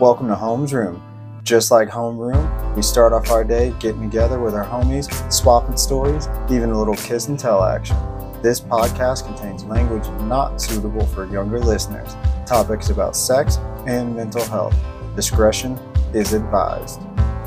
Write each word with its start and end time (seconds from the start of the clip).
Welcome 0.00 0.28
to 0.28 0.34
Homes 0.34 0.72
Room. 0.72 1.02
Just 1.42 1.70
like 1.70 1.90
Homeroom, 1.90 2.74
we 2.74 2.80
start 2.80 3.12
off 3.12 3.30
our 3.30 3.44
day 3.44 3.74
getting 3.78 4.00
together 4.00 4.40
with 4.40 4.54
our 4.54 4.64
homies, 4.64 5.30
swapping 5.30 5.76
stories, 5.76 6.26
even 6.50 6.70
a 6.70 6.78
little 6.78 6.94
kiss 6.94 7.28
and 7.28 7.38
tell 7.38 7.62
action. 7.62 7.98
This 8.42 8.62
podcast 8.62 9.26
contains 9.26 9.62
language 9.64 10.08
not 10.22 10.58
suitable 10.58 11.04
for 11.08 11.26
younger 11.26 11.60
listeners, 11.60 12.16
topics 12.46 12.88
about 12.88 13.14
sex 13.14 13.58
and 13.86 14.16
mental 14.16 14.42
health. 14.44 14.74
Discretion 15.16 15.78
is 16.14 16.32
advised. 16.32 17.02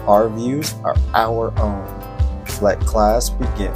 Our 0.06 0.30
views 0.30 0.76
are 0.84 0.96
our 1.16 1.60
own. 1.60 2.46
Let 2.62 2.80
class 2.82 3.32
begin. 3.32 3.74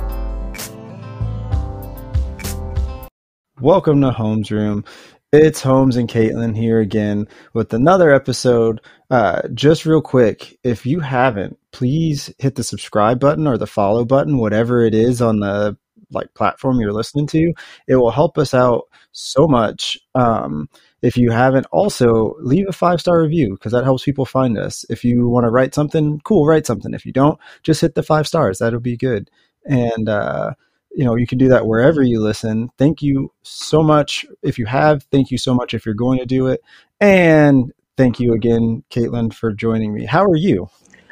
Welcome 3.60 4.02
to 4.02 4.12
Homes 4.12 4.52
Room. 4.52 4.86
It's 5.34 5.62
Homes 5.62 5.98
and 5.98 6.08
Kaitlin 6.08 6.56
here 6.56 6.80
again 6.80 7.28
with 7.54 7.74
another 7.74 8.14
episode. 8.14 8.80
Uh, 9.10 9.42
just 9.54 9.86
real 9.86 10.02
quick, 10.02 10.58
if 10.64 10.86
you 10.86 11.02
haven't, 11.02 11.60
please 11.74 12.34
hit 12.40 12.56
the 12.56 12.64
subscribe 12.64 13.20
button 13.20 13.46
or 13.46 13.58
the 13.58 13.68
follow 13.68 14.06
button, 14.06 14.38
whatever 14.38 14.86
it 14.86 14.96
is 14.96 15.22
on 15.22 15.42
the 15.42 15.76
like 16.12 16.34
platform 16.34 16.80
you're 16.80 16.94
listening 16.94 17.28
to. 17.28 17.52
It 17.90 17.98
will 17.98 18.12
help 18.12 18.38
us 18.38 18.54
out 18.54 18.84
so 19.12 19.50
much. 19.50 19.98
Um, 20.16 20.70
if 21.02 21.18
you 21.18 21.30
haven't, 21.32 21.66
also 21.74 22.36
leave 22.40 22.70
a 22.70 22.72
five 22.72 23.02
star 23.02 23.22
review 23.22 23.56
because 23.56 23.74
that 23.74 23.84
helps 23.84 24.06
people 24.06 24.26
find 24.26 24.58
us. 24.58 24.86
If 24.90 25.04
you 25.04 25.28
want 25.28 25.44
to 25.44 25.52
write 25.52 25.76
something, 25.76 26.22
cool, 26.24 26.46
write 26.46 26.66
something. 26.66 26.94
If 26.94 27.06
you 27.06 27.12
don't, 27.12 27.38
just 27.64 27.82
hit 27.82 27.96
the 27.96 28.02
five 28.02 28.28
stars. 28.28 28.60
That'll 28.60 28.80
be 28.80 28.96
good. 28.96 29.30
And 29.66 30.08
uh, 30.08 30.54
you 30.98 31.06
know 31.06 31.16
you 31.16 31.28
can 31.28 31.38
do 31.38 31.48
that 31.50 31.68
wherever 31.68 32.02
you 32.02 32.20
listen. 32.20 32.70
Thank 32.80 33.04
you 33.04 33.32
so 33.44 33.84
much 33.84 34.26
if 34.42 34.58
you 34.58 34.66
have. 34.66 35.04
Thank 35.12 35.30
you 35.30 35.38
so 35.38 35.54
much 35.54 35.76
if 35.76 35.86
you're 35.86 35.94
going 35.94 36.18
to 36.18 36.26
do 36.26 36.48
it. 36.48 36.62
And 37.00 37.72
thank 37.98 38.20
you 38.20 38.34
again 38.34 38.84
Kaitlin 38.90 39.32
for 39.32 39.54
joining 39.54 39.94
me. 39.94 40.06
How 40.06 40.26
are 40.26 40.36
you? 40.36 40.70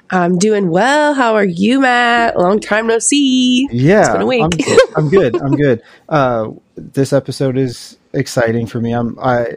I'm 0.09 0.39
doing 0.39 0.71
well. 0.71 1.13
How 1.13 1.35
are 1.35 1.45
you 1.45 1.81
matt? 1.81 2.35
Long 2.35 2.59
time 2.59 2.87
no 2.87 2.97
see. 2.97 3.69
Yeah 3.71 3.99
it's 3.99 4.09
been 4.09 4.21
a 4.21 4.25
week. 4.25 4.41
I'm 4.41 4.49
good. 4.49 4.79
I'm 4.95 5.09
good, 5.09 5.41
I'm 5.41 5.55
good. 5.55 5.81
Uh, 6.09 6.51
this 6.75 7.13
episode 7.13 7.57
is 7.57 7.97
exciting 8.13 8.65
for 8.65 8.81
me. 8.81 8.91
I'm 8.91 9.17
i 9.19 9.53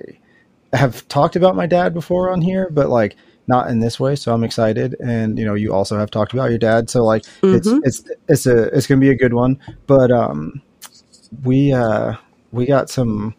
have 0.74 1.08
talked 1.08 1.36
about 1.36 1.56
my 1.56 1.66
dad 1.66 1.94
before 1.94 2.30
on 2.30 2.42
here 2.42 2.68
but 2.70 2.90
like 2.90 3.16
not 3.48 3.68
in 3.70 3.80
this 3.80 3.98
way. 3.98 4.14
So 4.14 4.32
I'm 4.32 4.44
excited. 4.44 4.94
And 5.00 5.38
you 5.38 5.44
know, 5.44 5.54
you 5.54 5.72
also 5.72 5.98
have 5.98 6.10
talked 6.10 6.32
about 6.32 6.50
your 6.50 6.58
dad, 6.58 6.90
so 6.90 7.04
like 7.04 7.22
mm-hmm. 7.42 7.54
it's 7.54 7.66
it's 7.84 8.10
it's 8.28 8.46
a 8.46 8.64
it's 8.76 8.86
gonna 8.86 9.00
be 9.00 9.10
a 9.10 9.16
good 9.16 9.34
one. 9.34 9.58
But 9.86 10.10
um, 10.10 10.62
we 11.44 11.72
uh 11.72 12.14
we 12.52 12.66
got 12.66 12.90
some 12.90 13.34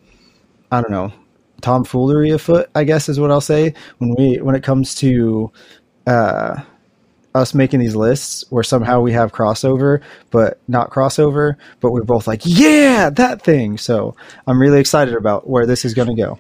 I 0.71 0.81
don't 0.81 0.91
know 0.91 1.13
tomfoolery 1.61 2.31
afoot. 2.31 2.69
I 2.75 2.83
guess 2.83 3.09
is 3.09 3.19
what 3.19 3.31
I'll 3.31 3.41
say 3.41 3.73
when 3.99 4.15
we 4.17 4.37
when 4.37 4.55
it 4.55 4.63
comes 4.63 4.95
to 4.95 5.51
uh 6.07 6.61
us 7.35 7.53
making 7.53 7.79
these 7.79 7.95
lists 7.95 8.43
where 8.49 8.63
somehow 8.63 8.99
we 8.99 9.11
have 9.11 9.31
crossover 9.31 10.01
but 10.31 10.59
not 10.67 10.89
crossover 10.89 11.55
but 11.79 11.91
we're 11.91 12.03
both 12.03 12.25
like 12.25 12.41
yeah 12.43 13.09
that 13.11 13.39
thing 13.41 13.77
so 13.77 14.15
i'm 14.47 14.59
really 14.59 14.79
excited 14.79 15.13
about 15.13 15.47
where 15.47 15.67
this 15.67 15.85
is 15.85 15.93
going 15.93 16.07
to 16.07 16.15
go 16.15 16.39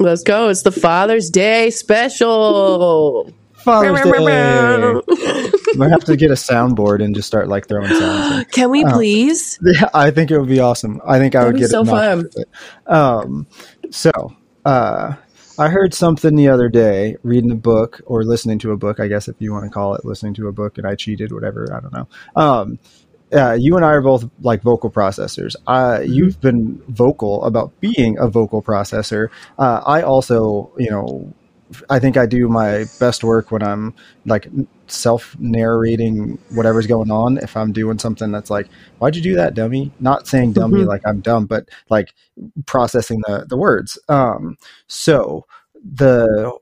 Let's 0.00 0.22
go. 0.22 0.48
It's 0.48 0.62
the 0.62 0.72
Father's 0.72 1.28
Day 1.28 1.68
special. 1.68 3.30
Father's 3.52 4.00
Day. 4.00 4.10
Might 5.76 5.90
have 5.90 6.04
to 6.04 6.16
get 6.16 6.30
a 6.30 6.34
soundboard 6.34 7.04
and 7.04 7.14
just 7.14 7.28
start 7.28 7.48
like 7.48 7.68
throwing 7.68 7.90
sounds. 7.90 8.38
In. 8.38 8.44
Can 8.46 8.70
we 8.70 8.82
um, 8.82 8.92
please? 8.92 9.58
Yeah, 9.62 9.90
I 9.94 10.10
think 10.10 10.30
it 10.30 10.38
would 10.38 10.48
be 10.48 10.58
awesome. 10.58 11.02
I 11.06 11.18
think 11.18 11.34
I 11.34 11.40
That'd 11.40 11.52
would 11.52 11.60
get 11.60 11.68
so 11.68 11.84
fun. 11.84 12.30
Um, 12.86 13.46
so, 13.90 14.10
uh, 14.64 15.16
I 15.58 15.68
heard 15.68 15.92
something 15.92 16.34
the 16.34 16.48
other 16.48 16.70
day, 16.70 17.18
reading 17.22 17.50
a 17.50 17.56
book 17.56 18.00
or 18.06 18.24
listening 18.24 18.58
to 18.60 18.72
a 18.72 18.78
book, 18.78 19.00
I 19.00 19.06
guess 19.06 19.28
if 19.28 19.36
you 19.38 19.52
want 19.52 19.64
to 19.66 19.70
call 19.70 19.96
it 19.96 20.06
listening 20.06 20.32
to 20.34 20.48
a 20.48 20.52
book, 20.52 20.78
and 20.78 20.86
I 20.86 20.94
cheated, 20.94 21.30
whatever. 21.30 21.68
I 21.74 21.80
don't 21.80 21.92
know. 21.92 22.08
Um, 22.36 22.78
uh, 23.32 23.52
you 23.52 23.76
and 23.76 23.84
I 23.84 23.90
are 23.90 24.02
both 24.02 24.28
like 24.40 24.62
vocal 24.62 24.90
processors. 24.90 25.56
Uh, 25.66 25.98
mm-hmm. 25.98 26.12
You've 26.12 26.40
been 26.40 26.82
vocal 26.88 27.44
about 27.44 27.78
being 27.80 28.18
a 28.18 28.28
vocal 28.28 28.62
processor. 28.62 29.28
Uh, 29.58 29.82
I 29.86 30.02
also, 30.02 30.72
you 30.78 30.90
know, 30.90 31.32
I 31.88 32.00
think 32.00 32.16
I 32.16 32.26
do 32.26 32.48
my 32.48 32.84
best 32.98 33.22
work 33.22 33.52
when 33.52 33.62
I'm 33.62 33.94
like 34.26 34.48
self 34.88 35.38
narrating 35.38 36.38
whatever's 36.50 36.86
going 36.86 37.10
on. 37.10 37.38
If 37.38 37.56
I'm 37.56 37.72
doing 37.72 37.98
something 37.98 38.32
that's 38.32 38.50
like, 38.50 38.68
why'd 38.98 39.14
you 39.14 39.22
do 39.22 39.36
that, 39.36 39.54
dummy? 39.54 39.92
Not 40.00 40.26
saying 40.26 40.54
dummy 40.54 40.80
mm-hmm. 40.80 40.88
like 40.88 41.02
I'm 41.06 41.20
dumb, 41.20 41.46
but 41.46 41.68
like 41.88 42.12
processing 42.66 43.22
the, 43.26 43.46
the 43.48 43.56
words. 43.56 43.98
Um, 44.08 44.56
so 44.88 45.46
the 45.74 46.58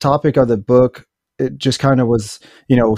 topic 0.00 0.36
of 0.38 0.48
the 0.48 0.56
book, 0.56 1.06
it 1.38 1.58
just 1.58 1.78
kind 1.78 2.00
of 2.00 2.08
was, 2.08 2.40
you 2.68 2.76
know, 2.76 2.96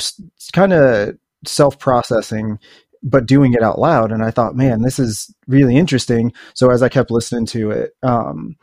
kind 0.53 0.73
of 0.73 1.19
self 1.45 1.79
processing 1.79 2.59
but 3.03 3.27
doing 3.27 3.55
it 3.55 3.62
out 3.62 3.78
loud. 3.78 4.12
And 4.12 4.22
I 4.22 4.31
thought, 4.31 4.56
man, 4.56 4.83
this 4.83 4.99
is 4.99 5.34
really 5.47 5.77
interesting. 5.77 6.33
So 6.55 6.71
as 6.71 6.83
I 6.83 6.88
kept 6.88 7.11
listening 7.11 7.47
to 7.47 7.71
it, 7.71 7.93
um, 8.03 8.56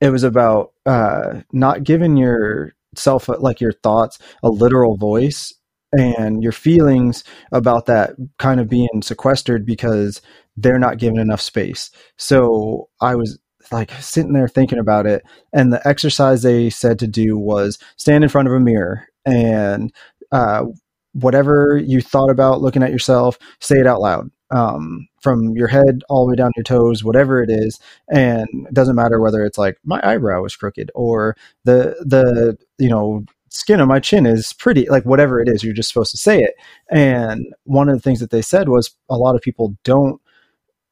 it 0.00 0.10
was 0.10 0.22
about 0.22 0.72
uh, 0.86 1.40
not 1.52 1.84
giving 1.84 2.16
yourself 2.16 3.28
like 3.28 3.60
your 3.60 3.72
thoughts 3.72 4.18
a 4.42 4.48
literal 4.48 4.96
voice 4.96 5.52
and 5.92 6.42
your 6.42 6.52
feelings 6.52 7.24
about 7.52 7.86
that 7.86 8.10
kind 8.38 8.60
of 8.60 8.68
being 8.68 9.02
sequestered 9.02 9.64
because 9.64 10.20
they're 10.56 10.78
not 10.78 10.98
given 10.98 11.18
enough 11.18 11.40
space. 11.40 11.90
So 12.16 12.88
I 13.00 13.14
was 13.14 13.38
like 13.70 13.90
sitting 14.00 14.32
there 14.32 14.48
thinking 14.48 14.78
about 14.78 15.06
it 15.06 15.22
and 15.52 15.72
the 15.72 15.86
exercise 15.86 16.42
they 16.42 16.70
said 16.70 16.98
to 16.98 17.06
do 17.06 17.38
was 17.38 17.78
stand 17.96 18.24
in 18.24 18.30
front 18.30 18.48
of 18.48 18.54
a 18.54 18.60
mirror 18.60 19.06
and 19.26 19.92
uh, 20.32 20.64
whatever 21.12 21.80
you 21.84 22.00
thought 22.00 22.30
about 22.30 22.60
looking 22.60 22.82
at 22.82 22.92
yourself, 22.92 23.38
say 23.60 23.76
it 23.78 23.86
out 23.86 24.00
loud. 24.00 24.30
Um, 24.50 25.08
from 25.20 25.50
your 25.56 25.68
head 25.68 26.00
all 26.08 26.24
the 26.24 26.30
way 26.30 26.36
down 26.36 26.52
your 26.56 26.64
toes, 26.64 27.04
whatever 27.04 27.42
it 27.42 27.50
is, 27.50 27.78
and 28.10 28.48
it 28.66 28.72
doesn't 28.72 28.96
matter 28.96 29.20
whether 29.20 29.44
it's 29.44 29.58
like 29.58 29.76
my 29.84 30.00
eyebrow 30.02 30.42
is 30.46 30.56
crooked 30.56 30.90
or 30.94 31.36
the 31.64 31.94
the 32.06 32.56
you 32.78 32.88
know 32.88 33.26
skin 33.50 33.80
on 33.80 33.88
my 33.88 34.00
chin 34.00 34.26
is 34.26 34.52
pretty, 34.52 34.88
like 34.88 35.04
whatever 35.04 35.40
it 35.40 35.48
is, 35.48 35.62
you're 35.62 35.74
just 35.74 35.88
supposed 35.88 36.10
to 36.12 36.16
say 36.16 36.38
it. 36.38 36.54
And 36.90 37.46
one 37.64 37.88
of 37.88 37.96
the 37.96 38.00
things 38.00 38.20
that 38.20 38.30
they 38.30 38.42
said 38.42 38.68
was 38.68 38.94
a 39.08 39.16
lot 39.16 39.34
of 39.34 39.42
people 39.42 39.76
don't 39.84 40.20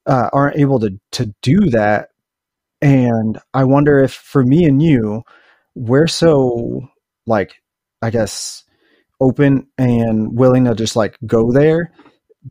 uh, 0.07 0.31
aren't 0.33 0.57
able 0.59 0.81
to 0.81 0.99
to 1.13 1.35
do 1.43 1.71
that. 1.71 2.11
And 2.83 3.39
I 3.55 3.65
wonder 3.65 3.99
if 4.01 4.13
for 4.13 4.45
me 4.45 4.65
and 4.65 4.83
you, 4.83 5.23
we're 5.75 6.07
so 6.07 6.89
like 7.27 7.57
I 8.03 8.11
guess 8.11 8.65
open 9.21 9.67
and 9.79 10.37
willing 10.37 10.65
to 10.65 10.75
just 10.75 10.97
like 10.97 11.17
go 11.27 11.53
there 11.53 11.93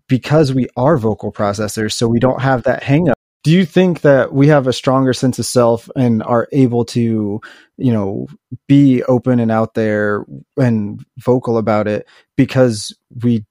because 0.08 0.53
we 0.53 0.68
are 0.76 0.98
vocal 0.98 1.31
processors 1.31 1.94
so 1.94 2.08
we 2.08 2.20
don't 2.20 2.42
have 2.42 2.64
that 2.64 2.84
hang 2.84 3.09
up 3.09 3.16
do 3.44 3.52
you 3.52 3.64
think 3.64 4.02
that 4.02 4.34
we 4.34 4.48
have 4.48 4.66
a 4.66 4.74
stronger 4.74 5.14
sense 5.14 5.38
of 5.38 5.46
self 5.46 5.88
and 5.96 6.24
are 6.24 6.48
able 6.52 6.84
to 6.84 7.40
you 7.78 7.94
know 7.94 8.28
be 8.68 9.03
open 9.03 9.40
and 9.40 9.52
out 9.52 9.76
there 9.76 10.26
and 10.58 11.06
vocal 11.20 11.58
about 11.58 11.88
it 11.88 12.08
because 12.36 12.94
we 13.24 13.46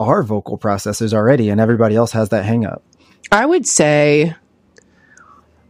are 0.00 0.22
vocal 0.22 0.58
processors 0.58 1.12
already 1.12 1.50
and 1.50 1.60
everybody 1.60 1.94
else 1.94 2.12
has 2.12 2.30
that 2.30 2.44
hang 2.44 2.64
up 2.64 2.82
i 3.30 3.44
would 3.44 3.66
say 3.66 4.34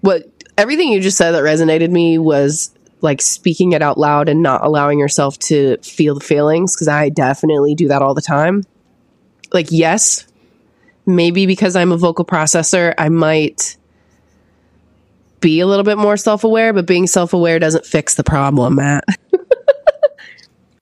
what 0.00 0.24
everything 0.56 0.92
you 0.92 1.00
just 1.00 1.18
said 1.18 1.32
that 1.32 1.42
resonated 1.42 1.90
me 1.90 2.18
was 2.18 2.74
like 3.04 3.22
speaking 3.22 3.72
it 3.72 3.82
out 3.82 3.98
loud 3.98 4.28
and 4.28 4.42
not 4.42 4.64
allowing 4.64 4.98
yourself 4.98 5.38
to 5.38 5.76
feel 5.82 6.14
the 6.14 6.24
feelings 6.24 6.74
because 6.74 6.88
I 6.88 7.10
definitely 7.10 7.74
do 7.74 7.88
that 7.88 8.02
all 8.02 8.14
the 8.14 8.22
time. 8.22 8.64
Like, 9.52 9.68
yes, 9.70 10.26
maybe 11.06 11.46
because 11.46 11.76
I'm 11.76 11.92
a 11.92 11.96
vocal 11.96 12.24
processor, 12.24 12.94
I 12.98 13.10
might 13.10 13.76
be 15.40 15.60
a 15.60 15.66
little 15.66 15.84
bit 15.84 15.98
more 15.98 16.16
self 16.16 16.42
aware, 16.42 16.72
but 16.72 16.86
being 16.86 17.06
self 17.06 17.34
aware 17.34 17.58
doesn't 17.58 17.86
fix 17.86 18.14
the 18.14 18.24
problem, 18.24 18.76
Matt. 18.76 19.04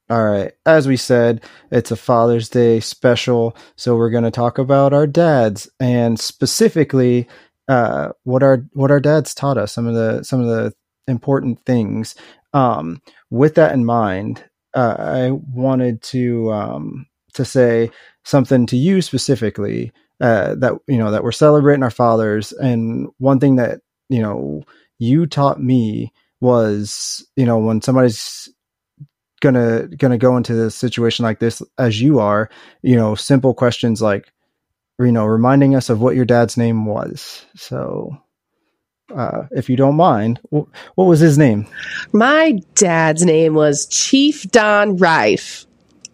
All 0.08 0.25
right. 0.25 0.52
As 0.64 0.87
we 0.87 0.96
said, 0.96 1.43
it's 1.70 1.91
a 1.91 1.96
Father's 1.96 2.49
Day 2.49 2.81
special. 2.81 3.56
So 3.76 3.96
we're 3.96 4.11
going 4.11 4.25
to 4.25 4.31
talk 4.31 4.58
about 4.58 4.93
our 4.93 5.06
dads 5.06 5.69
and 5.81 6.20
specifically 6.20 7.26
uh, 7.67 8.11
what 8.25 8.43
our 8.43 8.64
what 8.75 8.91
our 8.91 9.00
dads 9.00 9.35
taught 9.35 9.58
us. 9.58 9.73
Some 9.73 9.87
of 9.87 9.94
the 9.94 10.23
some 10.23 10.41
of 10.41 10.46
the 10.46 10.73
important 11.08 11.60
things. 11.64 12.14
Um, 12.52 13.00
with 13.31 13.54
that 13.56 13.72
in 13.72 13.84
mind, 13.84 14.44
uh, 14.75 14.96
I 14.99 15.31
wanted 15.31 16.02
to 16.02 16.52
um, 16.52 17.06
to 17.34 17.44
say 17.44 17.90
something 18.25 18.66
to 18.66 18.76
you 18.76 19.02
specifically 19.02 19.93
uh, 20.20 20.54
that 20.56 20.75
you 20.87 20.99
know 20.99 21.10
that 21.10 21.25
we're 21.25 21.32
celebrating 21.32 21.82
our 21.82 21.90
fathers, 21.90 22.52
and 22.52 23.08
one 23.19 23.40
thing 23.40 23.56
that 23.56 23.81
you 24.08 24.20
know 24.20 24.62
you 24.99 25.26
taught 25.26 25.60
me 25.62 26.12
was 26.40 27.26
you 27.37 27.46
know 27.46 27.58
when 27.58 27.82
somebody's 27.82 28.48
gonna 29.40 29.88
gonna 29.98 30.19
go 30.19 30.37
into 30.37 30.64
a 30.64 30.70
situation 30.70 31.25
like 31.25 31.40
this 31.40 31.62
as 31.78 32.00
you 32.00 32.20
are, 32.20 32.48
you 32.82 32.96
know, 32.96 33.14
simple 33.14 33.55
questions 33.55 34.00
like 34.00 34.32
you 35.00 35.12
know 35.12 35.26
reminding 35.26 35.75
us 35.75 35.90
of 35.90 36.00
what 36.00 36.16
your 36.16 36.25
dad's 36.25 36.56
name 36.56 36.87
was. 36.87 37.44
So 37.56 38.16
uh, 39.14 39.46
if 39.50 39.69
you 39.69 39.76
don't 39.76 39.96
mind, 39.96 40.40
what 40.50 40.69
was 40.96 41.20
his 41.20 41.38
name? 41.38 41.66
My 42.12 42.58
dad's 42.75 43.25
name 43.25 43.54
was 43.54 43.87
Chief 43.87 44.50
Don 44.50 44.96
Rife. 44.96 45.66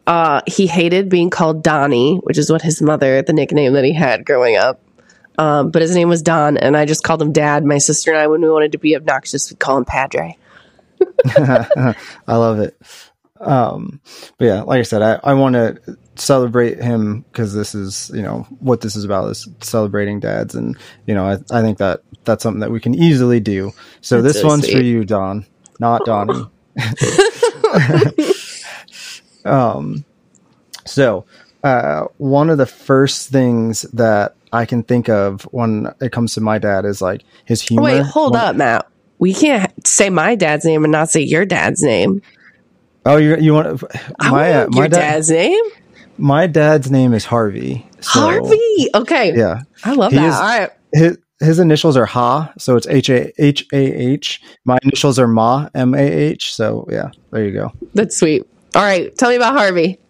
Uh, 0.07 0.41
he 0.47 0.67
hated 0.67 1.09
being 1.09 1.31
called 1.31 1.63
Donnie, 1.63 2.17
which 2.17 2.39
is 2.39 2.51
what 2.51 2.63
his 2.63 2.81
mother, 2.81 3.21
the 3.23 3.33
nickname 3.33 3.75
that 3.75 3.85
he 3.85 3.93
had 3.93 4.25
growing 4.25 4.57
up. 4.57 4.81
Um, 5.39 5.71
but 5.71 5.83
his 5.83 5.95
name 5.95 6.09
was 6.09 6.23
Don, 6.23 6.57
and 6.57 6.77
I 6.77 6.85
just 6.85 7.05
called 7.05 7.23
him 7.23 7.33
Dad. 7.33 7.65
My 7.65 7.79
sister 7.79 8.11
and 8.11 8.21
I, 8.21 8.27
when 8.27 8.41
we 8.41 8.51
wanted 8.51 8.73
to 8.73 8.79
be 8.79 8.97
obnoxious, 8.97 9.51
we'd 9.51 9.61
call 9.61 9.77
him 9.77 9.85
Padre. 9.85 10.37
I 11.27 11.95
love 12.27 12.59
it. 12.59 12.77
Um, 13.39 14.01
but 14.37 14.45
yeah, 14.47 14.63
like 14.63 14.81
I 14.81 14.83
said, 14.83 15.03
I, 15.03 15.21
I 15.23 15.35
want 15.35 15.55
to 15.55 15.97
celebrate 16.21 16.83
him 16.83 17.25
because 17.33 17.55
this 17.55 17.75
is, 17.75 18.11
you 18.15 18.23
know, 18.23 18.47
what 18.61 18.81
this 18.81 18.97
is 18.97 19.05
about 19.05 19.31
is 19.31 19.49
celebrating 19.61 20.21
dads. 20.21 20.55
And, 20.55 20.77
you 21.07 21.15
know, 21.15 21.25
I, 21.25 21.39
I 21.57 21.63
think 21.63 21.79
that 21.79 22.03
that's 22.25 22.43
something 22.43 22.61
that 22.61 22.71
we 22.71 22.81
can 22.81 22.95
easily 22.95 23.41
do. 23.41 23.73
So 24.01 24.21
that's 24.21 24.35
this 24.35 24.43
so 24.43 24.49
one's 24.49 24.65
sweet. 24.65 24.77
for 24.77 24.83
you, 24.83 25.05
Don, 25.05 25.47
not 25.81 26.05
Donnie. 26.05 26.47
um, 29.45 30.05
so, 30.85 31.25
uh, 31.65 32.05
one 32.19 32.51
of 32.51 32.59
the 32.59 32.67
first 32.67 33.31
things 33.31 33.83
that 33.93 34.35
I 34.53 34.65
can 34.65 34.83
think 34.83 35.09
of 35.09 35.43
when 35.51 35.93
it 36.01 36.13
comes 36.13 36.35
to 36.35 36.41
my 36.41 36.59
dad 36.59 36.85
is 36.85 37.03
like 37.03 37.23
his 37.45 37.61
humor. 37.61 37.83
Wait, 37.83 38.05
hold 38.05 38.37
up, 38.37 38.57
Matt. 38.57 38.89
We 39.19 39.35
can't 39.35 39.87
say 39.87 40.11
my 40.11 40.37
dad's 40.37 40.65
name 40.65 40.85
and 40.85 40.93
not 40.93 41.11
say 41.11 41.21
your 41.21 41.45
dad's 41.45 41.83
name. 41.83 42.23
Oh, 43.05 43.17
you 43.17 43.37
you 43.37 43.55
want 43.55 43.83
my 44.21 44.53
uh, 44.53 44.67
my 44.71 44.79
your 44.79 44.89
dad, 44.89 44.91
dad's 44.91 45.31
name? 45.31 45.65
My 46.19 46.47
dad's 46.47 46.91
name 46.91 47.15
is 47.15 47.25
Harvey. 47.25 47.89
So, 48.01 48.21
Harvey. 48.21 48.89
Okay. 48.95 49.37
Yeah, 49.37 49.63
I 49.85 49.95
love 49.95 50.13
he 50.13 50.19
that. 50.19 50.29
Is, 50.29 50.35
All 50.35 50.41
right. 50.41 50.71
His, 50.93 51.19
his 51.41 51.59
initials 51.61 51.97
are 51.97 52.07
Ha, 52.07 52.53
so 52.59 52.77
it's 52.77 52.87
H 52.89 53.09
A 53.11 53.33
H 53.43 53.67
A 53.73 53.77
H. 53.77 54.43
My 54.65 54.79
initials 54.83 55.19
are 55.19 55.29
Ma, 55.29 55.69
M 55.75 55.95
A 55.95 56.01
H. 56.01 56.55
So 56.55 56.87
yeah, 56.91 57.11
there 57.31 57.45
you 57.45 57.53
go. 57.53 57.73
That's 57.95 58.17
sweet. 58.17 58.45
All 58.75 58.83
right, 58.83 59.17
tell 59.17 59.31
me 59.31 59.37
about 59.37 59.55
Harvey. 59.55 60.01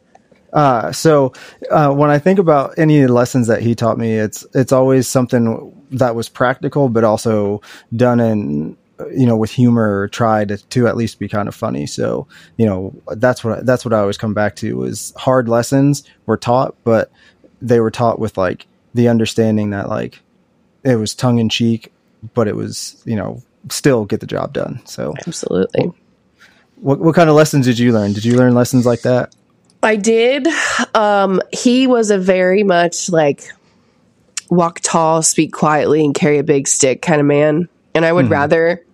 Uh, 0.52 0.90
so 0.92 1.34
uh, 1.70 1.92
when 1.92 2.08
I 2.08 2.18
think 2.18 2.38
about 2.38 2.78
any 2.78 3.06
lessons 3.06 3.46
that 3.48 3.60
he 3.60 3.74
taught 3.74 3.98
me, 3.98 4.14
it's 4.14 4.46
it's 4.54 4.72
always 4.72 5.06
something 5.06 5.74
that 5.90 6.14
was 6.14 6.30
practical, 6.30 6.88
but 6.88 7.04
also 7.04 7.60
done 7.94 8.20
in 8.20 8.77
you 9.14 9.26
know 9.26 9.36
with 9.36 9.50
humor 9.50 10.00
or 10.00 10.08
tried 10.08 10.48
to, 10.48 10.58
to 10.68 10.86
at 10.86 10.96
least 10.96 11.18
be 11.18 11.28
kind 11.28 11.48
of 11.48 11.54
funny. 11.54 11.86
So 11.86 12.26
you 12.56 12.66
know 12.66 12.94
that's 13.16 13.44
what 13.44 13.64
that's 13.64 13.84
what 13.84 13.94
I 13.94 14.00
always 14.00 14.18
come 14.18 14.34
back 14.34 14.56
to 14.56 14.84
is 14.84 15.12
hard 15.16 15.48
lessons 15.48 16.04
were 16.26 16.36
taught, 16.36 16.74
but 16.84 17.10
they 17.60 17.80
were 17.80 17.90
taught 17.90 18.18
with 18.18 18.36
like 18.36 18.66
the 18.94 19.08
understanding 19.08 19.70
that 19.70 19.88
like 19.88 20.20
it 20.84 20.96
was 20.96 21.14
tongue 21.14 21.38
in 21.38 21.48
cheek, 21.48 21.92
but 22.34 22.48
it 22.48 22.56
was 22.56 23.00
you 23.04 23.16
know 23.16 23.42
still 23.70 24.04
get 24.04 24.20
the 24.20 24.26
job 24.26 24.52
done. 24.52 24.80
So 24.84 25.14
absolutely. 25.26 25.92
What 26.76 27.00
what 27.00 27.14
kind 27.14 27.28
of 27.28 27.36
lessons 27.36 27.66
did 27.66 27.78
you 27.78 27.92
learn? 27.92 28.12
Did 28.12 28.24
you 28.24 28.36
learn 28.36 28.54
lessons 28.54 28.86
like 28.86 29.02
that? 29.02 29.34
I 29.82 29.96
did. 29.96 30.48
Um, 30.94 31.40
he 31.52 31.86
was 31.86 32.10
a 32.10 32.18
very 32.18 32.64
much 32.64 33.10
like 33.10 33.52
walk 34.50 34.80
tall, 34.80 35.22
speak 35.22 35.52
quietly, 35.52 36.04
and 36.04 36.14
carry 36.14 36.38
a 36.38 36.44
big 36.44 36.66
stick 36.66 37.02
kind 37.02 37.20
of 37.20 37.26
man. 37.26 37.68
And 37.94 38.04
I 38.04 38.12
would 38.12 38.26
mm. 38.26 38.30
rather 38.30 38.84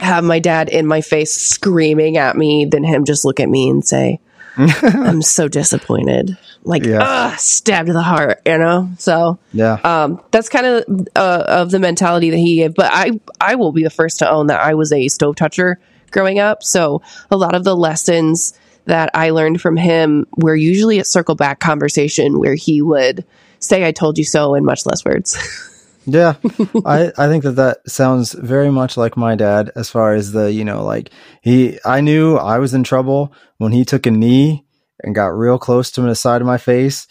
have 0.00 0.24
my 0.24 0.38
dad 0.38 0.68
in 0.68 0.86
my 0.86 1.00
face 1.00 1.34
screaming 1.34 2.16
at 2.16 2.36
me 2.36 2.64
than 2.64 2.84
him 2.84 3.04
just 3.04 3.24
look 3.24 3.40
at 3.40 3.48
me 3.48 3.68
and 3.68 3.84
say, 3.84 4.20
I'm 4.56 5.22
so 5.22 5.48
disappointed. 5.48 6.36
Like, 6.62 6.84
yeah. 6.84 7.00
ugh, 7.02 7.38
stabbed 7.38 7.86
to 7.86 7.92
the 7.92 8.02
heart, 8.02 8.42
you 8.44 8.58
know? 8.58 8.90
So, 8.98 9.38
yeah. 9.52 9.74
Um, 9.82 10.22
that's 10.30 10.48
kind 10.48 10.66
of 10.66 11.08
uh, 11.16 11.44
of 11.46 11.70
the 11.70 11.78
mentality 11.78 12.30
that 12.30 12.36
he 12.36 12.56
gave. 12.56 12.74
But 12.74 12.90
I, 12.92 13.18
I 13.40 13.54
will 13.54 13.72
be 13.72 13.82
the 13.82 13.90
first 13.90 14.18
to 14.18 14.30
own 14.30 14.48
that 14.48 14.60
I 14.60 14.74
was 14.74 14.92
a 14.92 15.08
stove 15.08 15.36
toucher 15.36 15.80
growing 16.10 16.38
up. 16.38 16.62
So, 16.62 17.02
a 17.30 17.36
lot 17.36 17.54
of 17.54 17.64
the 17.64 17.76
lessons 17.76 18.52
that 18.86 19.10
I 19.14 19.30
learned 19.30 19.60
from 19.60 19.76
him 19.76 20.26
were 20.36 20.56
usually 20.56 20.98
a 20.98 21.04
circle 21.04 21.34
back 21.34 21.60
conversation 21.60 22.38
where 22.38 22.54
he 22.54 22.82
would 22.82 23.24
say, 23.58 23.86
I 23.86 23.92
told 23.92 24.18
you 24.18 24.24
so 24.24 24.54
in 24.54 24.64
much 24.64 24.84
less 24.84 25.04
words. 25.04 25.36
yeah. 26.06 26.34
I, 26.84 27.12
I 27.16 27.28
think 27.28 27.44
that 27.44 27.56
that 27.56 27.90
sounds 27.90 28.32
very 28.32 28.70
much 28.70 28.96
like 28.96 29.16
my 29.16 29.34
dad 29.34 29.70
as 29.76 29.90
far 29.90 30.14
as 30.14 30.32
the, 30.32 30.52
you 30.52 30.64
know, 30.64 30.84
like 30.84 31.10
he, 31.42 31.78
I 31.84 32.00
knew 32.00 32.36
I 32.36 32.58
was 32.58 32.74
in 32.74 32.84
trouble 32.84 33.32
when 33.58 33.72
he 33.72 33.84
took 33.84 34.06
a 34.06 34.10
knee 34.10 34.64
and 35.02 35.14
got 35.14 35.28
real 35.28 35.58
close 35.58 35.90
to 35.92 36.02
the 36.02 36.14
side 36.14 36.40
of 36.40 36.46
my 36.46 36.58
face 36.58 37.06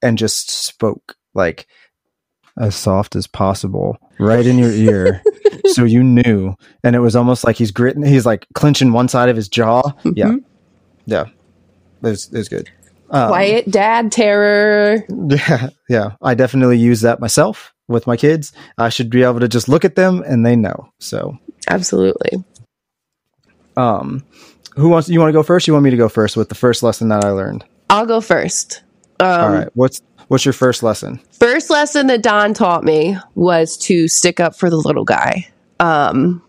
and 0.00 0.18
just 0.18 0.50
spoke 0.50 1.16
like 1.34 1.66
as 2.58 2.74
soft 2.76 3.16
as 3.16 3.26
possible 3.26 3.96
right 4.18 4.46
in 4.46 4.58
your 4.58 4.70
ear 4.70 5.22
so 5.68 5.84
you 5.84 6.04
knew 6.04 6.54
and 6.84 6.94
it 6.94 6.98
was 6.98 7.16
almost 7.16 7.44
like 7.44 7.56
he's 7.56 7.70
gritting 7.70 8.04
he's 8.04 8.26
like 8.26 8.46
clenching 8.52 8.92
one 8.92 9.08
side 9.08 9.30
of 9.30 9.36
his 9.36 9.48
jaw 9.48 9.80
mm-hmm. 9.82 10.10
yeah 10.14 10.36
yeah, 11.06 11.26
it's 12.02 12.32
it's 12.32 12.48
good. 12.48 12.70
Um, 13.10 13.28
Quiet 13.28 13.70
dad 13.70 14.12
terror. 14.12 15.04
Yeah, 15.28 15.70
yeah. 15.88 16.10
I 16.22 16.34
definitely 16.34 16.78
use 16.78 17.02
that 17.02 17.20
myself 17.20 17.72
with 17.92 18.06
my 18.06 18.16
kids. 18.16 18.52
I 18.78 18.88
should 18.88 19.10
be 19.10 19.22
able 19.22 19.40
to 19.40 19.48
just 19.48 19.68
look 19.68 19.84
at 19.84 19.94
them 19.96 20.22
and 20.26 20.44
they 20.44 20.56
know. 20.56 20.90
So 20.98 21.38
absolutely. 21.68 22.44
Um, 23.76 24.24
who 24.74 24.88
wants? 24.88 25.08
You 25.08 25.20
want 25.20 25.28
to 25.28 25.32
go 25.32 25.42
first? 25.42 25.66
You 25.66 25.72
want 25.72 25.84
me 25.84 25.90
to 25.90 25.96
go 25.96 26.08
first 26.08 26.36
with 26.36 26.48
the 26.48 26.54
first 26.54 26.82
lesson 26.82 27.08
that 27.08 27.24
I 27.24 27.30
learned? 27.30 27.64
I'll 27.90 28.06
go 28.06 28.20
first. 28.20 28.82
Um, 29.20 29.40
All 29.40 29.52
right. 29.52 29.68
What's 29.74 30.00
What's 30.28 30.46
your 30.46 30.54
first 30.54 30.82
lesson? 30.82 31.20
First 31.32 31.68
lesson 31.68 32.06
that 32.06 32.22
Don 32.22 32.54
taught 32.54 32.84
me 32.84 33.18
was 33.34 33.76
to 33.78 34.08
stick 34.08 34.40
up 34.40 34.56
for 34.56 34.70
the 34.70 34.78
little 34.78 35.04
guy. 35.04 35.46
Um, 35.78 36.42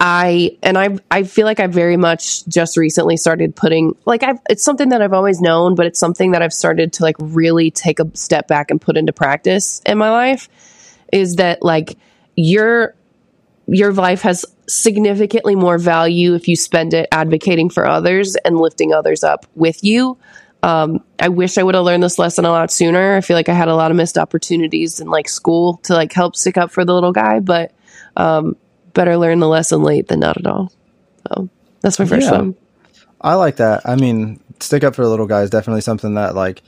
I 0.00 0.58
and 0.62 0.76
I 0.76 0.98
I 1.10 1.22
feel 1.22 1.46
like 1.46 1.60
I 1.60 1.66
very 1.66 1.96
much 1.96 2.44
just 2.46 2.76
recently 2.76 3.16
started 3.16 3.54
putting 3.54 3.96
like 4.04 4.22
I've 4.22 4.38
it's 4.50 4.64
something 4.64 4.88
that 4.90 5.00
I've 5.02 5.12
always 5.12 5.40
known, 5.40 5.74
but 5.74 5.86
it's 5.86 5.98
something 5.98 6.32
that 6.32 6.42
I've 6.42 6.52
started 6.52 6.92
to 6.94 7.02
like 7.02 7.16
really 7.18 7.70
take 7.70 8.00
a 8.00 8.16
step 8.16 8.48
back 8.48 8.70
and 8.70 8.80
put 8.80 8.96
into 8.96 9.12
practice 9.12 9.80
in 9.86 9.98
my 9.98 10.10
life 10.10 10.48
is 11.12 11.36
that 11.36 11.62
like 11.62 11.96
your 12.36 12.94
your 13.66 13.92
life 13.92 14.22
has 14.22 14.44
significantly 14.68 15.54
more 15.54 15.78
value 15.78 16.34
if 16.34 16.48
you 16.48 16.56
spend 16.56 16.92
it 16.92 17.08
advocating 17.12 17.70
for 17.70 17.86
others 17.86 18.36
and 18.36 18.58
lifting 18.58 18.92
others 18.92 19.24
up 19.24 19.46
with 19.54 19.82
you. 19.84 20.18
Um, 20.62 21.04
I 21.20 21.28
wish 21.28 21.58
I 21.58 21.62
would 21.62 21.74
have 21.74 21.84
learned 21.84 22.02
this 22.02 22.18
lesson 22.18 22.44
a 22.46 22.50
lot 22.50 22.72
sooner. 22.72 23.16
I 23.16 23.20
feel 23.20 23.36
like 23.36 23.48
I 23.48 23.54
had 23.54 23.68
a 23.68 23.74
lot 23.74 23.90
of 23.90 23.96
missed 23.96 24.16
opportunities 24.16 24.98
in 24.98 25.08
like 25.08 25.28
school 25.28 25.76
to 25.84 25.94
like 25.94 26.12
help 26.12 26.36
stick 26.36 26.56
up 26.56 26.70
for 26.70 26.84
the 26.84 26.94
little 26.94 27.12
guy, 27.12 27.40
but 27.40 27.72
um, 28.16 28.56
better 28.94 29.16
learn 29.16 29.40
the 29.40 29.48
lesson 29.48 29.82
late 29.82 30.08
than 30.08 30.20
not 30.20 30.36
at 30.36 30.46
all. 30.46 30.72
So 31.28 31.48
that's 31.80 31.98
my 31.98 32.06
first 32.06 32.26
yeah. 32.26 32.38
one. 32.38 32.56
I 33.20 33.34
like 33.34 33.56
that. 33.56 33.82
I 33.84 33.96
mean, 33.96 34.40
stick 34.60 34.84
up 34.84 34.94
for 34.94 35.02
the 35.02 35.08
little 35.08 35.26
guy 35.26 35.42
is 35.42 35.50
definitely 35.50 35.80
something 35.80 36.14
that 36.14 36.34
like 36.34 36.62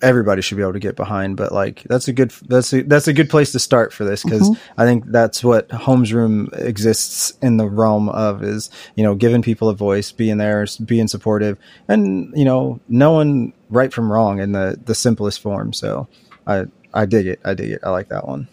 everybody 0.00 0.40
should 0.40 0.56
be 0.56 0.62
able 0.62 0.72
to 0.72 0.78
get 0.78 0.96
behind. 0.96 1.36
But 1.36 1.52
like 1.52 1.82
that's 1.84 2.08
a 2.08 2.12
good 2.12 2.30
that's 2.48 2.72
a, 2.72 2.82
that's 2.82 3.08
a 3.08 3.12
good 3.12 3.30
place 3.30 3.52
to 3.52 3.58
start 3.58 3.92
for 3.92 4.04
this 4.04 4.22
because 4.22 4.48
mm-hmm. 4.48 4.80
I 4.80 4.84
think 4.84 5.06
that's 5.06 5.44
what 5.44 5.70
Homes 5.70 6.12
Room 6.12 6.50
exists 6.54 7.32
in 7.42 7.56
the 7.56 7.68
realm 7.68 8.08
of 8.08 8.42
is 8.42 8.70
you 8.96 9.02
know 9.04 9.14
giving 9.14 9.42
people 9.42 9.68
a 9.68 9.74
voice, 9.74 10.12
being 10.12 10.38
there, 10.38 10.66
being 10.84 11.08
supportive, 11.08 11.58
and 11.86 12.32
you 12.36 12.44
know 12.44 12.80
knowing 12.88 13.52
right 13.70 13.92
from 13.92 14.10
wrong 14.10 14.40
in 14.40 14.52
the 14.52 14.78
the 14.84 14.94
simplest 14.94 15.40
form. 15.40 15.72
So 15.72 16.08
I 16.46 16.66
I 16.94 17.06
dig 17.06 17.26
it. 17.26 17.40
I 17.44 17.54
dig 17.54 17.70
it. 17.70 17.80
I 17.82 17.90
like 17.90 18.08
that 18.08 18.26
one. 18.26 18.48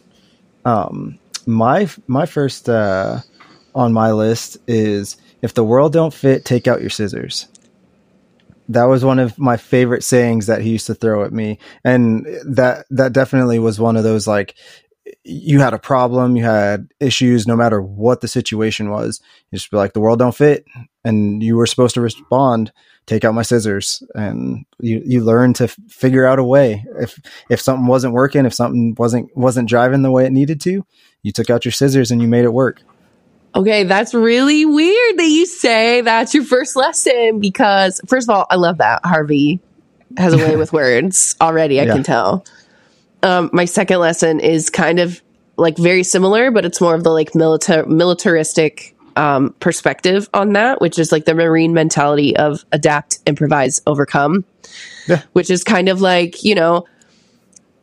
Um, 0.66 1.20
my 1.46 1.90
my 2.08 2.26
first 2.26 2.70
uh, 2.70 3.20
on 3.74 3.94
my 3.94 4.12
list 4.12 4.58
is 4.68 5.18
if 5.42 5.54
the 5.54 5.64
world 5.64 5.94
don't 5.94 6.14
fit, 6.14 6.46
take 6.46 6.68
out 6.68 6.82
your 6.82 6.90
scissors. 6.90 7.48
That 8.70 8.86
was 8.86 9.06
one 9.06 9.20
of 9.20 9.38
my 9.38 9.58
favorite 9.58 10.04
sayings 10.04 10.48
that 10.48 10.62
he 10.62 10.72
used 10.72 10.88
to 10.88 10.96
throw 10.96 11.24
at 11.24 11.34
me, 11.34 11.60
and 11.84 12.26
that 12.46 12.86
that 12.90 13.14
definitely 13.14 13.60
was 13.60 13.80
one 13.80 13.96
of 13.96 14.04
those 14.04 14.28
like 14.28 14.56
you 15.24 15.60
had 15.60 15.74
a 15.74 15.80
problem, 15.80 16.36
you 16.36 16.44
had 16.44 16.88
issues, 17.00 17.46
no 17.48 17.56
matter 17.56 17.82
what 17.82 18.22
the 18.22 18.28
situation 18.28 18.90
was. 18.90 19.22
You 19.52 19.58
just 19.58 19.70
be 19.70 19.78
like, 19.78 19.94
the 19.94 20.00
world 20.00 20.20
don't 20.20 20.36
fit, 20.36 20.66
and 21.04 21.44
you 21.44 21.56
were 21.56 21.68
supposed 21.68 21.94
to 21.96 22.02
respond. 22.02 22.72
Take 23.06 23.24
out 23.24 23.36
my 23.36 23.44
scissors, 23.44 24.02
and 24.16 24.66
you 24.80 25.02
you 25.06 25.24
learn 25.24 25.54
to 25.54 25.66
f- 25.66 25.78
figure 25.88 26.26
out 26.26 26.40
a 26.40 26.44
way. 26.44 26.84
If 27.00 27.20
if 27.50 27.62
something 27.62 27.86
wasn't 27.86 28.14
working, 28.14 28.46
if 28.46 28.54
something 28.54 28.96
wasn't 28.98 29.36
wasn't 29.38 29.70
driving 29.70 30.02
the 30.02 30.10
way 30.12 30.26
it 30.26 30.32
needed 30.32 30.60
to, 30.62 30.84
you 31.22 31.32
took 31.32 31.50
out 31.50 31.66
your 31.66 31.72
scissors 31.72 32.10
and 32.10 32.22
you 32.22 32.28
made 32.28 32.46
it 32.46 32.54
work. 32.54 32.82
Okay, 33.56 33.84
that's 33.84 34.14
really 34.14 34.66
weird 34.66 35.18
that 35.18 35.28
you 35.28 35.46
say 35.46 36.02
that's 36.02 36.34
your 36.34 36.44
first 36.44 36.76
lesson 36.76 37.40
because, 37.40 38.02
first 38.08 38.28
of 38.28 38.36
all, 38.36 38.48
I 38.50 38.56
love 38.56 38.80
that 38.80 39.06
Harvey 39.06 39.60
has 40.18 40.34
a 40.34 40.38
way 40.38 40.56
with 40.58 40.74
words 40.74 41.36
already. 41.40 41.80
I 41.80 41.86
yeah. 41.86 41.94
can 41.94 42.04
tell. 42.04 42.46
Um, 43.24 43.50
my 43.54 43.66
second 43.66 44.00
lesson 44.00 44.40
is 44.40 44.70
kind 44.70 45.00
of 45.00 45.22
like 45.58 45.78
very 45.78 46.04
similar, 46.04 46.52
but 46.52 46.66
it's 46.66 46.82
more 46.82 46.96
of 46.96 47.04
the 47.04 47.12
like 47.12 47.34
militar 47.34 47.86
militaristic 47.86 48.95
um, 49.16 49.56
perspective 49.60 50.30
on 50.34 50.54
that, 50.54 50.82
which 50.82 51.00
is 51.00 51.12
like 51.12 51.26
the 51.26 51.34
marine 51.34 51.74
mentality 51.74 52.36
of 52.36 52.66
adapt, 52.72 53.20
improvise, 53.26 53.82
overcome. 53.88 54.46
Yeah. 55.08 55.22
Which 55.34 55.50
is 55.50 55.64
kind 55.64 55.90
of 55.90 56.02
like 56.02 56.44
you 56.44 56.56
know 56.56 56.86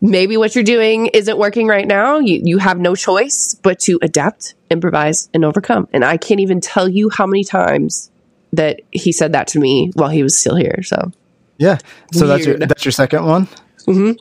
maybe 0.03 0.37
what 0.37 0.55
you're 0.55 0.65
doing 0.65 1.07
isn't 1.07 1.39
working 1.39 1.69
right 1.69 1.87
now. 1.87 2.19
You, 2.19 2.43
you 2.45 2.59
have 2.59 2.79
no 2.79 2.95
choice 2.95 3.55
but 3.55 3.79
to 3.81 3.99
adapt, 4.03 4.55
improvise, 4.69 5.31
and 5.33 5.45
overcome. 5.45 5.89
And 5.93 6.05
I 6.05 6.17
can't 6.17 6.41
even 6.41 6.61
tell 6.61 6.89
you 6.89 7.09
how 7.09 7.27
many 7.27 7.45
times 7.45 8.11
that 8.53 8.81
he 8.91 9.13
said 9.13 9.33
that 9.33 9.47
to 9.49 9.61
me 9.61 9.93
while 9.95 10.11
he 10.11 10.23
was 10.23 10.37
still 10.37 10.57
here. 10.57 10.83
So, 10.83 11.13
yeah. 11.57 11.79
So 12.13 12.27
Weird. 12.27 12.31
that's 12.31 12.47
your 12.47 12.59
that's 12.59 12.85
your 12.85 12.93
second 12.93 13.25
one. 13.25 13.47
Mm-hmm. 13.87 14.13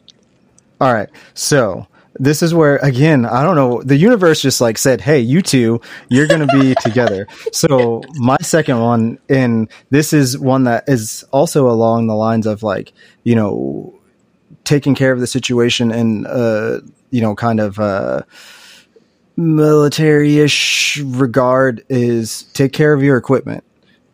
All 0.79 0.93
right. 0.93 1.09
So 1.33 1.87
this 2.15 2.43
is 2.43 2.53
where 2.53 2.75
again 2.77 3.25
i 3.25 3.41
don't 3.41 3.55
know 3.55 3.81
the 3.83 3.95
universe 3.95 4.41
just 4.41 4.59
like 4.59 4.77
said 4.77 4.99
hey 4.99 5.19
you 5.19 5.41
two 5.41 5.79
you're 6.09 6.27
gonna 6.27 6.47
be 6.47 6.75
together. 6.81 7.27
So 7.51 8.01
my 8.15 8.37
second 8.41 8.79
one 8.79 9.19
and 9.29 9.69
this 9.89 10.13
is 10.13 10.37
one 10.37 10.65
that 10.65 10.85
is 10.87 11.23
also 11.31 11.69
along 11.69 12.07
the 12.07 12.15
lines 12.15 12.45
of 12.45 12.63
like 12.63 12.93
you 13.23 13.35
know 13.35 13.99
taking 14.63 14.95
care 14.95 15.11
of 15.11 15.19
the 15.19 15.27
situation 15.27 15.91
and 15.91 16.27
uh, 16.27 16.79
you 17.09 17.21
know 17.21 17.35
kind 17.35 17.59
of 17.59 17.79
uh, 17.79 18.23
military-ish 19.37 20.99
regard 20.99 21.83
is 21.89 22.43
take 22.53 22.73
care 22.73 22.93
of 22.93 23.03
your 23.03 23.17
equipment. 23.17 23.63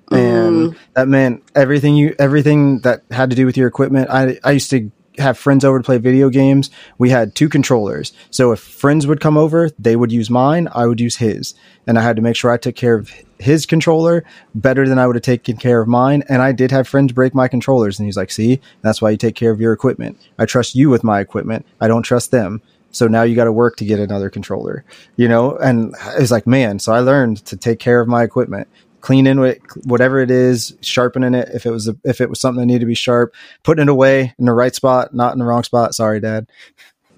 And 0.10 0.72
mm. 0.72 0.78
that 0.94 1.10
meant 1.10 1.44
everything 1.54 1.98
you 1.98 2.16
everything 2.18 2.80
that 2.80 3.04
had 3.12 3.30
to 3.30 3.36
do 3.36 3.46
with 3.46 3.58
your 3.58 3.68
equipment. 3.68 4.10
I 4.10 4.40
i 4.44 4.52
used 4.52 4.70
to 4.70 4.90
have 5.18 5.38
friends 5.38 5.66
over 5.66 5.80
to 5.80 5.84
play 5.84 5.98
video 5.98 6.30
games, 6.30 6.70
we 6.98 7.10
had 7.10 7.36
two 7.36 7.50
controllers. 7.50 8.14
So 8.30 8.52
if 8.52 8.60
friends 8.60 9.08
would 9.08 9.20
come 9.20 9.38
over, 9.38 9.70
they 9.80 9.96
would 9.96 10.12
use 10.12 10.30
mine, 10.30 10.68
I 10.74 10.86
would 10.86 11.00
use 11.00 11.16
his. 11.16 11.54
And 11.86 11.98
I 11.98 12.04
had 12.04 12.16
to 12.18 12.22
make 12.22 12.36
sure 12.36 12.52
I 12.52 12.58
took 12.58 12.76
care 12.76 12.96
of 12.96 13.12
his 13.40 13.66
controller 13.66 14.24
better 14.56 14.88
than 14.88 15.00
I 15.00 15.08
would 15.08 15.16
have 15.16 15.24
taken 15.24 15.58
care 15.58 15.82
of 15.82 15.88
mine. 15.88 16.24
And 16.30 16.42
I 16.42 16.52
did 16.52 16.72
have 16.72 16.88
friends 16.88 17.14
break 17.14 17.34
my 17.34 17.48
controllers. 17.48 18.00
And 18.00 18.06
he's 18.06 18.18
like, 18.18 18.32
see, 18.32 18.62
that's 18.82 19.02
why 19.02 19.12
you 19.12 19.18
take 19.18 19.36
care 19.36 19.52
of 19.52 19.62
your 19.62 19.74
equipment. 19.74 20.20
I 20.38 20.46
trust 20.46 20.76
you 20.76 20.90
with 20.90 21.04
my 21.04 21.20
equipment. 21.20 21.66
I 21.82 21.88
don't 21.88 22.04
trust 22.04 22.32
them. 22.32 22.62
So 22.92 23.08
now 23.08 23.24
you 23.24 23.36
got 23.36 23.44
to 23.44 23.52
work 23.52 23.76
to 23.78 23.86
get 23.86 24.00
another 24.00 24.30
controller, 24.30 24.84
you 25.18 25.28
know? 25.28 25.56
And 25.58 25.94
it's 26.18 26.32
like, 26.32 26.48
man, 26.48 26.80
so 26.80 26.94
I 26.94 27.00
learned 27.00 27.46
to 27.46 27.58
take 27.58 27.80
care 27.80 28.00
of 28.00 28.08
my 28.08 28.24
equipment 28.24 28.68
cleaning 29.08 29.40
it, 29.40 29.62
whatever 29.86 30.20
it 30.20 30.30
is, 30.30 30.76
sharpening 30.82 31.34
it 31.34 31.48
if 31.54 31.66
it 31.66 31.72
was 31.72 31.88
a, 31.88 31.96
if 32.04 32.20
it 32.20 32.30
was 32.30 32.42
something 32.42 32.60
that 32.60 32.66
needed 32.66 32.82
to 32.82 32.86
be 32.86 32.94
sharp, 32.94 33.34
putting 33.64 33.84
it 33.84 33.88
away 33.90 34.34
in 34.38 34.44
the 34.44 34.52
right 34.52 34.76
spot, 34.76 35.14
not 35.14 35.32
in 35.32 35.40
the 35.40 35.46
wrong 35.46 35.64
spot. 35.64 35.96
Sorry, 35.96 36.20
Dad. 36.20 36.46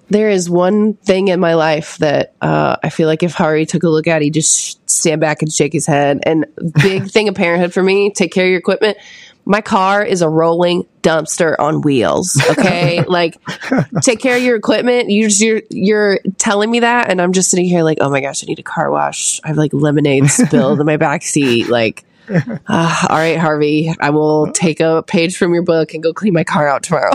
There 0.08 0.30
is 0.30 0.48
one 0.48 0.94
thing 0.94 1.26
in 1.26 1.40
my 1.40 1.54
life 1.54 1.98
that 1.98 2.36
uh, 2.40 2.76
I 2.80 2.90
feel 2.90 3.08
like 3.08 3.24
if 3.24 3.32
Hari 3.32 3.66
took 3.66 3.82
a 3.82 3.88
look 3.88 4.06
at, 4.06 4.22
he'd 4.22 4.34
just 4.34 4.88
stand 4.88 5.20
back 5.20 5.42
and 5.42 5.52
shake 5.52 5.72
his 5.72 5.84
head. 5.84 6.20
And 6.22 6.46
big 6.80 7.06
thing 7.10 7.28
of 7.28 7.34
parenthood 7.34 7.72
for 7.72 7.82
me: 7.82 8.12
take 8.12 8.32
care 8.32 8.44
of 8.44 8.50
your 8.50 8.60
equipment 8.60 8.96
my 9.50 9.60
car 9.60 10.04
is 10.04 10.22
a 10.22 10.28
rolling 10.28 10.86
dumpster 11.02 11.56
on 11.58 11.80
wheels. 11.80 12.40
Okay, 12.50 13.02
like 13.08 13.36
take 14.00 14.20
care 14.20 14.36
of 14.36 14.42
your 14.44 14.54
equipment. 14.54 15.10
You 15.10 15.24
just, 15.24 15.40
you're 15.40 15.62
you're 15.70 16.20
telling 16.38 16.70
me 16.70 16.80
that, 16.80 17.10
and 17.10 17.20
I'm 17.20 17.32
just 17.32 17.50
sitting 17.50 17.64
here 17.64 17.82
like, 17.82 17.98
oh 18.00 18.08
my 18.10 18.20
gosh, 18.20 18.44
I 18.44 18.46
need 18.46 18.60
a 18.60 18.62
car 18.62 18.92
wash. 18.92 19.40
I 19.42 19.48
have 19.48 19.56
like 19.56 19.72
lemonade 19.74 20.26
spilled 20.30 20.78
in 20.78 20.86
my 20.86 20.98
back 20.98 21.22
seat. 21.22 21.68
Like, 21.68 22.04
uh, 22.28 23.06
all 23.08 23.16
right, 23.16 23.38
Harvey, 23.38 23.92
I 23.98 24.10
will 24.10 24.52
take 24.52 24.78
a 24.78 25.02
page 25.02 25.36
from 25.36 25.52
your 25.52 25.64
book 25.64 25.94
and 25.94 26.02
go 26.02 26.14
clean 26.14 26.32
my 26.32 26.44
car 26.44 26.68
out 26.68 26.84
tomorrow. 26.84 27.10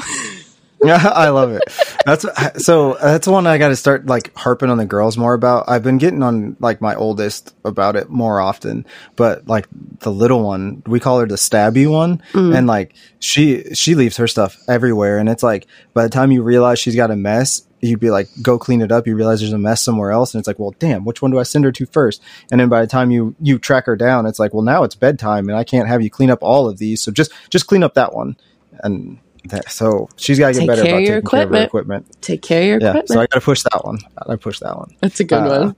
Yeah, 0.87 1.07
I 1.15 1.29
love 1.29 1.51
it. 1.51 1.63
That's 2.05 2.25
so. 2.65 2.97
That's 3.01 3.27
one 3.27 3.47
I 3.47 3.57
got 3.57 3.69
to 3.69 3.75
start 3.75 4.05
like 4.05 4.35
harping 4.35 4.69
on 4.69 4.77
the 4.77 4.85
girls 4.85 5.17
more 5.17 5.33
about. 5.33 5.65
I've 5.67 5.83
been 5.83 5.97
getting 5.97 6.23
on 6.23 6.55
like 6.59 6.81
my 6.81 6.95
oldest 6.95 7.55
about 7.63 7.95
it 7.95 8.09
more 8.09 8.39
often, 8.39 8.85
but 9.15 9.47
like 9.47 9.67
the 9.99 10.11
little 10.11 10.43
one, 10.43 10.83
we 10.85 10.99
call 10.99 11.19
her 11.19 11.27
the 11.27 11.35
stabby 11.35 11.89
one, 11.89 12.21
mm. 12.33 12.55
and 12.55 12.67
like 12.67 12.95
she 13.19 13.73
she 13.73 13.95
leaves 13.95 14.17
her 14.17 14.27
stuff 14.27 14.57
everywhere, 14.67 15.17
and 15.17 15.29
it's 15.29 15.43
like 15.43 15.67
by 15.93 16.03
the 16.03 16.09
time 16.09 16.31
you 16.31 16.43
realize 16.43 16.79
she's 16.79 16.95
got 16.95 17.11
a 17.11 17.15
mess, 17.15 17.65
you'd 17.81 17.99
be 17.99 18.09
like, 18.09 18.27
go 18.41 18.57
clean 18.57 18.81
it 18.81 18.91
up. 18.91 19.07
You 19.07 19.15
realize 19.15 19.39
there's 19.39 19.53
a 19.53 19.57
mess 19.57 19.81
somewhere 19.81 20.11
else, 20.11 20.33
and 20.33 20.39
it's 20.39 20.47
like, 20.47 20.59
well, 20.59 20.75
damn, 20.79 21.05
which 21.05 21.21
one 21.21 21.31
do 21.31 21.39
I 21.39 21.43
send 21.43 21.65
her 21.65 21.71
to 21.71 21.85
first? 21.85 22.21
And 22.51 22.59
then 22.59 22.69
by 22.69 22.81
the 22.81 22.87
time 22.87 23.11
you 23.11 23.35
you 23.39 23.59
track 23.59 23.85
her 23.85 23.95
down, 23.95 24.25
it's 24.25 24.39
like, 24.39 24.53
well, 24.53 24.63
now 24.63 24.83
it's 24.83 24.95
bedtime, 24.95 25.49
and 25.49 25.57
I 25.57 25.63
can't 25.63 25.87
have 25.87 26.01
you 26.01 26.09
clean 26.09 26.29
up 26.29 26.39
all 26.41 26.67
of 26.67 26.77
these, 26.77 27.01
so 27.01 27.11
just 27.11 27.31
just 27.49 27.67
clean 27.67 27.83
up 27.83 27.93
that 27.95 28.13
one, 28.13 28.37
and 28.83 29.19
that, 29.49 29.71
so 29.71 30.09
she's 30.15 30.39
got 30.39 30.53
to 30.53 30.59
get 30.59 30.67
better 30.67 30.81
about 30.81 30.91
taking 30.91 31.13
equipment. 31.13 31.31
care 31.31 31.43
of 31.43 31.51
her 31.51 31.65
equipment. 31.65 32.21
Take 32.21 32.41
care 32.41 32.61
of 32.61 32.65
your 32.65 32.79
yeah, 32.81 32.89
equipment. 32.89 33.09
So 33.09 33.19
I 33.19 33.27
got 33.27 33.39
to 33.39 33.41
push 33.41 33.63
that 33.63 33.85
one. 33.85 33.99
I 34.27 34.35
push 34.35 34.59
that 34.59 34.77
one. 34.77 34.95
That's 35.01 35.19
a 35.19 35.23
good 35.23 35.35
uh, 35.35 35.59
one. 35.59 35.75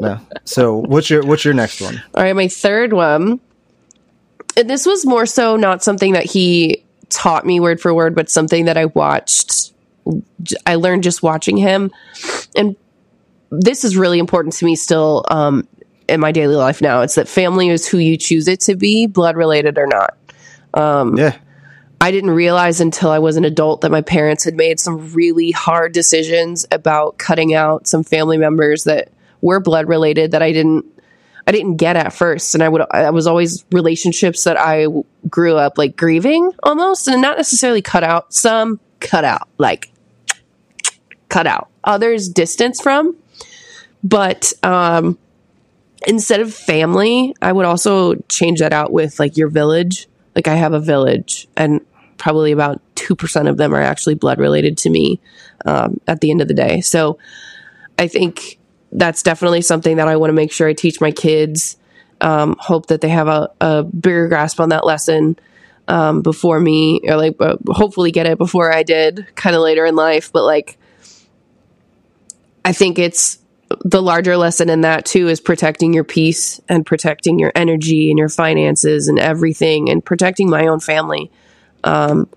Yeah. 0.00 0.18
So 0.44 0.76
what's 0.76 1.08
your 1.10 1.22
what's 1.24 1.44
your 1.44 1.54
next 1.54 1.80
one? 1.80 2.02
All 2.14 2.22
right, 2.22 2.34
my 2.34 2.48
third 2.48 2.92
one. 2.92 3.40
And 4.56 4.70
this 4.70 4.86
was 4.86 5.04
more 5.04 5.26
so 5.26 5.56
not 5.56 5.82
something 5.82 6.12
that 6.12 6.24
he 6.24 6.84
taught 7.08 7.44
me 7.46 7.60
word 7.60 7.80
for 7.80 7.92
word, 7.92 8.14
but 8.14 8.30
something 8.30 8.64
that 8.66 8.76
I 8.76 8.86
watched. 8.86 9.72
I 10.66 10.74
learned 10.74 11.02
just 11.02 11.22
watching 11.22 11.56
him, 11.56 11.90
and 12.54 12.76
this 13.50 13.84
is 13.84 13.96
really 13.96 14.18
important 14.18 14.54
to 14.56 14.64
me 14.64 14.76
still 14.76 15.24
um, 15.30 15.66
in 16.08 16.20
my 16.20 16.32
daily 16.32 16.56
life 16.56 16.82
now. 16.82 17.00
It's 17.00 17.14
that 17.14 17.28
family 17.28 17.70
is 17.70 17.86
who 17.86 17.98
you 17.98 18.16
choose 18.16 18.48
it 18.48 18.60
to 18.60 18.76
be, 18.76 19.06
blood 19.06 19.36
related 19.36 19.78
or 19.78 19.86
not. 19.86 20.16
Um, 20.74 21.16
yeah. 21.16 21.38
I 22.00 22.10
didn't 22.10 22.30
realize 22.30 22.80
until 22.80 23.10
I 23.10 23.18
was 23.18 23.36
an 23.36 23.44
adult 23.44 23.80
that 23.80 23.90
my 23.90 24.02
parents 24.02 24.44
had 24.44 24.54
made 24.54 24.78
some 24.78 25.12
really 25.12 25.50
hard 25.52 25.92
decisions 25.92 26.66
about 26.70 27.18
cutting 27.18 27.54
out 27.54 27.86
some 27.86 28.02
family 28.02 28.36
members 28.36 28.84
that 28.84 29.10
were 29.40 29.60
blood 29.60 29.88
related 29.88 30.32
that 30.32 30.42
I 30.42 30.52
didn't 30.52 30.86
I 31.46 31.52
didn't 31.52 31.76
get 31.76 31.96
at 31.96 32.12
first. 32.12 32.54
And 32.54 32.62
I 32.62 32.68
would 32.68 32.82
I 32.90 33.10
was 33.10 33.26
always 33.26 33.64
relationships 33.70 34.44
that 34.44 34.58
I 34.58 34.86
grew 35.28 35.56
up 35.56 35.78
like 35.78 35.96
grieving 35.96 36.52
almost 36.62 37.06
and 37.06 37.20
not 37.20 37.36
necessarily 37.36 37.82
cut 37.82 38.02
out 38.02 38.32
some 38.32 38.80
cut 39.00 39.24
out 39.24 39.48
like 39.58 39.90
cut 41.28 41.46
out 41.46 41.68
others 41.84 42.28
distance 42.28 42.80
from. 42.80 43.16
But 44.02 44.52
um 44.62 45.18
instead 46.06 46.40
of 46.40 46.52
family 46.52 47.34
I 47.40 47.52
would 47.52 47.66
also 47.66 48.14
change 48.28 48.60
that 48.60 48.72
out 48.72 48.92
with 48.92 49.18
like 49.18 49.36
your 49.36 49.48
village 49.48 50.06
like 50.34 50.48
I 50.48 50.54
have 50.54 50.72
a 50.72 50.80
village 50.80 51.48
and 51.56 51.80
probably 52.16 52.52
about 52.52 52.80
2% 52.96 53.48
of 53.48 53.56
them 53.56 53.74
are 53.74 53.82
actually 53.82 54.14
blood 54.14 54.38
related 54.38 54.78
to 54.78 54.90
me 54.90 55.20
um, 55.64 56.00
at 56.06 56.20
the 56.20 56.30
end 56.30 56.40
of 56.40 56.48
the 56.48 56.54
day. 56.54 56.80
So 56.80 57.18
I 57.98 58.08
think 58.08 58.58
that's 58.92 59.22
definitely 59.22 59.62
something 59.62 59.96
that 59.96 60.08
I 60.08 60.16
want 60.16 60.30
to 60.30 60.34
make 60.34 60.52
sure 60.52 60.68
I 60.68 60.72
teach 60.72 61.00
my 61.00 61.10
kids. 61.10 61.76
Um, 62.20 62.56
hope 62.58 62.86
that 62.86 63.00
they 63.00 63.08
have 63.08 63.28
a, 63.28 63.50
a, 63.60 63.82
bigger 63.82 64.28
grasp 64.28 64.60
on 64.60 64.70
that 64.70 64.86
lesson 64.86 65.36
um, 65.88 66.22
before 66.22 66.60
me, 66.60 67.00
or 67.04 67.16
like 67.16 67.36
uh, 67.40 67.56
hopefully 67.66 68.12
get 68.12 68.26
it 68.26 68.38
before 68.38 68.72
I 68.72 68.84
did, 68.84 69.26
kind 69.34 69.54
of 69.54 69.62
later 69.62 69.84
in 69.84 69.96
life. 69.96 70.32
But 70.32 70.44
like, 70.44 70.78
I 72.64 72.72
think 72.72 72.98
it's 72.98 73.40
the 73.84 74.02
larger 74.02 74.36
lesson 74.36 74.68
in 74.68 74.82
that 74.82 75.04
too 75.04 75.28
is 75.28 75.40
protecting 75.40 75.92
your 75.92 76.04
peace 76.04 76.60
and 76.68 76.84
protecting 76.84 77.38
your 77.38 77.52
energy 77.54 78.10
and 78.10 78.18
your 78.18 78.28
finances 78.28 79.08
and 79.08 79.18
everything, 79.18 79.90
and 79.90 80.04
protecting 80.04 80.50
my 80.50 80.66
own 80.66 80.80
family 80.80 81.30
um, 81.84 82.28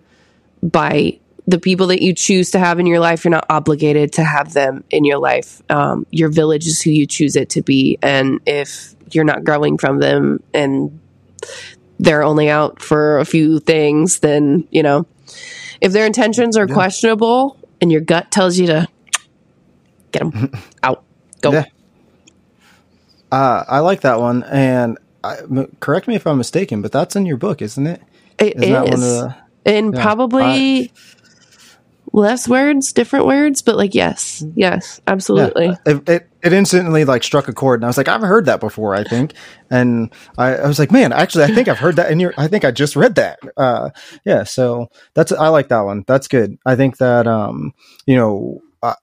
by 0.61 1.19
the 1.47 1.59
people 1.59 1.87
that 1.87 2.01
you 2.01 2.13
choose 2.13 2.51
to 2.51 2.59
have 2.59 2.79
in 2.79 2.85
your 2.85 2.99
life. 2.99 3.23
You're 3.23 3.31
not 3.31 3.45
obligated 3.49 4.13
to 4.13 4.23
have 4.23 4.53
them 4.53 4.83
in 4.89 5.05
your 5.05 5.17
life. 5.17 5.61
Um, 5.69 6.05
your 6.11 6.29
village 6.29 6.67
is 6.67 6.81
who 6.81 6.91
you 6.91 7.07
choose 7.07 7.35
it 7.35 7.49
to 7.51 7.61
be. 7.61 7.97
And 8.01 8.41
if 8.45 8.93
you're 9.11 9.23
not 9.23 9.45
growing 9.45 9.77
from 9.77 9.99
them 9.99 10.43
and 10.53 10.99
they're 11.99 12.23
only 12.23 12.49
out 12.49 12.81
for 12.81 13.19
a 13.19 13.25
few 13.25 13.59
things, 13.59 14.19
then, 14.19 14.67
you 14.71 14.83
know, 14.83 15.05
if 15.79 15.93
their 15.93 16.05
intentions 16.05 16.57
are 16.57 16.67
yeah. 16.67 16.73
questionable 16.73 17.57
and 17.79 17.91
your 17.91 18.01
gut 18.01 18.29
tells 18.29 18.57
you 18.59 18.67
to 18.67 18.87
get 20.11 20.19
them 20.19 20.51
out, 20.83 21.03
go. 21.41 21.51
Yeah. 21.51 21.65
Uh, 23.31 23.63
I 23.67 23.79
like 23.79 24.01
that 24.01 24.19
one. 24.19 24.43
And 24.43 24.97
I, 25.23 25.37
correct 25.79 26.07
me 26.07 26.15
if 26.15 26.25
I'm 26.25 26.37
mistaken, 26.37 26.81
but 26.81 26.91
that's 26.91 27.15
in 27.15 27.25
your 27.25 27.37
book, 27.37 27.61
isn't 27.61 27.85
it? 27.85 28.01
It 28.39 28.63
Isn't 28.63 28.93
is. 28.93 29.01
The, 29.01 29.35
and 29.65 29.93
yeah, 29.93 30.01
probably 30.01 30.93
less 32.13 32.47
words, 32.47 32.93
different 32.93 33.25
words, 33.25 33.61
but 33.61 33.75
like 33.75 33.93
yes, 33.93 34.45
yes, 34.55 35.01
absolutely. 35.07 35.67
Yeah, 35.67 35.75
it, 35.85 36.09
it, 36.09 36.29
it 36.43 36.53
instantly 36.53 37.03
like 37.03 37.23
struck 37.23 37.47
a 37.47 37.53
chord, 37.53 37.79
and 37.79 37.85
I 37.85 37.87
was 37.87 37.97
like, 37.97 38.07
I've 38.07 38.21
heard 38.21 38.45
that 38.45 38.59
before, 38.59 38.95
I 38.95 39.03
think, 39.03 39.33
and 39.69 40.13
I, 40.37 40.55
I 40.55 40.67
was 40.67 40.79
like, 40.79 40.91
man, 40.91 41.11
actually, 41.11 41.45
I 41.45 41.47
think 41.47 41.67
I've 41.67 41.79
heard 41.79 41.97
that 41.97 42.11
in 42.11 42.19
your. 42.19 42.33
I 42.37 42.47
think 42.47 42.63
I 42.63 42.71
just 42.71 42.95
read 42.95 43.15
that. 43.15 43.39
Uh, 43.57 43.89
yeah, 44.23 44.43
so 44.43 44.89
that's 45.15 45.31
I 45.31 45.47
like 45.49 45.69
that 45.69 45.81
one. 45.81 46.03
That's 46.07 46.27
good. 46.27 46.57
I 46.65 46.75
think 46.75 46.97
that 46.97 47.27
um, 47.27 47.73
you 48.05 48.15
know. 48.15 48.61
I, 48.83 48.93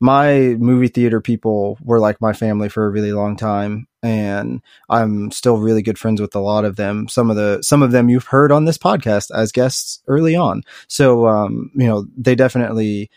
my 0.00 0.56
movie 0.58 0.88
theater 0.88 1.20
people 1.20 1.78
were 1.82 1.98
like 1.98 2.20
my 2.20 2.32
family 2.32 2.68
for 2.68 2.84
a 2.84 2.90
really 2.90 3.12
long 3.12 3.36
time 3.36 3.86
and 4.02 4.62
I'm 4.90 5.30
still 5.30 5.58
really 5.58 5.82
good 5.82 5.98
friends 5.98 6.20
with 6.20 6.34
a 6.34 6.40
lot 6.40 6.64
of 6.64 6.76
them. 6.76 7.08
Some 7.08 7.30
of 7.30 7.36
the 7.36 7.62
some 7.62 7.82
of 7.82 7.92
them 7.92 8.08
you've 8.08 8.26
heard 8.26 8.52
on 8.52 8.66
this 8.66 8.78
podcast 8.78 9.30
as 9.34 9.52
guests 9.52 10.02
early 10.06 10.36
on. 10.36 10.62
So 10.86 11.26
um, 11.26 11.70
you 11.74 11.86
know, 11.86 12.06
they 12.16 12.34
definitely 12.34 13.10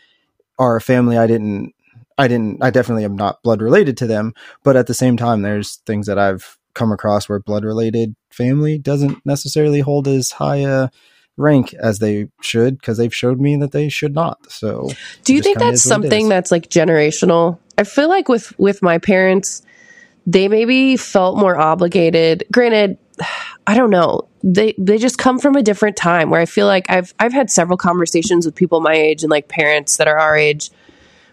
are 0.58 0.76
a 0.76 0.80
family 0.80 1.18
I 1.18 1.26
didn't 1.26 1.74
I 2.18 2.28
didn't 2.28 2.62
I 2.62 2.70
definitely 2.70 3.04
am 3.04 3.16
not 3.16 3.42
blood 3.42 3.62
related 3.62 3.96
to 3.98 4.06
them, 4.06 4.34
but 4.62 4.76
at 4.76 4.86
the 4.86 4.94
same 4.94 5.16
time 5.16 5.42
there's 5.42 5.76
things 5.86 6.06
that 6.06 6.18
I've 6.18 6.58
come 6.74 6.92
across 6.92 7.28
where 7.28 7.40
blood 7.40 7.64
related 7.64 8.14
family 8.30 8.78
doesn't 8.78 9.24
necessarily 9.26 9.80
hold 9.80 10.08
as 10.08 10.30
high 10.32 10.56
a 10.56 10.88
rank 11.40 11.74
as 11.74 11.98
they 11.98 12.28
should 12.40 12.78
because 12.78 12.98
they've 12.98 13.14
showed 13.14 13.40
me 13.40 13.56
that 13.56 13.72
they 13.72 13.88
should 13.88 14.14
not. 14.14 14.50
So, 14.50 14.90
do 15.24 15.34
you 15.34 15.42
think 15.42 15.58
that's 15.58 15.82
something 15.82 16.28
that's 16.28 16.50
like 16.50 16.68
generational? 16.68 17.58
I 17.78 17.84
feel 17.84 18.08
like 18.08 18.28
with 18.28 18.56
with 18.58 18.82
my 18.82 18.98
parents, 18.98 19.62
they 20.26 20.48
maybe 20.48 20.96
felt 20.96 21.38
more 21.38 21.58
obligated. 21.58 22.44
Granted, 22.52 22.98
I 23.66 23.74
don't 23.74 23.90
know. 23.90 24.28
They 24.42 24.74
they 24.78 24.98
just 24.98 25.18
come 25.18 25.38
from 25.38 25.56
a 25.56 25.62
different 25.62 25.96
time 25.96 26.30
where 26.30 26.40
I 26.40 26.46
feel 26.46 26.66
like 26.66 26.88
I've 26.88 27.14
I've 27.18 27.32
had 27.32 27.50
several 27.50 27.76
conversations 27.76 28.46
with 28.46 28.54
people 28.54 28.80
my 28.80 28.94
age 28.94 29.22
and 29.22 29.30
like 29.30 29.48
parents 29.48 29.96
that 29.96 30.08
are 30.08 30.18
our 30.18 30.36
age 30.36 30.70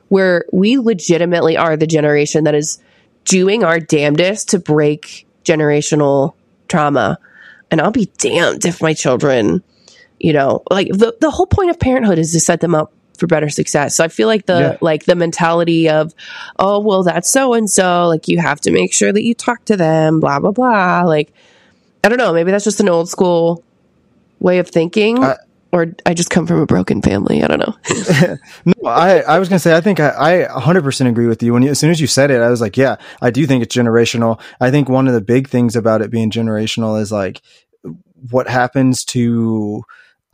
where 0.09 0.45
we 0.53 0.77
legitimately 0.77 1.57
are 1.57 1.75
the 1.75 1.87
generation 1.87 2.45
that 2.45 2.55
is 2.55 2.79
doing 3.25 3.63
our 3.63 3.79
damnedest 3.79 4.49
to 4.49 4.59
break 4.59 5.27
generational 5.43 6.33
trauma. 6.67 7.19
And 7.69 7.81
I'll 7.81 7.91
be 7.91 8.09
damned 8.17 8.65
if 8.65 8.81
my 8.81 8.93
children, 8.93 9.63
you 10.19 10.33
know, 10.33 10.63
like 10.69 10.87
the, 10.89 11.15
the 11.21 11.31
whole 11.31 11.45
point 11.45 11.69
of 11.69 11.79
parenthood 11.79 12.19
is 12.19 12.31
to 12.33 12.39
set 12.39 12.59
them 12.59 12.75
up 12.75 12.93
for 13.17 13.27
better 13.27 13.49
success. 13.49 13.95
So 13.95 14.03
I 14.03 14.07
feel 14.07 14.27
like 14.27 14.45
the 14.45 14.59
yeah. 14.59 14.77
like 14.81 15.05
the 15.05 15.15
mentality 15.15 15.89
of, 15.89 16.13
oh 16.57 16.79
well, 16.79 17.03
that's 17.03 17.29
so 17.29 17.53
and 17.53 17.69
so. 17.69 18.07
Like 18.07 18.27
you 18.27 18.39
have 18.39 18.61
to 18.61 18.71
make 18.71 18.93
sure 18.93 19.11
that 19.11 19.23
you 19.23 19.33
talk 19.33 19.65
to 19.65 19.77
them. 19.77 20.19
Blah 20.19 20.39
blah 20.39 20.51
blah. 20.51 21.03
Like 21.03 21.33
I 22.03 22.09
don't 22.09 22.17
know. 22.17 22.33
Maybe 22.33 22.51
that's 22.51 22.63
just 22.63 22.79
an 22.79 22.89
old 22.89 23.09
school 23.09 23.63
way 24.39 24.59
of 24.59 24.67
thinking. 24.67 25.23
Or 25.73 25.93
I 26.05 26.13
just 26.13 26.29
come 26.29 26.47
from 26.47 26.61
a 26.61 26.65
broken 26.65 27.01
family. 27.01 27.43
I 27.43 27.47
don't 27.47 27.59
know. 27.59 27.75
no, 28.65 28.89
I, 28.89 29.19
I 29.19 29.37
was 29.37 29.49
going 29.49 29.57
to 29.57 29.59
say, 29.59 29.75
I 29.75 29.81
think 29.81 29.99
I, 29.99 30.45
I 30.45 30.59
100% 30.61 31.09
agree 31.09 31.27
with 31.27 31.43
you. 31.43 31.51
When 31.51 31.61
you, 31.61 31.71
as 31.71 31.77
soon 31.77 31.91
as 31.91 31.99
you 31.99 32.07
said 32.07 32.31
it, 32.31 32.41
I 32.41 32.49
was 32.49 32.61
like, 32.61 32.77
yeah, 32.77 32.95
I 33.21 33.31
do 33.31 33.45
think 33.45 33.63
it's 33.63 33.75
generational. 33.75 34.39
I 34.61 34.71
think 34.71 34.87
one 34.87 35.09
of 35.09 35.13
the 35.13 35.19
big 35.19 35.49
things 35.49 35.75
about 35.75 36.01
it 36.01 36.09
being 36.09 36.31
generational 36.31 36.99
is 37.01 37.11
like 37.11 37.41
what 38.31 38.47
happens 38.47 39.03
to 39.05 39.83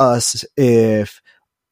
us 0.04 0.46
if 0.58 1.22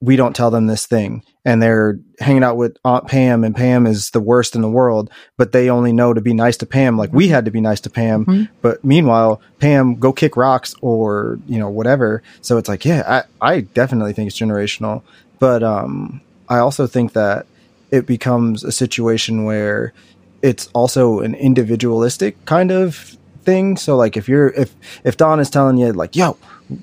we 0.02 0.16
don't 0.16 0.36
tell 0.36 0.50
them 0.50 0.66
this 0.66 0.88
thing 0.88 1.24
and 1.46 1.62
they're 1.62 2.00
hanging 2.20 2.44
out 2.44 2.58
with 2.58 2.76
Aunt 2.84 3.08
Pam 3.08 3.44
and 3.44 3.56
Pam 3.56 3.86
is 3.86 4.10
the 4.10 4.20
worst 4.20 4.56
in 4.56 4.62
the 4.62 4.70
world, 4.70 5.12
but 5.38 5.52
they 5.52 5.70
only 5.70 5.94
know 5.94 6.14
to 6.14 6.22
be 6.22 6.34
nice 6.34 6.58
to 6.58 6.66
Pam 6.66 6.98
like 6.98 7.14
we 7.14 7.28
had 7.28 7.46
to 7.46 7.52
be 7.52 7.62
nice 7.62 7.82
to 7.82 7.90
Pam. 7.90 8.26
Mm-hmm. 8.26 8.54
But 8.62 8.84
meanwhile, 8.84 9.42
Pam 9.60 9.96
go 9.96 10.12
kick 10.12 10.36
rocks 10.36 10.74
or, 10.82 11.40
you 11.48 11.60
know, 11.60 11.70
whatever. 11.70 12.24
So 12.42 12.58
it's 12.58 12.68
like, 12.68 12.84
yeah, 12.84 13.24
I, 13.42 13.56
I 13.56 13.62
definitely 13.62 14.14
think 14.14 14.28
it's 14.28 14.40
generational. 14.40 15.04
But 15.40 15.62
um 15.62 16.22
I 16.50 16.58
also 16.58 16.88
think 16.88 17.14
that 17.14 17.46
it 17.92 18.06
becomes 18.06 18.64
a 18.64 18.72
situation 18.72 19.44
where 19.44 19.94
it's 20.42 20.68
also 20.74 21.20
an 21.20 21.36
individualistic 21.36 22.44
kind 22.46 22.72
of 22.72 23.18
thing. 23.44 23.78
So 23.78 23.96
like 23.96 24.18
if 24.18 24.28
you're 24.28 24.50
if 24.50 24.74
if 25.04 25.18
Don 25.18 25.40
is 25.40 25.50
telling 25.50 25.78
you 25.78 25.94
like, 25.94 26.16
yo, 26.16 26.38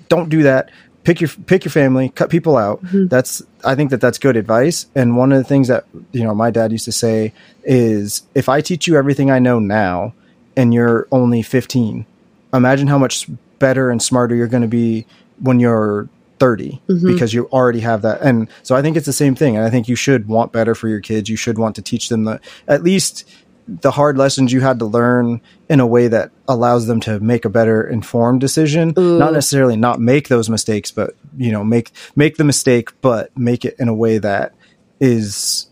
don't 0.09 0.29
do 0.29 0.45
that, 0.45 0.71
pick 1.09 1.23
your 1.23 1.31
pick 1.47 1.65
your 1.65 1.73
family, 1.73 2.11
cut 2.11 2.29
people 2.29 2.59
out. 2.59 2.85
Mm-hmm. 2.85 3.07
That's 3.07 3.43
I 3.65 3.75
think 3.75 3.91
that 3.91 4.01
that's 4.01 4.19
good 4.19 4.37
advice. 4.37 4.87
And 4.95 5.17
one 5.17 5.33
of 5.33 5.39
the 5.39 5.45
things 5.45 5.69
that 5.69 5.87
you 6.13 6.23
know 6.23 6.35
my 6.35 6.51
dad 6.51 6.71
used 6.71 6.85
to 6.85 6.93
say 6.93 7.33
is 7.65 8.23
if 8.35 8.51
I 8.51 8.61
teach 8.61 8.87
you 8.87 8.97
everything 8.97 9.31
I 9.31 9.39
know 9.39 9.59
now 9.59 10.13
and 10.55 10.75
you're 10.75 11.09
only 11.11 11.41
15, 11.41 12.05
imagine 12.53 12.89
how 12.89 12.99
much 12.99 13.27
better 13.59 13.91
and 13.91 14.03
smarter 14.03 14.35
you're 14.35 14.49
going 14.49 14.63
to 14.63 14.69
be 14.69 15.07
when 15.41 15.61
you're 15.61 16.11
30 16.41 16.81
mm-hmm. 16.89 17.07
because 17.07 17.33
you 17.33 17.49
already 17.49 17.81
have 17.81 18.03
that. 18.03 18.21
And 18.21 18.49
so 18.63 18.77
I 18.77 18.83
think 18.83 18.97
it's 18.97 19.07
the 19.07 19.13
same 19.13 19.35
thing. 19.35 19.57
And 19.57 19.65
I 19.65 19.71
think 19.71 19.89
you 19.89 19.97
should 19.97 20.29
want 20.29 20.53
better 20.53 20.75
for 20.75 20.89
your 20.89 21.01
kids. 21.01 21.31
You 21.31 21.37
should 21.37 21.59
want 21.59 21.75
to 21.77 21.83
teach 21.83 22.11
them 22.11 22.25
the 22.25 22.39
at 22.67 22.83
least 22.83 23.27
the 23.69 23.91
hard 23.91 24.17
lessons 24.17 24.53
you 24.53 24.61
had 24.61 24.79
to 24.79 24.87
learn 24.87 25.41
in 25.69 25.79
a 25.79 25.87
way 25.87 26.09
that 26.09 26.31
allows 26.49 26.87
them 26.87 27.01
to 27.01 27.21
make 27.21 27.45
a 27.45 27.51
better 27.51 27.87
informed 27.87 28.41
decision 28.41 28.95
Ooh. 28.99 29.19
not 29.19 29.33
necessarily 29.33 29.77
not 29.77 30.01
make 30.01 30.29
those 30.29 30.49
mistakes 30.49 30.91
but 30.91 31.15
you 31.37 31.53
know 31.53 31.63
make 31.63 31.93
make 32.17 32.37
the 32.37 32.45
mistake 32.45 32.89
but 33.03 33.37
make 33.37 33.65
it 33.65 33.77
in 33.79 33.89
a 33.89 33.95
way 33.95 34.19
that 34.19 34.55
is 35.01 35.69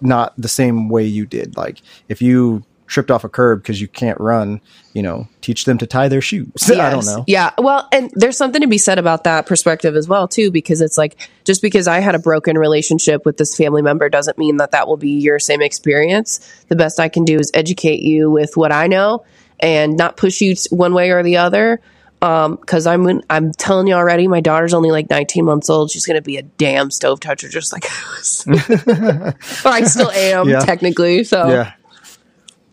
not 0.00 0.34
the 0.38 0.48
same 0.48 0.88
way 0.88 1.04
you 1.04 1.26
did 1.26 1.56
like 1.56 1.82
if 2.08 2.22
you 2.22 2.64
tripped 2.86 3.10
off 3.10 3.24
a 3.24 3.28
curb 3.28 3.62
because 3.62 3.80
you 3.80 3.88
can't 3.88 4.18
run, 4.20 4.60
you 4.92 5.02
know, 5.02 5.28
teach 5.40 5.64
them 5.64 5.78
to 5.78 5.86
tie 5.86 6.08
their 6.08 6.20
shoes. 6.20 6.48
Yes. 6.68 6.70
I 6.78 6.90
don't 6.90 7.04
know. 7.04 7.24
Yeah. 7.26 7.50
Well, 7.58 7.88
and 7.92 8.10
there's 8.14 8.36
something 8.36 8.60
to 8.60 8.68
be 8.68 8.78
said 8.78 8.98
about 8.98 9.24
that 9.24 9.46
perspective 9.46 9.96
as 9.96 10.08
well, 10.08 10.28
too, 10.28 10.50
because 10.50 10.80
it's 10.80 10.96
like 10.96 11.28
just 11.44 11.62
because 11.62 11.88
I 11.88 12.00
had 12.00 12.14
a 12.14 12.18
broken 12.18 12.56
relationship 12.56 13.24
with 13.24 13.36
this 13.36 13.56
family 13.56 13.82
member 13.82 14.08
doesn't 14.08 14.38
mean 14.38 14.58
that 14.58 14.70
that 14.70 14.86
will 14.88 14.96
be 14.96 15.18
your 15.18 15.38
same 15.38 15.62
experience. 15.62 16.38
The 16.68 16.76
best 16.76 17.00
I 17.00 17.08
can 17.08 17.24
do 17.24 17.38
is 17.38 17.50
educate 17.54 18.00
you 18.00 18.30
with 18.30 18.56
what 18.56 18.72
I 18.72 18.86
know 18.86 19.24
and 19.58 19.96
not 19.96 20.16
push 20.16 20.40
you 20.40 20.54
one 20.70 20.94
way 20.94 21.10
or 21.10 21.22
the 21.22 21.38
other. 21.38 21.80
Um, 22.22 22.56
cause 22.56 22.86
I'm, 22.86 23.20
I'm 23.28 23.52
telling 23.52 23.86
you 23.88 23.94
already, 23.94 24.26
my 24.26 24.40
daughter's 24.40 24.72
only 24.72 24.90
like 24.90 25.10
19 25.10 25.44
months 25.44 25.68
old. 25.68 25.90
She's 25.90 26.06
going 26.06 26.16
to 26.16 26.22
be 26.22 26.38
a 26.38 26.42
damn 26.42 26.90
stove 26.90 27.20
toucher, 27.20 27.48
just 27.48 27.72
like 27.72 27.84
I 27.84 28.16
was. 28.16 28.46
or 29.64 29.70
I 29.70 29.82
still 29.82 30.10
am 30.10 30.48
yeah. 30.48 30.60
technically. 30.60 31.24
So 31.24 31.48
yeah. 31.48 31.72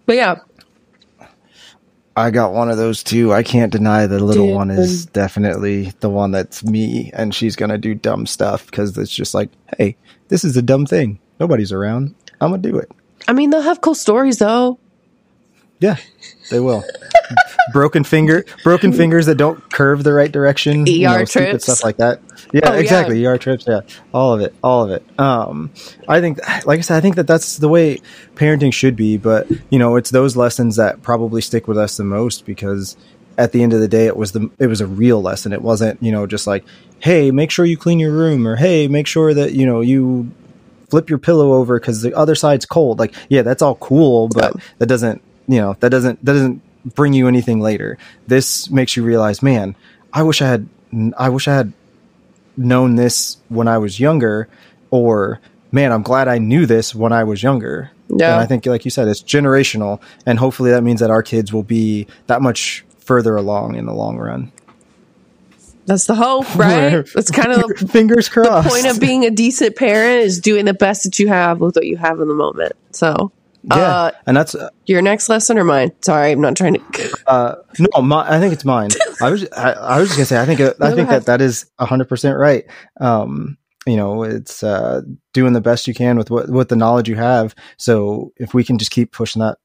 But 0.05 0.15
yeah. 0.15 0.35
I 2.15 2.29
got 2.29 2.53
one 2.53 2.69
of 2.69 2.77
those 2.77 3.01
too. 3.01 3.33
I 3.33 3.41
can't 3.41 3.71
deny 3.71 4.05
the 4.05 4.19
little 4.19 4.45
Dude. 4.45 4.55
one 4.55 4.69
is 4.69 5.07
definitely 5.07 5.93
the 5.99 6.09
one 6.09 6.31
that's 6.31 6.63
me, 6.63 7.09
and 7.13 7.33
she's 7.33 7.55
gonna 7.55 7.79
do 7.79 7.95
dumb 7.95 8.27
stuff 8.27 8.67
because 8.67 8.97
it's 8.97 9.11
just 9.11 9.33
like, 9.33 9.49
hey, 9.77 9.97
this 10.27 10.43
is 10.43 10.55
a 10.55 10.61
dumb 10.61 10.85
thing. 10.85 11.19
Nobody's 11.39 11.71
around. 11.71 12.13
I'm 12.39 12.51
gonna 12.51 12.61
do 12.61 12.77
it. 12.77 12.91
I 13.27 13.33
mean, 13.33 13.49
they'll 13.49 13.61
have 13.61 13.81
cool 13.81 13.95
stories 13.95 14.37
though. 14.37 14.79
Yeah, 15.83 15.97
they 16.49 16.61
will. 16.61 16.81
broken 17.73 18.05
finger, 18.05 18.45
broken 18.63 18.93
fingers 18.93 19.25
that 19.25 19.35
don't 19.35 19.69
curve 19.69 20.05
the 20.05 20.13
right 20.13 20.31
direction. 20.31 20.83
ER 20.83 20.89
you 20.89 21.07
know, 21.09 21.25
trips, 21.25 21.65
stuff 21.65 21.83
like 21.83 21.97
that. 21.97 22.21
Yeah, 22.53 22.71
oh, 22.71 22.77
exactly. 22.77 23.19
Yeah. 23.19 23.31
ER 23.31 23.37
trips. 23.37 23.65
Yeah, 23.67 23.81
all 24.13 24.31
of 24.33 24.39
it, 24.39 24.55
all 24.63 24.85
of 24.85 24.91
it. 24.91 25.03
Um, 25.19 25.73
I 26.07 26.21
think, 26.21 26.39
like 26.65 26.79
I 26.79 26.81
said, 26.83 26.95
I 26.95 27.01
think 27.01 27.17
that 27.17 27.27
that's 27.27 27.57
the 27.57 27.67
way 27.67 27.99
parenting 28.35 28.71
should 28.73 28.95
be. 28.95 29.17
But 29.17 29.51
you 29.69 29.77
know, 29.77 29.97
it's 29.97 30.09
those 30.09 30.37
lessons 30.37 30.77
that 30.77 31.01
probably 31.01 31.41
stick 31.41 31.67
with 31.67 31.77
us 31.77 31.97
the 31.97 32.05
most 32.05 32.45
because 32.45 32.95
at 33.37 33.51
the 33.51 33.61
end 33.61 33.73
of 33.73 33.81
the 33.81 33.89
day, 33.89 34.05
it 34.05 34.15
was 34.15 34.31
the 34.31 34.49
it 34.59 34.67
was 34.67 34.79
a 34.79 34.87
real 34.87 35.21
lesson. 35.21 35.51
It 35.51 35.61
wasn't 35.61 36.01
you 36.01 36.13
know 36.13 36.25
just 36.27 36.47
like, 36.47 36.63
hey, 36.99 37.29
make 37.31 37.51
sure 37.51 37.65
you 37.65 37.75
clean 37.75 37.99
your 37.99 38.13
room, 38.13 38.47
or 38.47 38.55
hey, 38.55 38.87
make 38.87 39.07
sure 39.07 39.33
that 39.33 39.51
you 39.51 39.65
know 39.65 39.81
you 39.81 40.31
flip 40.89 41.09
your 41.09 41.19
pillow 41.19 41.51
over 41.55 41.77
because 41.77 42.01
the 42.03 42.13
other 42.13 42.35
side's 42.35 42.65
cold. 42.65 42.99
Like, 42.99 43.13
yeah, 43.27 43.41
that's 43.41 43.61
all 43.61 43.75
cool, 43.75 44.29
but 44.29 44.55
that 44.77 44.85
doesn't 44.85 45.21
you 45.47 45.59
know 45.59 45.75
that 45.79 45.89
doesn't 45.89 46.23
that 46.25 46.33
doesn't 46.33 46.61
bring 46.95 47.13
you 47.13 47.27
anything 47.27 47.59
later. 47.59 47.97
This 48.27 48.69
makes 48.69 48.95
you 48.95 49.03
realize, 49.03 49.41
man, 49.41 49.75
I 50.11 50.23
wish 50.23 50.41
I 50.41 50.47
had 50.47 50.67
I 51.17 51.29
wish 51.29 51.47
I 51.47 51.55
had 51.55 51.73
known 52.57 52.95
this 52.95 53.37
when 53.49 53.67
I 53.67 53.77
was 53.77 53.99
younger, 53.99 54.47
or 54.91 55.39
man, 55.71 55.91
I'm 55.91 56.03
glad 56.03 56.27
I 56.27 56.37
knew 56.37 56.65
this 56.65 56.93
when 56.93 57.11
I 57.11 57.23
was 57.23 57.41
younger. 57.41 57.91
Yeah. 58.09 58.33
And 58.33 58.41
I 58.41 58.45
think, 58.45 58.65
like 58.65 58.85
you 58.85 58.91
said, 58.91 59.07
it's 59.07 59.23
generational, 59.23 60.01
and 60.25 60.37
hopefully 60.37 60.71
that 60.71 60.83
means 60.83 60.99
that 60.99 61.09
our 61.09 61.23
kids 61.23 61.51
will 61.51 61.63
be 61.63 62.07
that 62.27 62.41
much 62.41 62.85
further 62.99 63.35
along 63.35 63.75
in 63.75 63.85
the 63.85 63.93
long 63.93 64.17
run. 64.17 64.51
That's 65.85 66.05
the 66.05 66.15
hope, 66.15 66.55
right? 66.55 67.05
That's 67.13 67.31
kind 67.31 67.51
of 67.51 67.67
the, 67.67 67.87
fingers 67.91 68.29
crossed. 68.29 68.67
The 68.67 68.69
point 68.69 68.85
of 68.85 68.99
being 68.99 69.25
a 69.25 69.31
decent 69.31 69.75
parent 69.75 70.25
is 70.25 70.39
doing 70.39 70.65
the 70.65 70.73
best 70.73 71.03
that 71.03 71.19
you 71.19 71.27
have 71.27 71.59
with 71.59 71.75
what 71.75 71.85
you 71.85 71.97
have 71.97 72.19
in 72.19 72.27
the 72.27 72.35
moment. 72.35 72.73
So 72.91 73.31
yeah, 73.63 73.75
uh, 73.75 74.11
and 74.25 74.35
that's 74.35 74.55
uh, 74.55 74.69
your 74.85 75.01
next 75.01 75.29
lesson 75.29 75.57
or 75.57 75.63
mine. 75.63 75.91
Sorry, 76.01 76.31
I'm 76.31 76.41
not 76.41 76.57
trying 76.57 76.75
to. 76.75 77.17
uh, 77.27 77.55
no, 77.79 78.01
my, 78.01 78.29
I 78.29 78.39
think 78.39 78.53
it's 78.53 78.65
mine. 78.65 78.89
I 79.21 79.29
was 79.29 79.47
I, 79.55 79.71
I, 79.71 79.99
was 79.99 80.09
just 80.09 80.17
gonna 80.17 80.25
say 80.25 80.41
I 80.41 80.45
think 80.45 80.59
uh, 80.59 80.73
I 80.81 80.91
think 80.91 81.09
that 81.09 81.25
that 81.27 81.41
is 81.41 81.69
hundred 81.79 82.09
percent 82.09 82.37
right. 82.37 82.65
Um, 82.99 83.57
you 83.85 83.95
know, 83.95 84.23
it's 84.23 84.63
uh, 84.63 85.01
doing 85.33 85.53
the 85.53 85.61
best 85.61 85.87
you 85.87 85.93
can 85.93 86.17
with 86.17 86.29
what 86.29 86.49
with 86.49 86.69
the 86.69 86.75
knowledge 86.75 87.07
you 87.07 87.15
have. 87.15 87.55
So 87.77 88.33
if 88.37 88.53
we 88.53 88.63
can 88.63 88.77
just 88.77 88.91
keep 88.91 89.11
pushing 89.11 89.41
that 89.41 89.57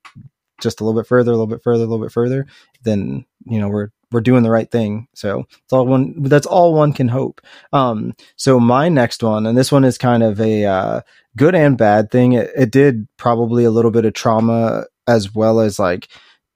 just 0.60 0.80
a 0.80 0.84
little 0.84 1.00
bit 1.00 1.08
further, 1.08 1.32
a 1.32 1.34
little 1.34 1.46
bit 1.46 1.62
further, 1.62 1.84
a 1.84 1.86
little 1.86 2.04
bit 2.04 2.12
further, 2.12 2.46
then 2.82 3.24
you 3.46 3.60
know 3.60 3.68
we're 3.68 3.90
we're 4.10 4.20
doing 4.20 4.42
the 4.42 4.50
right 4.50 4.70
thing. 4.70 5.08
So 5.14 5.46
it's 5.50 5.72
all 5.72 5.86
one. 5.86 6.22
That's 6.22 6.46
all 6.46 6.74
one 6.74 6.92
can 6.92 7.08
hope. 7.08 7.40
Um, 7.72 8.14
so 8.36 8.58
my 8.58 8.88
next 8.88 9.22
one, 9.22 9.46
and 9.46 9.56
this 9.56 9.72
one 9.72 9.84
is 9.84 9.98
kind 9.98 10.22
of 10.22 10.40
a 10.40 10.64
uh, 10.64 11.00
good 11.36 11.54
and 11.54 11.76
bad 11.76 12.10
thing. 12.10 12.32
It, 12.32 12.50
it 12.56 12.70
did 12.70 13.06
probably 13.16 13.64
a 13.64 13.70
little 13.70 13.90
bit 13.90 14.04
of 14.04 14.14
trauma 14.14 14.84
as 15.06 15.34
well 15.34 15.60
as 15.60 15.78
like 15.78 16.08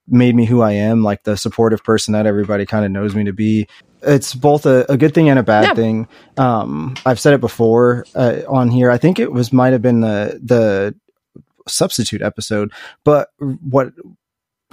made 0.08 0.34
me 0.34 0.44
who 0.44 0.60
I 0.60 0.72
am, 0.72 1.02
like 1.02 1.24
the 1.24 1.36
supportive 1.36 1.84
person 1.84 2.12
that 2.12 2.26
everybody 2.26 2.66
kind 2.66 2.84
of 2.84 2.90
knows 2.90 3.14
me 3.14 3.24
to 3.24 3.32
be. 3.32 3.66
It's 4.02 4.34
both 4.34 4.66
a, 4.66 4.84
a 4.88 4.96
good 4.96 5.14
thing 5.14 5.28
and 5.28 5.38
a 5.38 5.44
bad 5.44 5.64
yeah. 5.64 5.74
thing. 5.74 6.08
Um, 6.36 6.94
I've 7.06 7.20
said 7.20 7.34
it 7.34 7.40
before 7.40 8.04
uh, 8.14 8.40
on 8.48 8.68
here. 8.68 8.90
I 8.90 8.98
think 8.98 9.18
it 9.18 9.32
was 9.32 9.52
might 9.52 9.72
have 9.72 9.82
been 9.82 10.00
the 10.00 10.40
the 10.42 10.94
substitute 11.68 12.22
episode, 12.22 12.72
but 13.04 13.28
what 13.38 13.92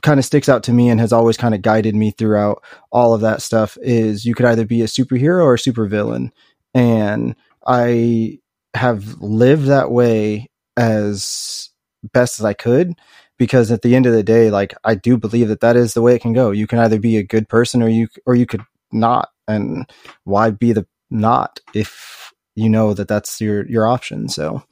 kind 0.02 0.20
of 0.20 0.26
sticks 0.26 0.50
out 0.50 0.64
to 0.64 0.74
me 0.74 0.90
and 0.90 1.00
has 1.00 1.14
always 1.14 1.38
kind 1.38 1.56
of 1.56 1.62
guided 1.62 1.96
me 1.96 2.12
throughout 2.12 2.64
all 2.92 3.14
of 3.14 3.22
that 3.22 3.42
stuff 3.42 3.78
is 3.82 4.26
you 4.26 4.36
could 4.36 4.46
either 4.46 4.66
be 4.66 4.82
a 4.82 4.86
superhero 4.86 5.44
or 5.44 5.56
a 5.56 5.58
supervillain, 5.58 6.32
and 6.74 7.36
I 7.66 8.40
have 8.74 9.20
lived 9.22 9.66
that 9.66 9.92
way 9.92 10.50
as 10.78 11.70
best 12.14 12.40
as 12.40 12.46
I 12.46 12.54
could 12.54 12.94
because 13.38 13.72
at 13.72 13.82
the 13.82 13.96
end 13.96 14.06
of 14.06 14.14
the 14.14 14.24
day 14.24 14.52
like 14.52 14.74
I 14.84 14.96
do 14.96 15.18
believe 15.18 15.48
that 15.48 15.62
that 15.62 15.76
is 15.76 15.94
the 15.94 16.02
way 16.02 16.16
it 16.16 16.22
can 16.22 16.34
go. 16.34 16.52
You 16.52 16.68
can 16.68 16.80
either 16.80 17.00
be 17.00 17.18
a 17.18 17.24
good 17.24 17.50
person 17.50 17.82
or 17.82 17.90
you 17.90 18.08
or 18.26 18.36
you 18.36 18.46
could 18.46 18.62
not 18.92 19.30
and 19.48 19.90
why 20.24 20.52
be 20.52 20.72
the 20.74 20.86
not 21.10 21.60
if 21.74 22.32
you 22.56 22.70
know 22.70 22.94
that 22.94 23.08
that's 23.08 23.42
your 23.42 23.66
your 23.68 23.88
option. 23.88 24.30
So, 24.30 24.64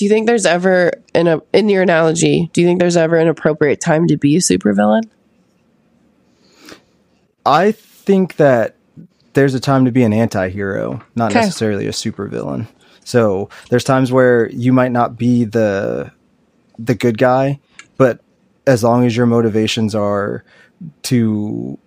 do 0.00 0.06
you 0.06 0.08
think 0.08 0.26
there's 0.26 0.46
ever 0.46 0.92
in 1.14 1.28
a 1.28 1.42
in 1.52 1.68
your 1.68 1.82
analogy? 1.82 2.48
Do 2.54 2.62
you 2.62 2.66
think 2.66 2.80
there's 2.80 2.96
ever 2.96 3.16
an 3.16 3.28
appropriate 3.28 3.82
time 3.82 4.06
to 4.06 4.16
be 4.16 4.34
a 4.34 4.38
supervillain? 4.38 5.02
I 7.44 7.72
think 7.72 8.36
that 8.36 8.76
there's 9.34 9.52
a 9.52 9.60
time 9.60 9.84
to 9.84 9.92
be 9.92 10.02
an 10.02 10.14
anti-hero, 10.14 11.02
not 11.16 11.32
okay. 11.32 11.40
necessarily 11.40 11.86
a 11.86 11.90
supervillain. 11.90 12.66
So 13.04 13.50
there's 13.68 13.84
times 13.84 14.10
where 14.10 14.48
you 14.52 14.72
might 14.72 14.90
not 14.90 15.18
be 15.18 15.44
the 15.44 16.10
the 16.78 16.94
good 16.94 17.18
guy, 17.18 17.60
but 17.98 18.20
as 18.66 18.82
long 18.82 19.04
as 19.04 19.14
your 19.14 19.26
motivations 19.26 19.94
are 19.94 20.44
to 21.02 21.78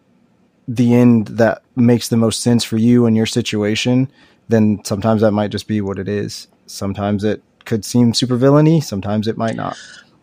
the 0.67 0.93
end 0.93 1.30
that 1.30 1.63
makes 1.76 2.10
the 2.10 2.17
most 2.17 2.41
sense 2.41 2.63
for 2.63 2.78
you 2.78 3.08
and 3.08 3.17
your 3.17 3.26
situation, 3.26 4.12
then 4.49 4.86
sometimes 4.86 5.23
that 5.23 5.32
might 5.32 5.49
just 5.49 5.67
be 5.67 5.82
what 5.82 5.97
it 5.97 6.08
is. 6.08 6.47
Sometimes 6.67 7.23
it 7.23 7.41
could 7.65 7.86
seem 7.86 8.13
super 8.13 8.36
villainy, 8.36 8.82
sometimes 8.82 9.28
it 9.28 9.38
might 9.38 9.56
not. 9.56 9.78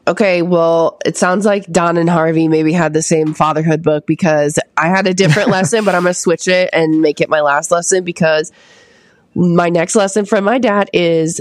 Okay, 0.07 0.42
well, 0.42 0.98
it 1.05 1.16
sounds 1.16 1.44
like 1.44 1.66
Don 1.70 1.96
and 1.96 2.09
Harvey 2.09 2.48
maybe 2.48 2.72
had 2.72 2.92
the 2.92 3.03
same 3.03 3.35
fatherhood 3.35 3.83
book 3.83 4.07
because 4.07 4.59
I 4.76 4.88
had 4.88 5.07
a 5.07 5.14
different 5.14 5.48
lesson, 5.50 5.85
but 5.85 5.94
I'm 5.94 6.03
going 6.03 6.14
to 6.14 6.18
switch 6.18 6.48
it 6.48 6.70
and 6.72 7.00
make 7.00 7.20
it 7.20 7.29
my 7.29 7.40
last 7.40 7.70
lesson 7.70 8.03
because 8.03 8.50
my 9.35 9.68
next 9.68 9.94
lesson 9.94 10.24
from 10.24 10.44
my 10.44 10.59
dad 10.59 10.90
is 10.92 11.40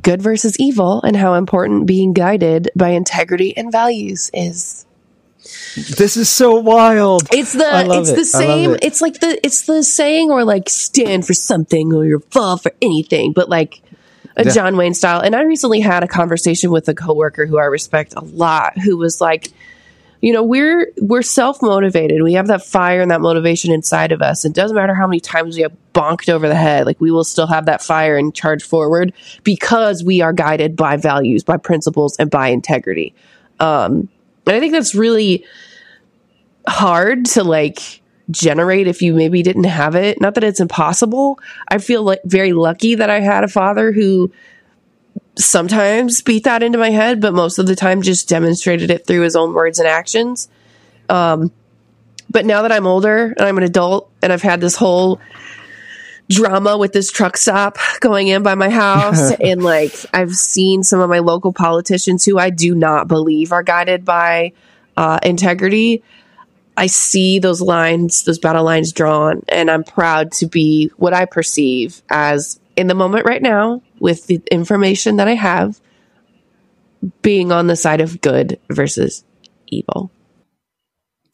good 0.00 0.22
versus 0.22 0.56
evil 0.60 1.02
and 1.02 1.16
how 1.16 1.34
important 1.34 1.86
being 1.86 2.12
guided 2.12 2.70
by 2.76 2.90
integrity 2.90 3.56
and 3.56 3.72
values 3.72 4.30
is. 4.32 4.86
This 5.74 6.16
is 6.16 6.28
so 6.28 6.54
wild. 6.56 7.28
It's 7.32 7.52
the 7.52 7.86
it's 7.98 8.10
it. 8.10 8.16
the 8.16 8.24
same. 8.24 8.74
It. 8.74 8.84
It's 8.84 9.02
like 9.02 9.20
the 9.20 9.38
it's 9.44 9.62
the 9.62 9.82
saying 9.82 10.30
or 10.30 10.44
like 10.44 10.70
stand 10.70 11.26
for 11.26 11.34
something 11.34 11.92
or 11.92 12.06
you're 12.06 12.20
fall 12.20 12.56
for 12.56 12.72
anything, 12.80 13.32
but 13.32 13.50
like 13.50 13.82
a 14.36 14.44
yeah. 14.44 14.52
John 14.52 14.76
Wayne 14.76 14.94
style. 14.94 15.20
And 15.20 15.34
I 15.34 15.42
recently 15.42 15.80
had 15.80 16.02
a 16.02 16.08
conversation 16.08 16.70
with 16.70 16.88
a 16.88 16.94
coworker 16.94 17.46
who 17.46 17.58
I 17.58 17.64
respect 17.64 18.14
a 18.16 18.24
lot, 18.24 18.78
who 18.78 18.96
was 18.96 19.20
like, 19.20 19.52
you 20.20 20.32
know, 20.32 20.42
we're 20.42 20.90
we're 21.02 21.22
self 21.22 21.60
motivated. 21.60 22.22
We 22.22 22.32
have 22.32 22.46
that 22.46 22.64
fire 22.64 23.02
and 23.02 23.10
that 23.10 23.20
motivation 23.20 23.70
inside 23.70 24.10
of 24.10 24.22
us. 24.22 24.46
It 24.46 24.54
doesn't 24.54 24.74
matter 24.74 24.94
how 24.94 25.06
many 25.06 25.20
times 25.20 25.56
we 25.56 25.62
have 25.62 25.76
bonked 25.92 26.30
over 26.30 26.48
the 26.48 26.54
head, 26.54 26.86
like 26.86 26.98
we 26.98 27.10
will 27.10 27.24
still 27.24 27.46
have 27.46 27.66
that 27.66 27.82
fire 27.82 28.16
and 28.16 28.34
charge 28.34 28.62
forward 28.62 29.12
because 29.42 30.02
we 30.02 30.22
are 30.22 30.32
guided 30.32 30.76
by 30.76 30.96
values, 30.96 31.44
by 31.44 31.58
principles, 31.58 32.16
and 32.16 32.30
by 32.30 32.48
integrity. 32.48 33.14
Um, 33.60 34.08
and 34.46 34.56
I 34.56 34.60
think 34.60 34.72
that's 34.72 34.94
really 34.94 35.44
hard 36.66 37.26
to 37.26 37.44
like 37.44 38.00
generate 38.30 38.86
if 38.86 39.02
you 39.02 39.14
maybe 39.14 39.42
didn't 39.42 39.64
have 39.64 39.94
it. 39.94 40.20
Not 40.20 40.34
that 40.34 40.44
it's 40.44 40.60
impossible. 40.60 41.38
I 41.68 41.78
feel 41.78 42.02
like 42.02 42.20
very 42.24 42.52
lucky 42.52 42.94
that 42.94 43.10
I 43.10 43.20
had 43.20 43.44
a 43.44 43.48
father 43.48 43.92
who 43.92 44.32
sometimes 45.36 46.22
beat 46.22 46.44
that 46.44 46.62
into 46.62 46.78
my 46.78 46.90
head, 46.90 47.20
but 47.20 47.34
most 47.34 47.58
of 47.58 47.66
the 47.66 47.76
time 47.76 48.02
just 48.02 48.28
demonstrated 48.28 48.90
it 48.90 49.06
through 49.06 49.22
his 49.22 49.36
own 49.36 49.52
words 49.52 49.78
and 49.78 49.88
actions. 49.88 50.48
Um, 51.08 51.52
but 52.30 52.46
now 52.46 52.62
that 52.62 52.72
I'm 52.72 52.86
older 52.86 53.34
and 53.36 53.40
I'm 53.40 53.58
an 53.58 53.64
adult 53.64 54.10
and 54.22 54.32
I've 54.32 54.42
had 54.42 54.60
this 54.60 54.76
whole 54.76 55.20
drama 56.30 56.78
with 56.78 56.92
this 56.92 57.12
truck 57.12 57.36
stop 57.36 57.76
going 58.00 58.28
in 58.28 58.42
by 58.42 58.54
my 58.54 58.70
house 58.70 59.30
and 59.40 59.62
like 59.62 59.94
I've 60.14 60.34
seen 60.34 60.82
some 60.82 61.00
of 61.00 61.10
my 61.10 61.18
local 61.18 61.52
politicians 61.52 62.24
who 62.24 62.38
I 62.38 62.48
do 62.48 62.74
not 62.74 63.08
believe 63.08 63.52
are 63.52 63.62
guided 63.62 64.04
by 64.04 64.52
uh, 64.96 65.18
integrity. 65.22 66.02
I 66.76 66.86
see 66.86 67.38
those 67.38 67.60
lines, 67.60 68.24
those 68.24 68.38
battle 68.38 68.64
lines 68.64 68.92
drawn, 68.92 69.42
and 69.48 69.70
I'm 69.70 69.84
proud 69.84 70.32
to 70.32 70.46
be 70.46 70.90
what 70.96 71.14
I 71.14 71.24
perceive 71.24 72.02
as 72.10 72.58
in 72.76 72.88
the 72.88 72.94
moment 72.94 73.26
right 73.26 73.42
now 73.42 73.82
with 74.00 74.26
the 74.26 74.42
information 74.50 75.16
that 75.16 75.28
I 75.28 75.34
have 75.34 75.80
being 77.22 77.52
on 77.52 77.66
the 77.66 77.76
side 77.76 78.00
of 78.00 78.20
good 78.20 78.58
versus 78.70 79.24
evil. 79.68 80.10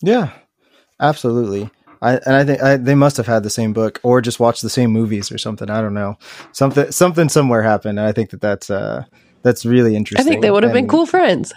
Yeah, 0.03 0.31
absolutely. 0.99 1.71
I 2.03 2.15
and 2.17 2.35
I 2.35 2.45
think 2.45 2.63
I, 2.63 2.77
they 2.77 2.95
must 2.95 3.17
have 3.19 3.27
had 3.27 3.43
the 3.43 3.51
same 3.51 3.73
book 3.73 4.01
or 4.03 4.21
just 4.21 4.41
watched 4.41 4.63
the 4.63 4.71
same 4.71 4.91
movies 4.91 5.31
or 5.31 5.39
something. 5.39 5.69
I 5.71 5.81
don't 5.81 5.95
know. 5.95 6.17
Something 6.53 6.91
something 6.93 7.29
somewhere 7.29 7.63
happened. 7.63 7.99
And 7.99 8.09
I 8.09 8.13
think 8.13 8.31
that 8.31 8.41
that's 8.41 8.71
uh 8.71 9.05
that's 9.43 9.67
really 9.67 9.97
interesting. 9.97 10.27
I 10.27 10.29
think 10.29 10.43
they 10.43 10.51
would 10.51 10.63
have 10.63 10.75
and, 10.75 10.87
been 10.87 10.89
cool 10.89 11.07
friends. 11.07 11.53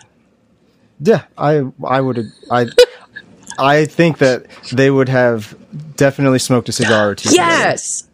Yeah, 1.00 1.24
I 1.38 1.64
I 1.86 2.02
would 2.02 2.26
I 2.52 2.68
I 3.58 3.86
think 3.86 4.20
that 4.20 4.46
they 4.72 4.90
would 4.90 5.10
have 5.10 5.56
definitely 5.96 6.40
smoked 6.40 6.70
a 6.70 6.72
cigar 6.72 7.10
or 7.10 7.16
two. 7.16 7.34
Yes. 7.34 8.08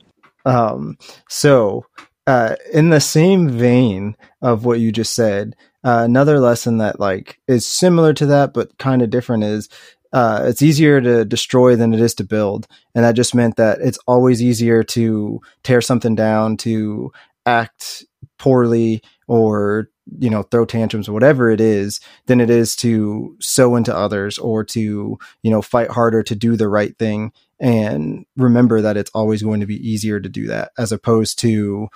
Um, 0.45 0.97
so, 1.28 1.86
uh, 2.28 2.56
in 2.73 2.89
the 2.89 2.99
same 2.99 3.49
vein 3.49 4.15
of 4.41 4.65
what 4.65 4.80
you 4.80 4.91
just 4.91 5.15
said, 5.15 5.56
uh, 5.84 6.02
another 6.04 6.39
lesson 6.39 6.78
that 6.78 6.99
like 6.99 7.39
is 7.47 7.65
similar 7.65 8.13
to 8.13 8.25
that 8.28 8.54
but 8.54 8.78
kind 8.78 9.02
of 9.02 9.10
different 9.10 9.43
is 9.43 9.69
uh, 10.12 10.43
it's 10.45 10.62
easier 10.62 10.99
to 10.99 11.23
destroy 11.23 11.75
than 11.75 11.93
it 11.93 11.99
is 11.99 12.15
to 12.15 12.23
build, 12.23 12.67
and 12.95 13.06
that 13.06 13.15
just 13.15 13.36
meant 13.36 13.58
that 13.58 13.80
it's 13.80 13.99
always 14.08 14.41
easier 14.41 14.84
to 14.84 15.39
tear 15.63 15.82
something 15.82 16.15
down, 16.15 16.58
to 16.58 17.12
act 17.45 18.06
poorly, 18.39 19.02
or 19.28 19.89
you 20.17 20.30
know 20.30 20.43
throw 20.43 20.65
tantrums 20.65 21.08
or 21.08 21.13
whatever 21.13 21.50
it 21.50 21.62
is 21.62 22.00
than 22.26 22.41
it 22.41 22.50
is 22.50 22.76
to 22.76 23.36
sow 23.39 23.76
into 23.76 23.95
others 23.95 24.38
or 24.38 24.63
to 24.63 25.17
you 25.43 25.52
know 25.52 25.62
fight 25.62 25.89
harder 25.89 26.24
to 26.24 26.36
do 26.36 26.56
the 26.56 26.67
right 26.67 26.98
thing 26.98 27.32
and 27.60 28.26
remember 28.38 28.82
that 28.82 28.98
it's 28.98 29.12
always 29.13 29.43
going 29.43 29.60
to 29.60 29.65
be 29.65 29.88
easier 29.88 30.19
to 30.19 30.30
do 30.30 30.48
that 30.48 30.72
as 30.78 30.91
opposed 30.91 31.39
to 31.39 31.88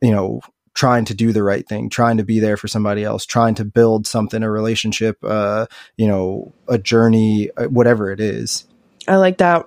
you 0.00 0.10
know 0.10 0.40
trying 0.74 1.06
to 1.06 1.14
do 1.14 1.32
the 1.32 1.42
right 1.42 1.66
thing 1.66 1.88
trying 1.88 2.18
to 2.18 2.24
be 2.24 2.38
there 2.38 2.56
for 2.56 2.68
somebody 2.68 3.02
else 3.02 3.24
trying 3.24 3.54
to 3.54 3.64
build 3.64 4.06
something 4.06 4.42
a 4.42 4.50
relationship 4.50 5.16
uh 5.22 5.66
you 5.96 6.06
know 6.06 6.52
a 6.68 6.78
journey 6.78 7.50
uh, 7.56 7.64
whatever 7.64 8.10
it 8.10 8.20
is. 8.20 8.66
I 9.08 9.16
like 9.16 9.38
that. 9.38 9.66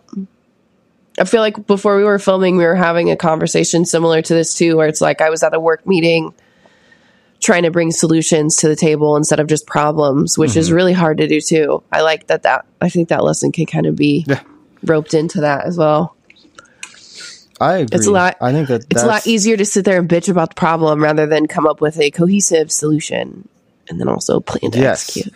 I 1.20 1.26
feel 1.26 1.42
like 1.42 1.68
before 1.68 1.98
we 1.98 2.04
were 2.04 2.20
filming, 2.20 2.56
we 2.56 2.66
were 2.66 2.76
having 2.76 3.12
a 3.12 3.18
conversation 3.18 3.86
similar 3.86 4.22
to 4.22 4.34
this 4.34 4.54
too, 4.54 4.78
where 4.78 4.88
it's 4.88 5.02
like 5.02 5.22
I 5.22 5.30
was 5.30 5.44
at 5.44 5.54
a 5.54 5.60
work 5.60 5.86
meeting 5.86 6.34
trying 7.39 7.63
to 7.63 7.71
bring 7.71 7.91
solutions 7.91 8.58
to 8.58 8.67
the 8.67 8.75
table 8.75 9.15
instead 9.15 9.39
of 9.39 9.47
just 9.47 9.65
problems, 9.65 10.38
which 10.38 10.52
mm-hmm. 10.52 10.60
is 10.60 10.71
really 10.71 10.93
hard 10.93 11.17
to 11.17 11.28
do 11.28 11.39
too. 11.39 11.84
I 11.91 12.02
like 12.02 12.28
that 12.28 12.43
that 12.43 12.65
I 12.82 12.89
think 12.89 13.10
that 13.10 13.23
lesson 13.23 13.52
can 13.52 13.65
kind 13.65 13.86
of 13.86 13.95
be 13.95 14.25
yeah. 14.28 14.41
roped 14.84 15.13
into 15.13 15.41
that 15.41 15.65
as 15.65 15.78
well. 15.78 16.15
I 17.62 17.78
agree. 17.78 17.97
It's 17.97 18.08
a 18.08 18.12
lot. 18.12 18.38
I 18.41 18.52
think 18.52 18.69
that 18.69 18.86
it's 18.89 19.04
a 19.04 19.08
lot 19.08 19.28
easier 19.28 19.58
to 19.58 19.65
sit 19.65 19.84
there 19.84 19.99
and 19.99 20.08
bitch 20.08 20.30
about 20.30 20.49
the 20.49 20.56
problem 20.56 21.04
rather 21.04 21.25
than 21.25 21.47
come 21.47 21.67
up 21.67 21.82
with 21.82 21.99
a 21.99 22.10
cohesive 22.12 22.71
solution 22.71 23.47
and 23.89 23.99
then 23.99 24.08
also 24.08 24.39
plan 24.39 24.71
to 24.71 24.80
yes. 24.80 25.10
execute. 25.10 25.34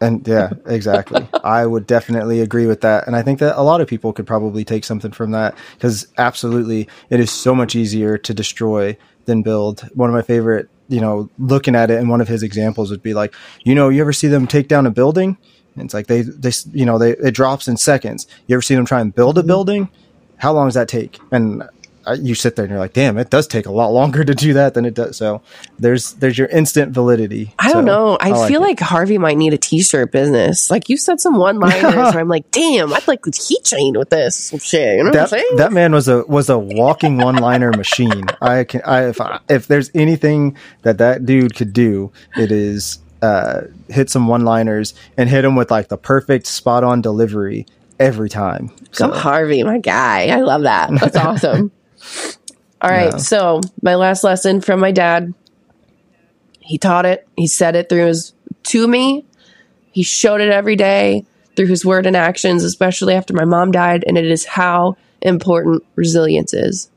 And 0.00 0.26
yeah, 0.26 0.50
exactly. 0.66 1.26
I 1.44 1.66
would 1.66 1.86
definitely 1.86 2.40
agree 2.40 2.66
with 2.66 2.82
that. 2.82 3.06
And 3.06 3.16
I 3.16 3.22
think 3.22 3.38
that 3.40 3.58
a 3.58 3.62
lot 3.62 3.80
of 3.80 3.88
people 3.88 4.12
could 4.12 4.26
probably 4.26 4.64
take 4.64 4.84
something 4.84 5.12
from 5.12 5.32
that 5.32 5.56
because 5.76 6.06
absolutely 6.18 6.88
it 7.10 7.20
is 7.20 7.30
so 7.30 7.54
much 7.54 7.74
easier 7.74 8.18
to 8.18 8.34
destroy 8.34 8.96
than 9.26 9.42
build. 9.42 9.80
One 9.94 10.08
of 10.08 10.14
my 10.14 10.22
favorite 10.22 10.68
you 10.88 11.00
know, 11.00 11.30
looking 11.38 11.74
at 11.74 11.90
it, 11.90 11.98
and 11.98 12.08
one 12.08 12.20
of 12.20 12.28
his 12.28 12.42
examples 12.42 12.90
would 12.90 13.02
be 13.02 13.14
like, 13.14 13.34
you 13.64 13.74
know, 13.74 13.88
you 13.88 14.00
ever 14.00 14.12
see 14.12 14.28
them 14.28 14.46
take 14.46 14.68
down 14.68 14.86
a 14.86 14.90
building? 14.90 15.36
And 15.74 15.84
it's 15.84 15.94
like 15.94 16.06
they, 16.06 16.22
they, 16.22 16.52
you 16.72 16.86
know, 16.86 16.98
they 16.98 17.12
it 17.12 17.32
drops 17.32 17.68
in 17.68 17.76
seconds. 17.76 18.26
You 18.46 18.54
ever 18.54 18.62
see 18.62 18.74
them 18.74 18.86
try 18.86 19.00
and 19.00 19.14
build 19.14 19.38
a 19.38 19.42
building? 19.42 19.88
How 20.36 20.52
long 20.52 20.66
does 20.66 20.74
that 20.74 20.88
take? 20.88 21.18
And 21.30 21.62
you 22.12 22.34
sit 22.34 22.56
there 22.56 22.64
and 22.64 22.70
you're 22.70 22.80
like, 22.80 22.92
damn, 22.92 23.18
it 23.18 23.30
does 23.30 23.46
take 23.46 23.66
a 23.66 23.72
lot 23.72 23.88
longer 23.88 24.24
to 24.24 24.34
do 24.34 24.52
that 24.54 24.74
than 24.74 24.84
it 24.84 24.94
does. 24.94 25.16
So 25.16 25.42
there's 25.78 26.12
there's 26.14 26.36
your 26.38 26.48
instant 26.48 26.92
validity. 26.92 27.54
I 27.58 27.68
so, 27.68 27.74
don't 27.74 27.84
know. 27.84 28.16
I, 28.20 28.32
I 28.32 28.48
feel 28.48 28.60
like, 28.60 28.80
like, 28.80 28.88
Harvey 28.88 29.18
might 29.18 29.36
need 29.36 29.54
a 29.54 29.58
t-shirt 29.58 30.12
business. 30.12 30.70
Like 30.70 30.88
you 30.88 30.96
said 30.96 31.20
some 31.20 31.36
one 31.36 31.58
liners 31.58 31.94
where 31.94 32.18
I'm 32.18 32.28
like, 32.28 32.50
damn, 32.50 32.92
I'd 32.92 33.06
like 33.08 33.26
a 33.26 33.30
keychain 33.30 33.96
with 33.96 34.10
this 34.10 34.50
shit. 34.62 34.98
You 34.98 35.04
know 35.04 35.12
that, 35.12 35.30
that 35.56 35.72
man 35.72 35.92
was 35.92 36.08
a 36.08 36.24
was 36.26 36.48
a 36.48 36.58
walking 36.58 37.18
one 37.18 37.36
liner 37.36 37.72
machine. 37.72 38.24
I 38.40 38.64
can 38.64 38.82
I 38.84 39.08
if 39.08 39.20
I, 39.20 39.40
if 39.48 39.66
there's 39.66 39.90
anything 39.94 40.56
that 40.82 40.98
that 40.98 41.24
dude 41.26 41.54
could 41.54 41.72
do, 41.72 42.12
it 42.36 42.52
is 42.52 42.98
uh, 43.22 43.62
hit 43.88 44.10
some 44.10 44.28
one 44.28 44.44
liners 44.44 44.92
and 45.16 45.30
hit 45.30 45.42
them 45.42 45.56
with 45.56 45.70
like 45.70 45.88
the 45.88 45.96
perfect 45.96 46.46
spot 46.46 46.84
on 46.84 47.00
delivery 47.00 47.66
every 47.98 48.28
time. 48.28 48.70
So. 48.92 49.08
Go 49.08 49.14
Harvey, 49.14 49.62
my 49.62 49.78
guy. 49.78 50.28
I 50.28 50.40
love 50.40 50.62
that. 50.62 50.90
That's 51.00 51.16
awesome. 51.16 51.72
All 52.80 52.90
right. 52.90 53.12
Yeah. 53.12 53.16
So, 53.16 53.60
my 53.82 53.94
last 53.94 54.24
lesson 54.24 54.60
from 54.60 54.80
my 54.80 54.92
dad. 54.92 55.32
He 56.60 56.78
taught 56.78 57.04
it. 57.04 57.28
He 57.36 57.46
said 57.46 57.76
it 57.76 57.88
through 57.88 58.06
his 58.06 58.32
to 58.64 58.88
me. 58.88 59.26
He 59.92 60.02
showed 60.02 60.40
it 60.40 60.50
every 60.50 60.76
day 60.76 61.24
through 61.56 61.66
his 61.66 61.84
word 61.84 62.06
and 62.06 62.16
actions, 62.16 62.64
especially 62.64 63.14
after 63.14 63.34
my 63.34 63.44
mom 63.44 63.70
died, 63.70 64.04
and 64.06 64.18
it 64.18 64.24
is 64.24 64.44
how 64.44 64.96
important 65.22 65.84
resilience 65.94 66.52
is. 66.52 66.90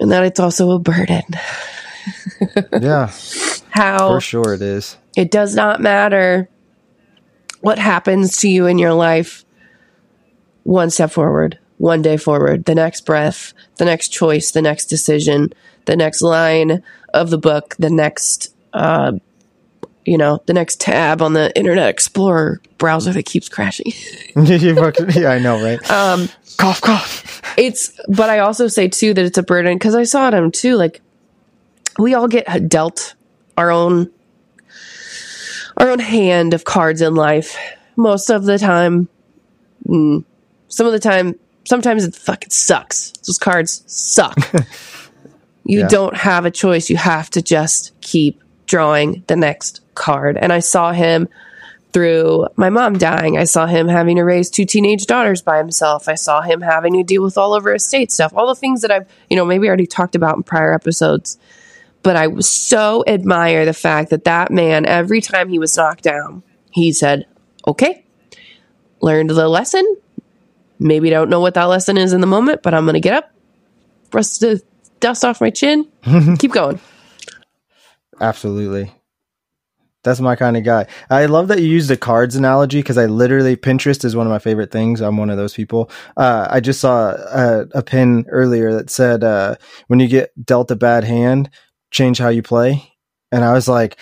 And 0.00 0.10
that 0.10 0.24
it's 0.24 0.40
also 0.40 0.70
a 0.72 0.78
burden. 0.78 1.22
yeah. 2.80 3.10
How 3.70 4.08
For 4.08 4.20
sure 4.20 4.54
it 4.54 4.62
is. 4.62 4.96
It 5.16 5.30
does 5.30 5.54
not 5.54 5.80
matter 5.80 6.48
what 7.60 7.78
happens 7.78 8.38
to 8.38 8.48
you 8.48 8.66
in 8.66 8.78
your 8.78 8.92
life. 8.92 9.44
One 10.64 10.90
step 10.90 11.10
forward 11.10 11.58
one 11.78 12.02
day 12.02 12.16
forward, 12.16 12.64
the 12.64 12.74
next 12.74 13.02
breath, 13.02 13.52
the 13.76 13.84
next 13.84 14.08
choice, 14.08 14.50
the 14.50 14.62
next 14.62 14.86
decision, 14.86 15.52
the 15.86 15.96
next 15.96 16.22
line 16.22 16.82
of 17.12 17.30
the 17.30 17.38
book, 17.38 17.74
the 17.78 17.90
next, 17.90 18.54
uh, 18.72 19.12
you 20.04 20.18
know, 20.18 20.42
the 20.46 20.52
next 20.52 20.80
tab 20.80 21.22
on 21.22 21.32
the 21.32 21.56
Internet 21.56 21.88
Explorer 21.88 22.60
browser 22.78 23.12
that 23.12 23.24
keeps 23.24 23.48
crashing. 23.48 23.92
yeah, 24.36 25.30
I 25.30 25.38
know, 25.38 25.62
right? 25.62 25.90
Um, 25.90 26.28
cough, 26.56 26.80
cough. 26.80 27.42
It's, 27.56 27.98
but 28.08 28.30
I 28.30 28.40
also 28.40 28.68
say 28.68 28.88
too 28.88 29.14
that 29.14 29.24
it's 29.24 29.38
a 29.38 29.42
burden 29.42 29.76
because 29.76 29.94
I 29.94 30.04
saw 30.04 30.30
them 30.30 30.50
too. 30.50 30.76
Like, 30.76 31.00
we 31.98 32.14
all 32.14 32.28
get 32.28 32.68
dealt 32.68 33.14
our 33.56 33.70
own 33.70 34.10
our 35.76 35.90
own 35.90 35.98
hand 35.98 36.54
of 36.54 36.64
cards 36.64 37.00
in 37.00 37.14
life 37.14 37.56
most 37.96 38.30
of 38.30 38.44
the 38.44 38.58
time. 38.58 39.08
Mm, 39.86 40.24
some 40.68 40.86
of 40.86 40.92
the 40.92 41.00
time, 41.00 41.38
sometimes 41.64 42.04
it 42.04 42.14
fucking 42.14 42.50
sucks. 42.50 43.12
Those 43.26 43.38
cards 43.38 43.82
suck. 43.86 44.36
you 45.64 45.80
yeah. 45.80 45.88
don't 45.88 46.16
have 46.16 46.44
a 46.44 46.50
choice. 46.50 46.90
You 46.90 46.96
have 46.96 47.30
to 47.30 47.42
just 47.42 47.92
keep 48.00 48.42
drawing 48.66 49.24
the 49.26 49.36
next 49.36 49.80
card. 49.94 50.36
And 50.36 50.52
I 50.52 50.60
saw 50.60 50.92
him 50.92 51.28
through 51.92 52.46
my 52.56 52.70
mom 52.70 52.94
dying. 52.94 53.36
I 53.36 53.44
saw 53.44 53.66
him 53.66 53.86
having 53.86 54.16
to 54.16 54.22
raise 54.22 54.50
two 54.50 54.64
teenage 54.64 55.06
daughters 55.06 55.42
by 55.42 55.58
himself. 55.58 56.08
I 56.08 56.14
saw 56.14 56.40
him 56.40 56.62
having 56.62 56.94
to 56.94 57.02
deal 57.02 57.22
with 57.22 57.36
all 57.36 57.54
of 57.54 57.62
over 57.62 57.74
estate 57.74 58.10
stuff, 58.10 58.32
all 58.34 58.46
the 58.46 58.54
things 58.54 58.80
that 58.80 58.90
I've, 58.90 59.06
you 59.28 59.36
know, 59.36 59.44
maybe 59.44 59.68
already 59.68 59.86
talked 59.86 60.14
about 60.14 60.36
in 60.36 60.42
prior 60.42 60.72
episodes. 60.72 61.38
But 62.02 62.16
I 62.16 62.26
was 62.26 62.48
so 62.48 63.04
admire 63.06 63.64
the 63.64 63.74
fact 63.74 64.10
that 64.10 64.24
that 64.24 64.50
man, 64.50 64.86
every 64.86 65.20
time 65.20 65.48
he 65.48 65.58
was 65.58 65.76
knocked 65.76 66.02
down, 66.02 66.42
he 66.70 66.92
said, 66.92 67.26
okay, 67.66 68.04
learned 69.00 69.30
the 69.30 69.48
lesson. 69.48 69.84
Maybe 70.82 71.10
don't 71.10 71.30
know 71.30 71.40
what 71.40 71.54
that 71.54 71.64
lesson 71.64 71.96
is 71.96 72.12
in 72.12 72.20
the 72.20 72.26
moment, 72.26 72.62
but 72.62 72.74
I'm 72.74 72.84
going 72.84 72.94
to 72.94 73.00
get 73.00 73.14
up, 73.14 73.32
brush 74.10 74.38
the 74.38 74.60
dust 75.00 75.24
off 75.24 75.40
my 75.40 75.50
chin, 75.50 75.88
keep 76.38 76.52
going. 76.52 76.80
Absolutely. 78.20 78.92
That's 80.04 80.20
my 80.20 80.34
kind 80.34 80.56
of 80.56 80.64
guy. 80.64 80.86
I 81.10 81.26
love 81.26 81.48
that 81.48 81.60
you 81.60 81.68
use 81.68 81.86
the 81.86 81.96
cards 81.96 82.34
analogy 82.34 82.80
because 82.80 82.98
I 82.98 83.06
literally 83.06 83.56
Pinterest 83.56 84.04
is 84.04 84.16
one 84.16 84.26
of 84.26 84.32
my 84.32 84.40
favorite 84.40 84.72
things. 84.72 85.00
I'm 85.00 85.16
one 85.16 85.30
of 85.30 85.36
those 85.36 85.54
people. 85.54 85.90
Uh, 86.16 86.48
I 86.50 86.58
just 86.58 86.80
saw 86.80 87.10
a, 87.10 87.66
a, 87.72 87.82
pin 87.82 88.26
earlier 88.28 88.74
that 88.74 88.90
said 88.90 89.22
uh, 89.22 89.56
when 89.86 90.00
you 90.00 90.08
get 90.08 90.32
dealt 90.44 90.72
a 90.72 90.76
bad 90.76 91.04
hand, 91.04 91.50
change 91.92 92.18
how 92.18 92.30
you 92.30 92.42
play. 92.42 92.92
And 93.30 93.44
I 93.44 93.52
was 93.52 93.68
like, 93.68 93.96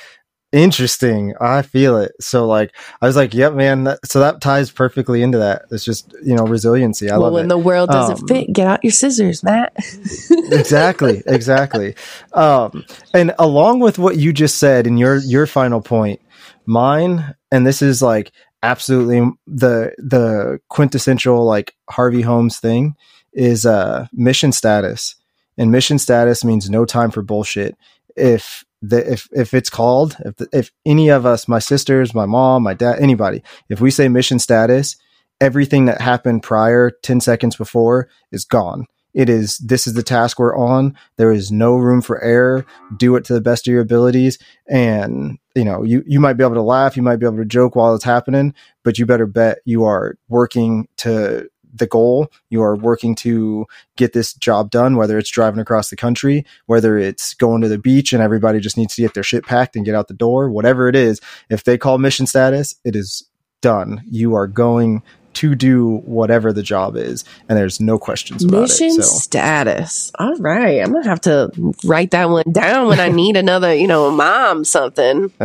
interesting. 0.52 1.34
I 1.40 1.62
feel 1.62 1.96
it. 1.98 2.12
So 2.20 2.46
like, 2.46 2.74
I 3.00 3.06
was 3.06 3.16
like, 3.16 3.34
yep, 3.34 3.54
man. 3.54 3.84
That, 3.84 4.04
so 4.06 4.20
that 4.20 4.40
ties 4.40 4.70
perfectly 4.70 5.22
into 5.22 5.38
that. 5.38 5.62
It's 5.70 5.84
just, 5.84 6.12
you 6.24 6.34
know, 6.34 6.44
resiliency. 6.44 7.10
I 7.10 7.14
well, 7.14 7.24
love 7.24 7.32
when 7.34 7.44
it. 7.46 7.48
the 7.48 7.58
world 7.58 7.90
doesn't 7.90 8.20
um, 8.22 8.28
fit, 8.28 8.52
get 8.52 8.66
out 8.66 8.84
your 8.84 8.90
scissors, 8.92 9.42
Matt. 9.42 9.74
exactly. 10.30 11.22
Exactly. 11.26 11.94
Um, 12.32 12.84
and 13.14 13.34
along 13.38 13.80
with 13.80 13.98
what 13.98 14.16
you 14.16 14.32
just 14.32 14.58
said 14.58 14.86
in 14.86 14.96
your, 14.96 15.16
your 15.18 15.46
final 15.46 15.80
point, 15.80 16.20
mine, 16.66 17.34
and 17.52 17.66
this 17.66 17.82
is 17.82 18.02
like 18.02 18.32
absolutely 18.62 19.30
the, 19.46 19.92
the 19.98 20.60
quintessential 20.68 21.44
like 21.44 21.74
Harvey 21.88 22.22
Homes 22.22 22.58
thing 22.58 22.96
is, 23.32 23.64
uh, 23.64 24.06
mission 24.12 24.52
status 24.52 25.14
and 25.56 25.70
mission 25.70 25.98
status 25.98 26.42
means 26.42 26.70
no 26.70 26.84
time 26.84 27.10
for 27.10 27.22
bullshit. 27.22 27.76
If 28.16 28.64
the, 28.83 29.12
if 29.12 29.29
if 29.33 29.55
it's 29.55 29.71
called, 29.71 30.16
if 30.25 30.37
the, 30.37 30.49
if 30.53 30.71
any 30.87 31.09
of 31.09 31.27
us, 31.27 31.49
my 31.49 31.59
sisters, 31.59 32.14
my 32.14 32.27
mom, 32.27 32.62
my 32.62 32.75
dad, 32.75 32.99
anybody, 33.01 33.43
if 33.69 33.81
we 33.81 33.90
say 33.90 34.09
mission 34.09 34.38
status, 34.38 34.97
everything 35.40 35.87
that 35.87 36.01
happened 36.01 36.43
prior 36.43 36.90
10 36.90 37.21
seconds 37.21 37.57
before 37.57 38.09
is 38.31 38.45
gone. 38.45 38.87
It 39.12 39.29
is 39.29 39.59
this 39.59 39.87
is 39.87 39.95
the 39.95 40.05
task 40.05 40.38
we're 40.38 40.57
on. 40.57 40.97
There 41.16 41.33
is 41.33 41.51
no 41.51 41.75
room 41.77 42.01
for 42.01 42.23
error. 42.23 42.64
Do 42.97 43.16
it 43.16 43.25
to 43.25 43.35
the 43.35 43.40
best 43.40 43.66
of 43.66 43.73
your 43.73 43.83
abilities 43.83 44.38
and 44.69 45.38
you 45.57 45.64
know, 45.64 45.83
you 45.83 46.05
you 46.07 46.21
might 46.21 46.35
be 46.35 46.45
able 46.45 46.55
to 46.55 46.62
laugh, 46.62 46.97
you 46.97 47.03
might 47.03 47.16
be 47.16 47.27
able 47.27 47.38
to 47.38 47.45
joke 47.45 47.75
while 47.75 47.95
it's 47.95 48.05
happening, 48.05 48.55
but 48.85 48.99
you 48.99 49.07
better 49.07 49.27
bet 49.27 49.59
you 49.64 49.85
are 49.85 50.16
working 50.29 50.87
to 50.99 51.51
the 51.74 51.87
goal. 51.87 52.30
You 52.48 52.62
are 52.62 52.76
working 52.76 53.14
to 53.16 53.66
get 53.96 54.12
this 54.12 54.35
job 54.35 54.70
done, 54.70 54.96
whether 54.96 55.18
it's 55.18 55.30
driving 55.30 55.61
across 55.61 55.90
the 55.90 55.96
country, 55.96 56.44
whether 56.66 56.98
it's 56.98 57.35
going 57.35 57.61
to 57.62 57.68
the 57.68 57.78
beach 57.78 58.12
and 58.12 58.22
everybody 58.22 58.61
just 58.61 58.76
needs 58.76 58.94
to 58.96 59.02
get 59.02 59.14
their 59.14 59.22
shit 59.22 59.44
packed 59.44 59.76
and 59.76 59.85
get 59.85 59.94
out 59.94 60.09
the 60.09 60.14
door, 60.14 60.50
whatever 60.50 60.88
it 60.88 60.96
is. 60.96 61.20
If 61.48 61.64
they 61.64 61.78
call 61.78 61.98
mission 61.98 62.26
status, 62.26 62.76
it 62.85 62.96
is 62.96 63.24
done. 63.61 64.02
You 64.06 64.35
are 64.35 64.46
going 64.46 65.02
to 65.35 65.55
do 65.55 65.99
whatever 66.05 66.53
the 66.53 66.62
job 66.62 66.97
is, 66.97 67.25
and 67.49 67.57
there's 67.57 67.81
no 67.81 67.99
questions 67.99 68.45
about 68.45 68.62
Mission 68.62 68.87
it. 68.87 68.90
Mission 68.90 69.03
so. 69.03 69.19
status. 69.19 70.12
All 70.19 70.37
right, 70.37 70.81
I'm 70.81 70.93
gonna 70.93 71.09
have 71.09 71.21
to 71.23 71.51
write 71.85 72.11
that 72.12 72.29
one 72.29 72.51
down 72.51 72.88
when 72.88 73.01
I 73.01 73.09
need 73.23 73.37
another, 73.37 73.75
you 73.75 73.87
know, 73.87 74.11
mom 74.11 74.64
something. 74.64 75.33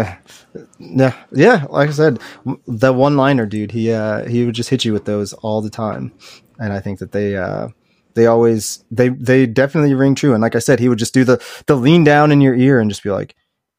Yeah, 0.79 1.13
yeah. 1.33 1.65
Like 1.69 1.89
I 1.89 1.91
said, 1.91 2.19
the 2.65 2.93
one-liner 2.93 3.45
dude. 3.45 3.71
He 3.71 3.91
uh, 3.91 4.25
he 4.25 4.45
would 4.45 4.55
just 4.55 4.69
hit 4.69 4.85
you 4.85 4.93
with 4.93 5.03
those 5.03 5.33
all 5.33 5.61
the 5.61 5.69
time, 5.69 6.13
and 6.57 6.71
I 6.71 6.79
think 6.79 6.99
that 6.99 7.11
they 7.11 7.35
uh, 7.35 7.69
they 8.13 8.25
always 8.25 8.83
they 8.89 9.09
they 9.09 9.45
definitely 9.45 9.93
ring 9.93 10.15
true. 10.15 10.33
And 10.33 10.41
like 10.41 10.55
I 10.55 10.59
said, 10.59 10.79
he 10.79 10.89
would 10.89 10.99
just 10.99 11.13
do 11.13 11.23
the 11.23 11.43
the 11.67 11.75
lean 11.75 12.03
down 12.03 12.31
in 12.31 12.41
your 12.41 12.55
ear 12.55 12.79
and 12.79 12.89
just 12.89 13.03
be 13.03 13.11
like, 13.11 13.35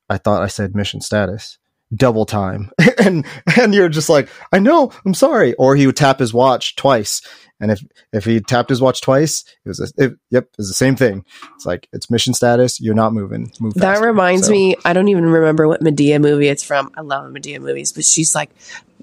"I 0.09 0.19
thought 0.19 0.42
I 0.42 0.49
said 0.49 0.75
mission 0.75 1.01
status." 1.01 1.59
Double 1.94 2.27
time. 2.27 2.70
And 2.99 3.27
and 3.57 3.75
you're 3.75 3.90
just 3.90 4.09
like 4.09 4.29
i 4.53 4.59
know 4.59 4.90
i'm 5.05 5.14
sorry. 5.14 5.53
Or 5.55 5.77
he 5.77 5.87
would 5.87 5.96
tap 5.96 6.18
his 6.18 6.33
watch 6.33 6.75
twice. 6.77 7.20
And 7.61 7.70
if 7.70 7.85
if 8.12 8.25
he 8.25 8.40
tapped 8.40 8.70
his 8.70 8.81
watch 8.81 9.01
twice 9.03 9.44
it 9.64 9.68
was 9.68 9.81
a, 9.81 10.05
it, 10.05 10.14
yep 10.31 10.49
it's 10.59 10.68
the 10.68 10.75
same 10.75 10.96
thing. 10.96 11.25
It's 11.55 11.66
like 11.66 11.88
it's 11.92 12.11
mission 12.11 12.33
status. 12.35 12.81
You're 12.81 12.94
not 12.94 13.12
moving. 13.12 13.53
Move 13.61 13.75
that 13.75 14.01
reminds 14.01 14.46
so. 14.46 14.53
me 14.53 14.77
i 14.85 14.92
don't 14.92 15.09
even 15.09 15.27
remember 15.27 15.68
what 15.68 15.83
Madea 15.83 16.20
movie 16.20 16.49
it's 16.49 16.64
from. 16.64 16.90
I 16.96 17.03
love 17.03 17.31
Madea 17.31 17.61
movies 17.61 17.92
but 17.92 18.05
she's 18.05 18.35
like 18.35 18.51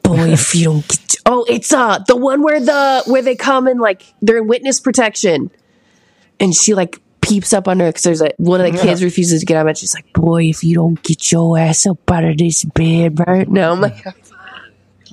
boy 0.02 0.32
if 0.32 0.56
you 0.56 0.65
don't 0.65 0.88
get 0.88 1.15
oh 1.26 1.46
it's 1.48 1.72
uh 1.72 2.00
the 2.00 2.17
one 2.17 2.41
where 2.41 2.60
the 2.60 3.04
where 3.06 3.22
they 3.22 3.36
come 3.36 3.67
and 3.67 3.80
like 3.80 4.04
they're 4.22 4.39
in 4.39 4.48
witness 4.48 4.80
protection. 4.82 5.52
And 6.39 6.54
she 6.54 6.74
like 6.74 7.00
peeps 7.23 7.53
up 7.53 7.67
under 7.67 7.88
because 7.88 8.03
there's 8.03 8.21
a 8.21 8.31
one 8.38 8.62
of 8.62 8.71
the 8.71 8.77
kids 8.77 9.01
yeah. 9.01 9.05
refuses 9.05 9.39
to 9.41 9.45
get 9.45 9.57
out 9.57 9.67
and. 9.67 9.77
She's 9.77 9.93
like, 9.93 10.12
"Boy, 10.13 10.45
if 10.45 10.63
you 10.63 10.75
don't 10.75 11.01
get 11.03 11.31
your 11.31 11.57
ass 11.57 11.86
up 11.86 12.09
out 12.12 12.23
of 12.23 12.38
this 12.38 12.63
bed 12.63 13.19
right 13.25 13.49
now," 13.49 13.71
I'm 13.71 13.81
like, 13.81 14.03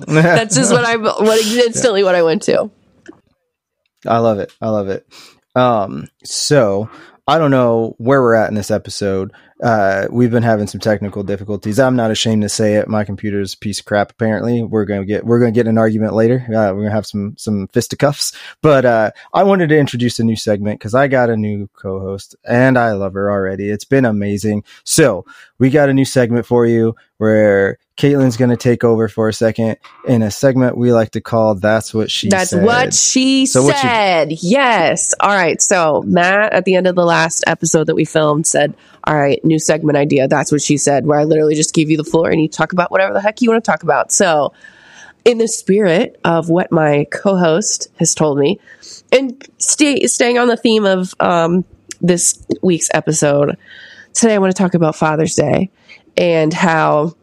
"That's 0.07 0.55
just 0.55 0.71
what 0.71 0.85
I 0.85 0.95
what 0.97 1.39
instantly 1.45 2.01
yeah. 2.01 2.05
what 2.05 2.15
I 2.15 2.23
went 2.23 2.43
to." 2.43 2.69
I 4.07 4.17
love 4.17 4.39
it. 4.39 4.51
I 4.61 4.69
love 4.69 4.89
it. 4.89 5.05
Um, 5.55 6.07
so 6.23 6.89
I 7.27 7.37
don't 7.37 7.51
know 7.51 7.95
where 7.97 8.21
we're 8.21 8.35
at 8.35 8.49
in 8.49 8.55
this 8.55 8.71
episode. 8.71 9.31
Uh, 9.61 10.07
we've 10.09 10.31
been 10.31 10.43
having 10.43 10.65
some 10.67 10.81
technical 10.81 11.23
difficulties. 11.23 11.79
I'm 11.79 11.95
not 11.95 12.09
ashamed 12.11 12.41
to 12.41 12.49
say 12.49 12.75
it. 12.75 12.87
My 12.87 13.03
computer's 13.03 13.53
a 13.53 13.57
piece 13.57 13.79
of 13.79 13.85
crap. 13.85 14.11
Apparently, 14.11 14.63
we're 14.63 14.85
gonna 14.85 15.05
get 15.05 15.25
we're 15.25 15.39
gonna 15.39 15.51
get 15.51 15.67
an 15.67 15.77
argument 15.77 16.13
later. 16.13 16.43
Uh, 16.47 16.73
we're 16.73 16.83
gonna 16.83 16.91
have 16.91 17.05
some 17.05 17.35
some 17.37 17.67
fisticuffs. 17.67 18.35
But 18.61 18.85
uh, 18.85 19.11
I 19.33 19.43
wanted 19.43 19.69
to 19.69 19.77
introduce 19.77 20.19
a 20.19 20.23
new 20.23 20.35
segment 20.35 20.79
because 20.79 20.95
I 20.95 21.07
got 21.07 21.29
a 21.29 21.37
new 21.37 21.69
co-host 21.73 22.35
and 22.43 22.77
I 22.77 22.93
love 22.93 23.13
her 23.13 23.29
already. 23.31 23.69
It's 23.69 23.85
been 23.85 24.05
amazing. 24.05 24.63
So 24.83 25.25
we 25.59 25.69
got 25.69 25.89
a 25.89 25.93
new 25.93 26.05
segment 26.05 26.45
for 26.45 26.65
you 26.65 26.95
where 27.17 27.77
Kaitlin's 27.97 28.35
going 28.37 28.49
to 28.49 28.57
take 28.57 28.83
over 28.83 29.07
for 29.07 29.29
a 29.29 29.33
second 29.33 29.77
in 30.07 30.23
a 30.23 30.31
segment 30.31 30.75
we 30.75 30.91
like 30.91 31.11
to 31.11 31.21
call 31.21 31.53
"That's 31.53 31.93
What 31.93 32.09
She 32.09 32.29
That's 32.29 32.49
Said." 32.49 32.63
what 32.65 32.95
she 32.95 33.45
so 33.45 33.69
said. 33.69 34.29
What 34.29 34.43
you- 34.43 34.49
yes. 34.49 35.13
All 35.19 35.29
right. 35.29 35.61
So 35.61 36.01
Matt, 36.07 36.51
at 36.53 36.65
the 36.65 36.73
end 36.75 36.87
of 36.87 36.95
the 36.95 37.05
last 37.05 37.43
episode 37.45 37.85
that 37.87 37.95
we 37.95 38.05
filmed, 38.05 38.47
said, 38.47 38.73
"All 39.03 39.15
right, 39.15 39.39
new 39.51 39.59
segment 39.59 39.97
idea. 39.97 40.27
That's 40.27 40.51
what 40.51 40.61
she 40.61 40.77
said." 40.77 41.05
Where 41.05 41.19
I 41.19 41.23
literally 41.23 41.55
just 41.55 41.73
give 41.73 41.89
you 41.89 41.97
the 41.97 42.03
floor 42.03 42.29
and 42.29 42.41
you 42.41 42.47
talk 42.47 42.73
about 42.73 42.91
whatever 42.91 43.13
the 43.13 43.21
heck 43.21 43.41
you 43.41 43.49
want 43.49 43.63
to 43.63 43.71
talk 43.71 43.83
about. 43.83 44.11
So, 44.11 44.53
in 45.25 45.37
the 45.37 45.47
spirit 45.47 46.19
of 46.23 46.49
what 46.49 46.71
my 46.71 47.05
co-host 47.11 47.89
has 47.99 48.15
told 48.15 48.39
me, 48.39 48.59
and 49.11 49.47
stay, 49.57 50.07
staying 50.07 50.37
on 50.37 50.47
the 50.47 50.57
theme 50.57 50.85
of 50.85 51.13
um, 51.19 51.65
this 51.99 52.43
week's 52.61 52.89
episode, 52.93 53.57
today 54.13 54.35
I 54.35 54.39
want 54.39 54.55
to 54.55 54.61
talk 54.61 54.73
about 54.73 54.95
Father's 54.95 55.35
Day 55.35 55.69
and 56.17 56.53
how 56.53 57.15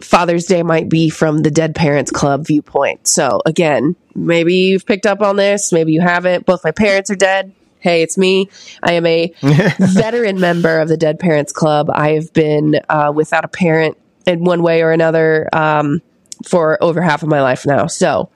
Father's 0.00 0.46
Day 0.46 0.62
might 0.62 0.88
be 0.88 1.10
from 1.10 1.38
the 1.38 1.50
Dead 1.50 1.74
Parents 1.74 2.10
Club 2.10 2.46
viewpoint. 2.46 3.06
So, 3.06 3.40
again, 3.46 3.96
maybe 4.14 4.54
you've 4.54 4.86
picked 4.86 5.06
up 5.06 5.20
on 5.20 5.36
this, 5.36 5.72
maybe 5.72 5.92
you 5.92 6.00
haven't. 6.00 6.46
Both 6.46 6.64
my 6.64 6.70
parents 6.70 7.10
are 7.10 7.16
dead. 7.16 7.54
Hey, 7.86 8.02
it's 8.02 8.18
me. 8.18 8.50
I 8.82 8.94
am 8.94 9.06
a 9.06 9.32
veteran 9.78 10.40
member 10.40 10.80
of 10.80 10.88
the 10.88 10.96
Dead 10.96 11.20
Parents 11.20 11.52
Club. 11.52 11.88
I 11.94 12.14
have 12.14 12.32
been 12.32 12.80
uh, 12.88 13.12
without 13.14 13.44
a 13.44 13.48
parent 13.48 13.96
in 14.26 14.42
one 14.42 14.60
way 14.64 14.82
or 14.82 14.90
another 14.90 15.48
um, 15.52 16.02
for 16.44 16.82
over 16.82 17.00
half 17.00 17.22
of 17.22 17.28
my 17.28 17.40
life 17.42 17.64
now. 17.64 17.86
So, 17.86 18.28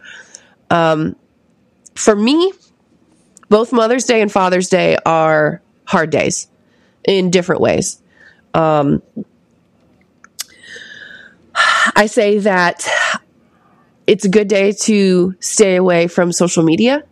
um, 0.71 1.17
for 1.97 2.15
me, 2.15 2.53
both 3.49 3.73
Mother's 3.73 4.05
Day 4.05 4.23
and 4.23 4.31
Father's 4.31 4.69
Day 4.69 4.97
are 5.05 5.61
hard 5.85 6.11
days 6.11 6.47
in 7.03 7.33
different 7.33 7.61
ways. 7.61 8.01
Um, 8.55 9.03
I 11.97 12.07
say 12.07 12.39
that 12.39 12.87
it's 14.07 14.25
a 14.25 14.29
good 14.29 14.47
day 14.47 14.71
to 14.83 15.35
stay 15.41 15.75
away 15.75 16.07
from 16.07 16.31
social 16.31 16.63
media 16.63 17.03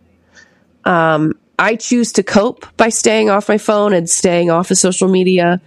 Um, 0.85 1.33
I 1.59 1.75
choose 1.75 2.13
to 2.13 2.23
cope 2.23 2.65
by 2.77 2.87
staying 2.87 3.29
off 3.29 3.49
my 3.49 3.57
phone 3.57 3.93
and 3.93 4.09
staying 4.09 4.49
off 4.49 4.71
of 4.71 4.77
social 4.77 5.09
media. 5.09 5.59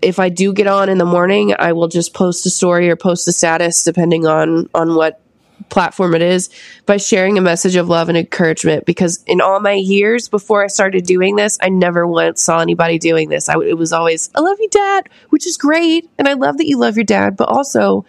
If 0.00 0.18
I 0.18 0.30
do 0.30 0.54
get 0.54 0.66
on 0.66 0.88
in 0.88 0.96
the 0.96 1.04
morning, 1.04 1.54
I 1.58 1.74
will 1.74 1.88
just 1.88 2.14
post 2.14 2.46
a 2.46 2.50
story 2.50 2.88
or 2.88 2.96
post 2.96 3.28
a 3.28 3.32
status 3.32 3.84
depending 3.84 4.26
on 4.26 4.70
on 4.74 4.94
what 4.94 5.20
platform 5.68 6.14
it 6.14 6.22
is 6.22 6.50
by 6.86 6.96
sharing 6.96 7.36
a 7.36 7.40
message 7.40 7.76
of 7.76 7.88
love 7.88 8.08
and 8.08 8.18
encouragement 8.18 8.86
because 8.86 9.22
in 9.26 9.40
all 9.40 9.60
my 9.60 9.72
years 9.72 10.28
before 10.28 10.64
I 10.64 10.68
started 10.68 11.04
doing 11.04 11.36
this, 11.36 11.58
I 11.60 11.68
never 11.68 12.06
once 12.06 12.40
saw 12.42 12.60
anybody 12.60 12.98
doing 12.98 13.28
this. 13.28 13.48
I, 13.48 13.54
it 13.60 13.76
was 13.76 13.92
always, 13.92 14.30
I 14.34 14.40
love 14.40 14.56
you, 14.60 14.68
dad, 14.70 15.08
which 15.28 15.46
is 15.46 15.56
great. 15.56 16.08
And 16.18 16.26
I 16.26 16.34
love 16.34 16.56
that 16.58 16.66
you 16.66 16.78
love 16.78 16.96
your 16.96 17.04
dad, 17.04 17.36
but 17.36 17.48
also 17.48 18.04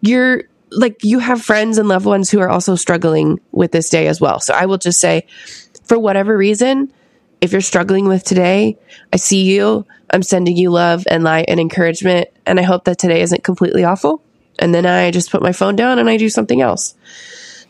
you're 0.00 0.44
like, 0.70 1.02
you 1.02 1.18
have 1.18 1.42
friends 1.42 1.78
and 1.78 1.88
loved 1.88 2.06
ones 2.06 2.30
who 2.30 2.40
are 2.40 2.48
also 2.48 2.74
struggling 2.74 3.40
with 3.52 3.72
this 3.72 3.88
day 3.88 4.06
as 4.06 4.20
well. 4.20 4.40
So 4.40 4.54
I 4.54 4.66
will 4.66 4.78
just 4.78 5.00
say, 5.00 5.26
for 5.88 5.98
whatever 5.98 6.36
reason, 6.36 6.92
if 7.40 7.52
you're 7.52 7.60
struggling 7.60 8.06
with 8.06 8.24
today, 8.24 8.78
I 9.12 9.16
see 9.16 9.42
you. 9.42 9.86
I'm 10.10 10.22
sending 10.22 10.56
you 10.56 10.70
love 10.70 11.04
and 11.10 11.24
light 11.24 11.46
and 11.48 11.58
encouragement. 11.58 12.28
And 12.46 12.60
I 12.60 12.62
hope 12.62 12.84
that 12.84 12.98
today 12.98 13.20
isn't 13.22 13.44
completely 13.44 13.84
awful 13.84 14.22
and 14.58 14.74
then 14.74 14.86
I 14.86 15.10
just 15.10 15.30
put 15.30 15.42
my 15.42 15.52
phone 15.52 15.76
down 15.76 15.98
and 15.98 16.10
I 16.10 16.16
do 16.16 16.28
something 16.28 16.60
else. 16.60 16.94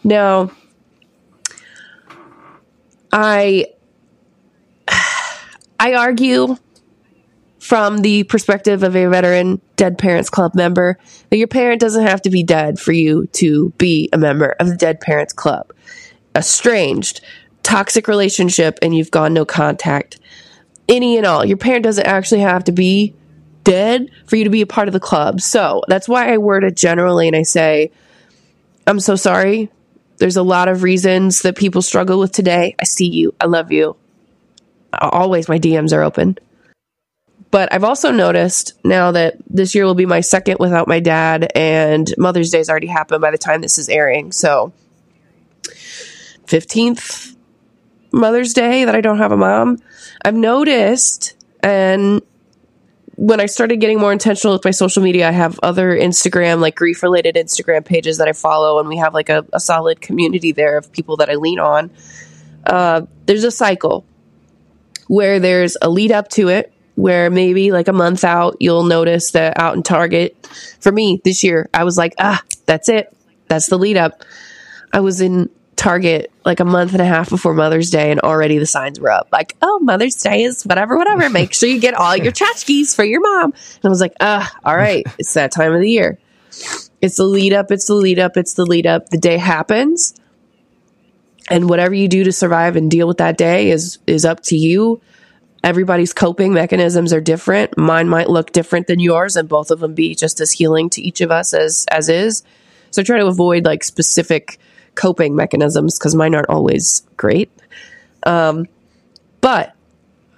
Now, 0.03 0.51
I 3.13 3.67
I 5.81 5.95
argue 5.95 6.57
from 7.59 7.99
the 7.99 8.25
perspective 8.25 8.83
of 8.83 8.97
a 8.97 9.07
veteran 9.09 9.61
Dead 9.77 9.99
Parents 9.99 10.31
Club 10.31 10.55
member 10.55 10.99
that 11.29 11.37
your 11.37 11.49
parent 11.49 11.81
doesn't 11.81 12.07
have 12.07 12.23
to 12.23 12.31
be 12.31 12.43
dead 12.43 12.81
for 12.81 12.93
you 12.93 13.27
to 13.35 13.71
be 13.77 14.09
a 14.13 14.19
member 14.19 14.57
of 14.59 14.69
the 14.69 14.77
Dead 14.77 15.01
Parents 15.01 15.35
Club. 15.35 15.73
Estranged, 16.35 17.21
toxic 17.69 18.09
relationship, 18.09 18.79
and 18.81 18.97
you've 18.97 19.11
gone 19.11 19.35
no 19.35 19.45
contact. 19.45 20.19
Any 20.89 21.19
and 21.19 21.27
all. 21.27 21.45
Your 21.45 21.59
parent 21.59 21.85
doesn't 21.85 22.07
actually 22.07 22.41
have 22.41 22.65
to 22.65 22.73
be 22.73 23.15
dead 23.63 24.09
for 24.25 24.37
you 24.37 24.45
to 24.45 24.51
be 24.51 24.63
a 24.63 24.67
part 24.67 24.89
of 24.89 24.95
the 24.95 25.01
club. 25.01 25.43
So 25.43 25.83
that's 25.87 26.09
why 26.09 26.33
I 26.33 26.39
word 26.39 26.65
it 26.65 26.77
generally 26.77 27.27
and 27.27 27.37
I 27.37 27.43
say, 27.43 27.93
I'm 28.87 29.01
so 29.01 29.17
sorry. 29.17 29.71
There's 30.17 30.37
a 30.37 30.43
lot 30.43 30.69
of 30.69 30.83
reasons 30.83 31.43
that 31.43 31.57
people 31.57 31.83
struggle 31.83 32.19
with 32.19 32.33
today. 32.33 32.75
I 32.81 32.85
see 32.85 33.07
you. 33.07 33.35
I 33.39 33.45
love 33.45 33.71
you. 33.71 33.97
Always 34.99 35.51
my 35.51 35.59
DMs 35.59 35.93
are 35.93 36.03
open. 36.03 36.39
But 37.51 37.71
I've 37.73 37.85
also 37.85 38.11
noticed 38.11 38.73
now 38.83 39.13
that 39.13 39.37
this 39.47 39.75
year 39.75 39.85
will 39.85 39.95
be 39.95 40.07
my 40.07 40.23
second 40.23 40.57
without 40.59 40.89
my 40.89 41.01
dad, 41.01 41.51
and 41.55 42.13
Mother's 42.19 42.51
Day's 42.51 42.69
already 42.69 42.87
happened 42.87 43.21
by 43.21 43.31
the 43.31 43.39
time 43.39 43.61
this 43.61 43.79
is 43.79 43.89
airing. 43.89 44.33
So, 44.33 44.73
15th 46.47 47.37
Mother's 48.13 48.53
Day 48.53 48.85
that 48.85 48.95
I 48.95 49.01
don't 49.01 49.19
have 49.19 49.33
a 49.33 49.37
mom. 49.37 49.79
I've 50.25 50.35
noticed, 50.35 51.37
and 51.63 52.23
when 53.17 53.41
I 53.41 53.47
started 53.47 53.79
getting 53.79 53.99
more 53.99 54.13
intentional 54.13 54.55
with 54.55 54.65
my 54.65 54.71
social 54.71 55.03
media, 55.03 55.29
I 55.29 55.33
have 55.33 55.59
other 55.63 55.91
Instagram, 55.91 56.61
like 56.61 56.77
grief 56.77 57.03
related 57.03 57.35
Instagram 57.35 57.85
pages 57.85 58.19
that 58.19 58.29
I 58.29 58.33
follow, 58.33 58.79
and 58.79 58.89
we 58.89 58.97
have 58.99 59.13
like 59.13 59.29
a, 59.29 59.45
a, 59.53 59.59
solid 59.59 60.01
community 60.01 60.53
there 60.53 60.79
of 60.79 60.93
people 60.93 61.17
that 61.17 61.29
I 61.29 61.35
lean 61.35 61.59
on. 61.59 61.91
Uh, 62.65 63.03
there's 63.27 63.45
a 63.45 63.51
cycle 63.51 64.05
where 65.09 65.41
there's 65.41 65.77
a 65.83 65.89
lead 65.91 66.13
up 66.13 66.29
to 66.29 66.49
it, 66.49 66.73
where 66.95 67.29
maybe 67.29 67.73
like 67.73 67.89
a 67.89 67.93
month 67.93 68.25
out, 68.25 68.57
you'll 68.61 68.85
notice 68.85 69.33
that 69.33 69.59
out 69.59 69.75
in 69.75 69.83
Target, 69.83 70.37
for 70.81 70.93
me 70.93 71.21
this 71.25 71.43
year, 71.43 71.69
I 71.75 71.85
was 71.85 71.97
like, 71.97 72.15
ah, 72.19 72.43
that's 72.67 72.89
it. 72.89 73.13
That's 73.49 73.69
the 73.69 73.79
lead 73.79 73.97
up. 73.97 74.23
I 74.93 75.01
was 75.01 75.21
in 75.21 75.51
Target 75.79 76.33
like 76.45 76.59
a 76.59 76.65
month 76.65 76.93
and 76.93 77.01
a 77.01 77.05
half 77.05 77.31
before 77.31 77.55
Mother's 77.55 77.89
Day, 77.89 78.11
and 78.11 78.19
already 78.21 78.59
the 78.59 78.67
signs 78.67 78.99
were 78.99 79.13
up 79.13 79.29
like, 79.31 79.55
"Oh, 79.63 79.79
Mother's 79.79 80.17
Day 80.17 80.43
is 80.43 80.65
whatever, 80.65 80.97
whatever. 80.97 81.31
Make 81.31 81.55
sure 81.55 81.69
you 81.69 81.79
get 81.79 81.95
all 81.95 82.17
your 82.17 82.33
tchotchkes 82.33 82.97
for 82.97 83.05
your 83.05 83.21
mom." 83.21 83.53
And 83.53 83.85
I 83.85 83.89
was 83.89 84.01
like, 84.01 84.15
"Ah, 84.21 84.53
all 84.65 84.77
right, 84.77 85.07
it's 85.21 85.33
that 85.35 85.53
time 85.53 85.73
of 85.73 85.81
the 85.81 85.89
year. 85.89 86.19
It's 87.01 87.17
the 87.17 87.25
lead 87.25 87.53
up. 87.53 87.71
It's 87.71 87.87
the 87.87 87.95
lead 87.95 88.19
up. 88.19 88.37
It's 88.37 88.55
the 88.55 88.67
lead 88.67 88.89
up. 88.89 89.11
The 89.11 89.19
day 89.19 89.37
happens, 89.37 90.15
and 91.49 91.71
whatever 91.71 91.95
you 91.95 92.09
do 92.09 92.25
to 92.25 92.33
survive 92.33 92.75
and 92.75 92.91
deal 92.91 93.07
with 93.07 93.19
that 93.19 93.39
day 93.39 93.71
is 93.71 93.99
is 94.09 94.25
up 94.25 94.43
to 94.45 94.57
you." 94.57 95.01
Everybody's 95.63 96.13
coping 96.13 96.53
mechanisms 96.53 97.13
are 97.13 97.21
different. 97.21 97.79
Mine 97.79 98.09
might 98.09 98.29
look 98.29 98.51
different 98.51 98.89
than 98.89 98.99
yours, 98.99 99.37
and 99.37 99.49
both 99.49 99.71
of 99.71 99.79
them 99.79 99.95
be 99.95 100.17
just 100.17 100.41
as 100.41 100.51
healing 100.51 100.91
to 100.91 101.01
each 101.01 101.21
of 101.21 101.31
us 101.31 101.55
as 101.55 101.87
as 101.89 102.09
is. 102.09 102.43
So 102.91 103.05
try 103.05 103.19
to 103.19 103.27
avoid 103.27 103.65
like 103.65 103.85
specific 103.85 104.59
coping 104.99 105.37
mechanisms 105.37 105.99
because 105.99 106.15
mine 106.15 106.35
aren't 106.35 106.51
always 106.51 107.07
great. 107.17 107.51
Um, 108.25 108.67
but 109.41 109.75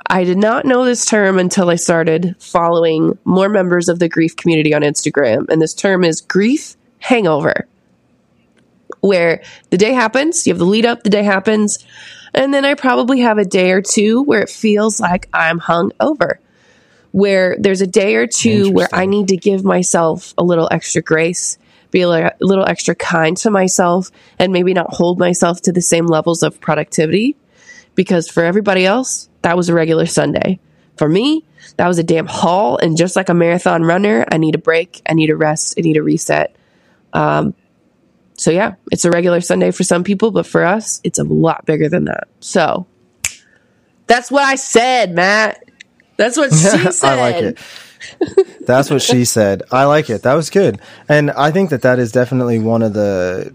I 0.07 0.25
did 0.25 0.37
not 0.37 0.67
know 0.67 0.85
this 0.85 1.07
term 1.07 1.39
until 1.39 1.71
I 1.71 1.77
started 1.77 2.37
following 2.39 3.19
more 3.25 3.49
members 3.49 3.89
of 3.89 3.99
the 3.99 4.09
grief 4.09 4.37
community 4.37 4.75
on 4.75 4.83
Instagram. 4.83 5.49
And 5.49 5.63
this 5.63 5.73
term 5.73 6.05
is 6.05 6.21
grief 6.21 6.77
hangover, 6.99 7.67
where 9.01 9.43
the 9.71 9.79
day 9.79 9.95
happens, 9.95 10.47
you 10.47 10.53
have 10.53 10.59
the 10.59 10.67
lead 10.67 10.85
up, 10.85 11.05
the 11.05 11.11
day 11.11 11.23
happens, 11.23 11.79
and 12.35 12.53
then 12.53 12.65
I 12.65 12.75
probably 12.75 13.21
have 13.21 13.39
a 13.39 13.45
day 13.45 13.73
or 13.73 13.81
two 13.81 14.23
where 14.23 14.43
it 14.43 14.51
feels 14.51 15.01
like 15.01 15.29
I'm 15.33 15.59
hung 15.59 15.93
over. 15.99 16.39
Where 17.13 17.57
there's 17.59 17.81
a 17.81 17.89
day 17.89 18.15
or 18.17 18.29
two 18.29 18.71
where 18.71 18.89
I 18.93 19.07
need 19.07 19.29
to 19.29 19.37
give 19.37 19.65
myself 19.65 20.33
a 20.39 20.45
little 20.45 20.69
extra 20.71 21.03
grace 21.03 21.59
be 21.91 22.03
a 22.03 22.35
little 22.41 22.67
extra 22.67 22.95
kind 22.95 23.37
to 23.39 23.51
myself 23.51 24.11
and 24.39 24.53
maybe 24.53 24.75
not 24.75 24.93
hold 24.93 25.19
myself 25.19 25.61
to 25.63 25.73
the 25.73 25.83
same 25.83 26.07
levels 26.07 26.43
of 26.43 26.61
productivity 26.61 27.37
because 27.95 28.29
for 28.29 28.45
everybody 28.45 28.87
else, 28.87 29.29
that 29.43 29.57
was 29.57 29.69
a 29.69 29.75
regular 29.75 30.07
Sunday. 30.07 30.61
For 30.97 31.09
me, 31.09 31.45
that 31.77 31.89
was 31.89 31.99
a 31.99 32.03
damn 32.03 32.27
haul. 32.27 32.77
And 32.77 32.97
just 32.97 33.17
like 33.17 33.29
a 33.29 33.35
marathon 33.35 33.83
runner, 33.83 34.25
I 34.31 34.39
need 34.39 34.55
a 34.55 34.59
break. 34.59 35.03
I 35.09 35.15
need 35.15 35.31
a 35.31 35.37
rest. 35.37 35.75
I 35.79 35.83
need 35.83 35.97
a 35.97 36.03
reset. 36.03 36.55
Um, 37.13 37.55
so 38.37 38.51
yeah, 38.51 38.75
it's 38.91 39.05
a 39.05 39.11
regular 39.11 39.41
Sunday 39.41 39.71
for 39.71 39.85
some 39.85 40.05
people, 40.05 40.31
but 40.31 40.47
for 40.47 40.65
us, 40.65 41.01
it's 41.05 41.19
a 41.19 41.25
lot 41.25 41.67
bigger 41.67 41.89
than 41.89 42.07
that. 42.07 42.29
So 42.41 42.87
that's 44.07 44.31
what 44.31 44.45
I 44.45 44.55
said, 44.55 45.15
Matt. 45.15 45.63
That's 46.17 46.37
what 46.37 46.51
she 46.51 46.57
said. 46.57 47.05
I 47.05 47.21
like 47.21 47.43
it. 47.43 47.59
That's 48.61 48.91
what 48.91 49.03
she 49.03 49.25
said. 49.25 49.63
I 49.71 49.85
like 49.85 50.11
it. 50.11 50.23
That 50.23 50.35
was 50.35 50.51
good. 50.51 50.81
And 51.09 51.31
I 51.31 51.51
think 51.51 51.71
that 51.71 51.83
that 51.83 51.99
is 51.99 52.13
definitely 52.13 52.59
one 52.59 52.83
of 52.83 52.93
the 52.93 53.55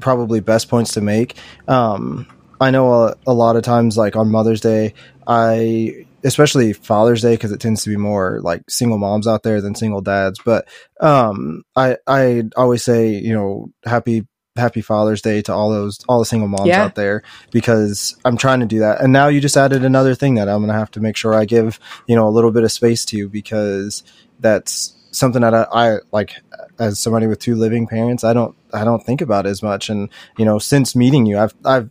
probably 0.00 0.40
best 0.40 0.68
points 0.68 0.94
to 0.94 1.00
make. 1.00 1.36
Um, 1.68 2.26
I 2.60 2.70
know 2.70 2.92
a, 2.92 3.16
a, 3.26 3.32
lot 3.32 3.56
of 3.56 3.62
times, 3.62 3.96
like 3.96 4.14
on 4.16 4.30
Mother's 4.30 4.60
Day, 4.60 4.94
I, 5.26 6.06
especially 6.22 6.72
Father's 6.72 7.22
Day, 7.22 7.34
because 7.34 7.52
it 7.52 7.60
tends 7.60 7.82
to 7.84 7.90
be 7.90 7.96
more 7.96 8.40
like 8.40 8.62
single 8.68 8.98
moms 8.98 9.26
out 9.26 9.42
there 9.42 9.60
than 9.60 9.74
single 9.74 10.00
dads. 10.00 10.40
But 10.44 10.68
um, 11.00 11.64
I, 11.74 11.96
I 12.06 12.44
always 12.56 12.84
say, 12.84 13.10
you 13.10 13.32
know, 13.32 13.70
happy 13.84 14.26
happy 14.56 14.82
Father's 14.82 15.22
Day 15.22 15.40
to 15.42 15.52
all 15.52 15.70
those 15.70 15.98
all 16.08 16.18
the 16.18 16.26
single 16.26 16.48
moms 16.48 16.68
yeah. 16.68 16.84
out 16.84 16.94
there 16.94 17.22
because 17.50 18.16
I'm 18.24 18.36
trying 18.36 18.60
to 18.60 18.66
do 18.66 18.80
that. 18.80 19.00
And 19.00 19.12
now 19.12 19.28
you 19.28 19.40
just 19.40 19.56
added 19.56 19.84
another 19.84 20.14
thing 20.14 20.34
that 20.34 20.48
I'm 20.48 20.58
going 20.58 20.68
to 20.68 20.78
have 20.78 20.90
to 20.92 21.00
make 21.00 21.16
sure 21.16 21.34
I 21.34 21.44
give, 21.44 21.80
you 22.06 22.14
know, 22.14 22.28
a 22.28 22.30
little 22.30 22.50
bit 22.50 22.64
of 22.64 22.72
space 22.72 23.04
to 23.06 23.28
because 23.28 24.02
that's 24.40 24.94
something 25.10 25.42
that 25.42 25.54
I, 25.54 25.66
I, 25.72 25.96
like 26.10 26.36
as 26.78 26.98
somebody 26.98 27.26
with 27.26 27.38
two 27.38 27.54
living 27.54 27.86
parents, 27.86 28.24
I 28.24 28.32
don't 28.32 28.54
I 28.72 28.84
don't 28.84 29.04
think 29.04 29.20
about 29.20 29.46
as 29.46 29.62
much 29.62 29.88
and 29.88 30.10
you 30.36 30.44
know, 30.44 30.58
since 30.58 30.94
meeting 30.94 31.24
you, 31.26 31.38
I've 31.38 31.54
I've 31.64 31.90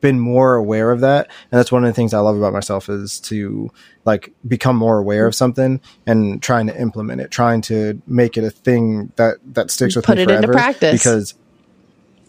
been 0.00 0.18
more 0.18 0.54
aware 0.54 0.92
of 0.92 1.00
that 1.00 1.26
and 1.50 1.58
that's 1.58 1.72
one 1.72 1.84
of 1.84 1.88
the 1.88 1.92
things 1.92 2.14
i 2.14 2.20
love 2.20 2.36
about 2.36 2.52
myself 2.52 2.88
is 2.88 3.18
to 3.20 3.70
like 4.04 4.32
become 4.46 4.76
more 4.76 4.98
aware 4.98 5.26
of 5.26 5.34
something 5.34 5.80
and 6.06 6.40
trying 6.42 6.66
to 6.66 6.80
implement 6.80 7.20
it 7.20 7.30
trying 7.30 7.60
to 7.60 8.00
make 8.06 8.36
it 8.38 8.44
a 8.44 8.50
thing 8.50 9.12
that 9.16 9.36
that 9.44 9.70
sticks 9.70 9.96
with 9.96 10.04
Put 10.04 10.16
me 10.16 10.22
it 10.22 10.30
into 10.30 10.48
practice 10.48 10.92
because 10.92 11.34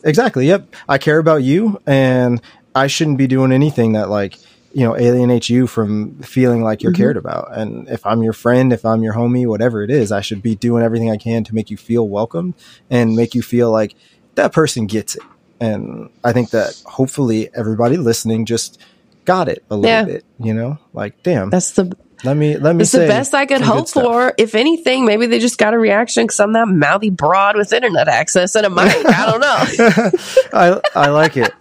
Exactly. 0.04 0.48
Yep. 0.48 0.76
I 0.90 0.98
care 0.98 1.20
about 1.20 1.44
you 1.44 1.82
and 1.86 2.42
I 2.74 2.88
shouldn't 2.88 3.18
be 3.18 3.28
doing 3.28 3.52
anything 3.52 3.94
that 3.94 4.10
like, 4.10 4.38
you 4.74 4.86
know, 4.86 4.96
alienates 4.98 5.50
you 5.50 5.68
from 5.68 6.16
feeling 6.22 6.64
like 6.64 6.82
you're 6.82 6.94
mm-hmm. 6.94 7.02
cared 7.02 7.18
about. 7.18 7.50
And 7.52 7.88
if 7.90 8.06
I'm 8.06 8.24
your 8.24 8.34
friend, 8.34 8.72
if 8.72 8.86
I'm 8.86 9.04
your 9.04 9.14
homie, 9.14 9.46
whatever 9.46 9.84
it 9.84 9.90
is, 9.90 10.12
I 10.12 10.22
should 10.22 10.42
be 10.42 10.56
doing 10.56 10.84
everything 10.84 11.12
I 11.12 11.18
can 11.18 11.44
to 11.44 11.56
make 11.56 11.70
you 11.70 11.78
feel 11.78 12.08
welcome 12.08 12.56
and 12.90 13.16
make 13.16 13.36
you 13.36 13.42
feel 13.42 13.70
like 13.70 13.96
that 14.36 14.54
person 14.54 14.88
gets 14.88 15.16
it. 15.16 15.24
And 15.60 16.10
I 16.24 16.32
think 16.34 16.52
that 16.52 16.82
hopefully 16.86 17.50
everybody 17.54 17.98
listening 17.98 18.46
just 18.46 18.80
got 19.26 19.50
it 19.50 19.64
a 19.70 19.76
little 19.76 19.92
yeah. 19.92 20.06
bit, 20.06 20.26
you 20.40 20.54
know? 20.54 20.80
Like, 20.94 21.22
damn. 21.22 21.50
That's 21.50 21.72
the 21.72 21.96
let 22.24 22.38
me 22.38 22.58
let 22.58 22.76
me. 22.76 22.84
It's 22.84 22.92
the 22.92 23.00
best 23.00 23.34
I 23.34 23.46
could 23.46 23.62
hope 23.62 23.90
for. 23.90 24.34
If 24.38 24.56
anything, 24.56 25.06
maybe 25.06 25.26
they 25.26 25.40
just 25.40 25.58
got 25.58 25.74
a 25.74 25.80
reaction 25.80 26.26
because 26.26 26.40
I'm 26.40 26.54
that 26.54 26.68
mouthy 26.68 27.10
broad 27.10 27.56
with 27.56 27.74
internet 27.74 28.08
access 28.08 28.56
and 28.56 28.66
a 28.66 28.70
mic. 28.70 28.94
I 29.06 29.26
don't 29.26 29.42
know. 29.42 30.12
I 30.54 30.82
I 30.96 31.10
like 31.10 31.38
it. 31.38 31.52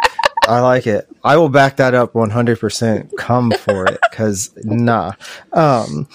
I 0.47 0.61
like 0.61 0.87
it. 0.87 1.09
I 1.23 1.37
will 1.37 1.49
back 1.49 1.77
that 1.77 1.95
up 1.95 2.15
100%. 2.15 3.11
Come 3.19 3.51
for 3.53 3.87
it 3.87 4.01
because 4.11 4.51
nah. 4.57 5.13
Um, 5.53 6.09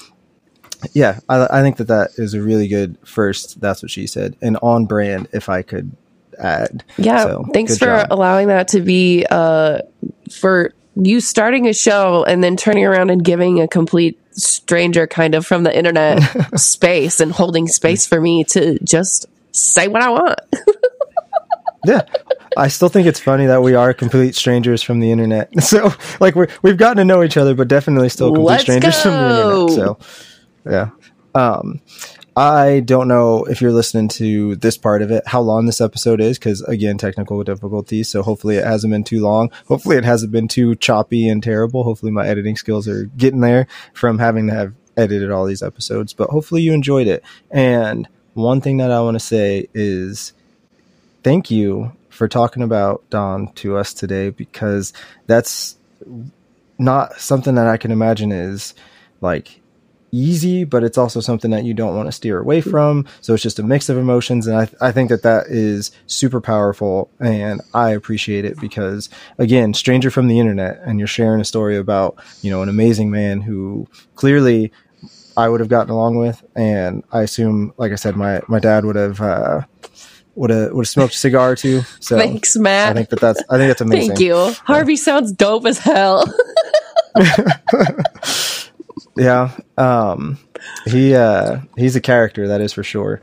yeah, 0.94 1.20
I, 1.30 1.60
I 1.60 1.62
think 1.62 1.78
that 1.78 1.88
that 1.88 2.12
is 2.18 2.34
a 2.34 2.42
really 2.42 2.68
good 2.68 2.98
first. 3.06 3.62
That's 3.62 3.82
what 3.82 3.92
she 3.92 4.08
said, 4.08 4.36
and 4.42 4.58
on 4.62 4.86
brand. 4.86 5.28
If 5.34 5.50
I 5.50 5.62
could 5.62 5.96
add, 6.38 6.84
yeah. 6.98 7.24
So, 7.24 7.46
thanks 7.54 7.78
for 7.78 7.86
job. 7.86 8.08
allowing 8.12 8.48
that 8.50 8.68
to 8.70 8.82
be 8.82 9.26
uh 9.30 9.80
for 10.32 10.74
you 10.96 11.20
starting 11.20 11.68
a 11.68 11.74
show 11.74 12.24
and 12.24 12.44
then 12.44 12.56
turning 12.56 12.86
around 12.86 13.10
and 13.10 13.24
giving 13.24 13.62
a 13.62 13.68
complete 13.68 14.20
stranger 14.36 15.08
kind 15.08 15.36
of 15.36 15.46
from 15.46 15.64
the 15.64 15.76
internet 15.76 16.22
space 16.60 17.20
and 17.20 17.32
holding 17.32 17.68
space 17.68 18.06
for 18.06 18.20
me 18.20 18.44
to 18.46 18.78
just 18.84 19.26
say 19.52 19.88
what 19.88 20.02
I 20.02 20.10
want. 20.10 20.40
yeah. 21.86 22.02
I 22.58 22.70
still 22.70 22.90
think 22.90 23.08
it's 23.08 23.20
funny 23.20 23.48
that 23.48 23.62
we 23.62 23.76
are 23.76 23.94
complete 23.94 24.36
strangers 24.36 24.82
from 24.82 25.00
the 25.00 25.12
internet. 25.12 25.50
So, 25.62 25.94
like, 26.20 26.36
we 26.36 26.48
we've 26.62 26.78
gotten 26.78 26.98
to 26.98 27.06
know 27.06 27.24
each 27.24 27.38
other, 27.38 27.54
but 27.54 27.68
definitely 27.68 28.10
still 28.10 28.30
complete 28.30 28.46
Let's 28.46 28.64
strangers 28.64 28.96
go. 28.96 29.02
from 29.02 29.12
the 29.12 29.66
internet. 29.66 29.76
So, 29.76 29.98
yeah. 30.70 30.90
Um, 31.34 31.82
I 32.38 32.82
don't 32.82 33.08
know 33.08 33.46
if 33.46 33.62
you're 33.62 33.72
listening 33.72 34.10
to 34.10 34.58
this 34.58 34.78
part 34.78 35.02
of 35.02 35.10
it, 35.10 35.24
how 35.26 35.40
long 35.40 35.66
this 35.66 35.80
episode 35.80 36.20
is, 36.20 36.38
because 36.38 36.62
again, 36.64 36.98
technical 36.98 37.42
difficulties. 37.44 38.10
So 38.10 38.24
hopefully 38.24 38.58
it 38.58 38.66
hasn't 38.66 38.92
been 38.92 39.06
too 39.06 39.22
long. 39.22 39.52
Hopefully 39.68 39.96
it 39.96 40.04
hasn't 40.04 40.34
been 40.34 40.50
too 40.50 40.76
choppy 40.76 41.30
and 41.30 41.42
terrible. 41.42 41.84
Hopefully 41.84 42.12
my 42.12 42.28
editing 42.28 42.58
skills 42.58 42.90
are 42.90 43.06
getting 43.06 43.40
there 43.40 43.68
from 43.94 44.20
having 44.20 44.48
to 44.48 44.54
have 44.54 44.74
edited 44.98 45.32
all 45.32 45.46
these 45.46 45.64
episodes, 45.64 46.14
but 46.14 46.30
hopefully 46.30 46.62
you 46.62 46.74
enjoyed 46.74 47.08
it. 47.08 47.24
And 47.52 48.08
one 48.34 48.60
thing 48.60 48.78
that 48.78 48.92
I 48.92 49.00
want 49.00 49.16
to 49.16 49.20
say 49.20 49.70
is 49.74 50.34
thank 51.24 51.50
you 51.50 51.94
for 52.10 52.28
talking 52.28 52.64
about 52.64 53.04
Don 53.10 53.52
to 53.54 53.78
us 53.78 53.94
today, 53.94 54.30
because 54.30 54.92
that's 55.26 55.78
not 56.78 57.20
something 57.20 57.56
that 57.56 57.68
I 57.68 57.78
can 57.78 57.92
imagine 57.92 58.34
is 58.34 58.74
like 59.22 59.62
easy, 60.12 60.64
but 60.64 60.84
it's 60.84 60.98
also 60.98 61.20
something 61.20 61.52
that 61.52 61.64
you 61.64 61.74
don't 61.74 61.96
want 61.96 62.08
to 62.08 62.12
steer 62.12 62.40
away 62.40 62.62
from. 62.62 63.06
So 63.22 63.34
it's 63.34 63.44
just 63.44 63.60
a 63.60 63.64
mix 63.64 63.90
of 63.90 63.98
emotions. 63.98 64.48
And 64.48 64.58
I, 64.58 64.70
I 64.82 64.92
think 64.92 65.10
that 65.10 65.24
that 65.24 65.48
is 65.48 65.92
super 66.08 66.42
powerful. 66.42 67.10
And 67.20 67.62
I 67.74 67.92
appreciate 67.92 68.46
it 68.46 68.60
because, 68.60 69.10
again, 69.38 69.74
stranger 69.74 70.10
from 70.10 70.28
the 70.28 70.40
internet, 70.40 70.80
and 70.86 71.00
you're 71.00 71.08
sharing 71.08 71.42
a 71.42 71.46
story 71.46 71.78
about, 71.78 72.18
you 72.42 72.52
know, 72.52 72.62
an 72.62 72.70
amazing 72.70 73.12
man 73.12 73.42
who 73.42 73.88
clearly 74.16 74.72
I 75.38 75.50
would 75.50 75.60
have 75.60 75.70
gotten 75.70 75.92
along 75.92 76.18
with. 76.18 76.44
And 76.56 77.04
I 77.12 77.22
assume, 77.22 77.74
like 77.78 77.92
I 77.92 77.96
said, 77.96 78.16
my, 78.16 78.42
my 78.48 78.60
dad 78.60 78.86
would 78.86 78.96
have, 78.96 79.22
uh, 79.22 79.62
would 80.36 80.50
have 80.50 80.74
would 80.74 80.86
have 80.86 80.90
smoked 80.90 81.14
a 81.14 81.18
cigar 81.18 81.56
too. 81.56 81.84
So 82.02 82.18
thanks, 82.18 82.58
Matt. 82.58 82.90
I 82.90 82.94
think 82.94 83.10
that 83.10 83.22
that's 83.22 83.42
I 83.50 83.58
think 83.58 83.70
that's 83.70 83.80
amazing. 83.80 84.10
Thank 84.10 84.20
you. 84.20 84.54
Harvey 84.66 84.98
sounds 84.98 85.32
dope 85.32 85.66
as 85.66 85.78
hell. 85.78 86.26
yeah. 89.16 89.52
Um, 89.78 90.38
he 90.86 91.16
uh, 91.16 91.60
he's 91.78 91.96
a 91.96 92.02
character 92.02 92.48
that 92.48 92.62
is 92.62 92.74
for 92.74 92.84
sure. 92.84 93.22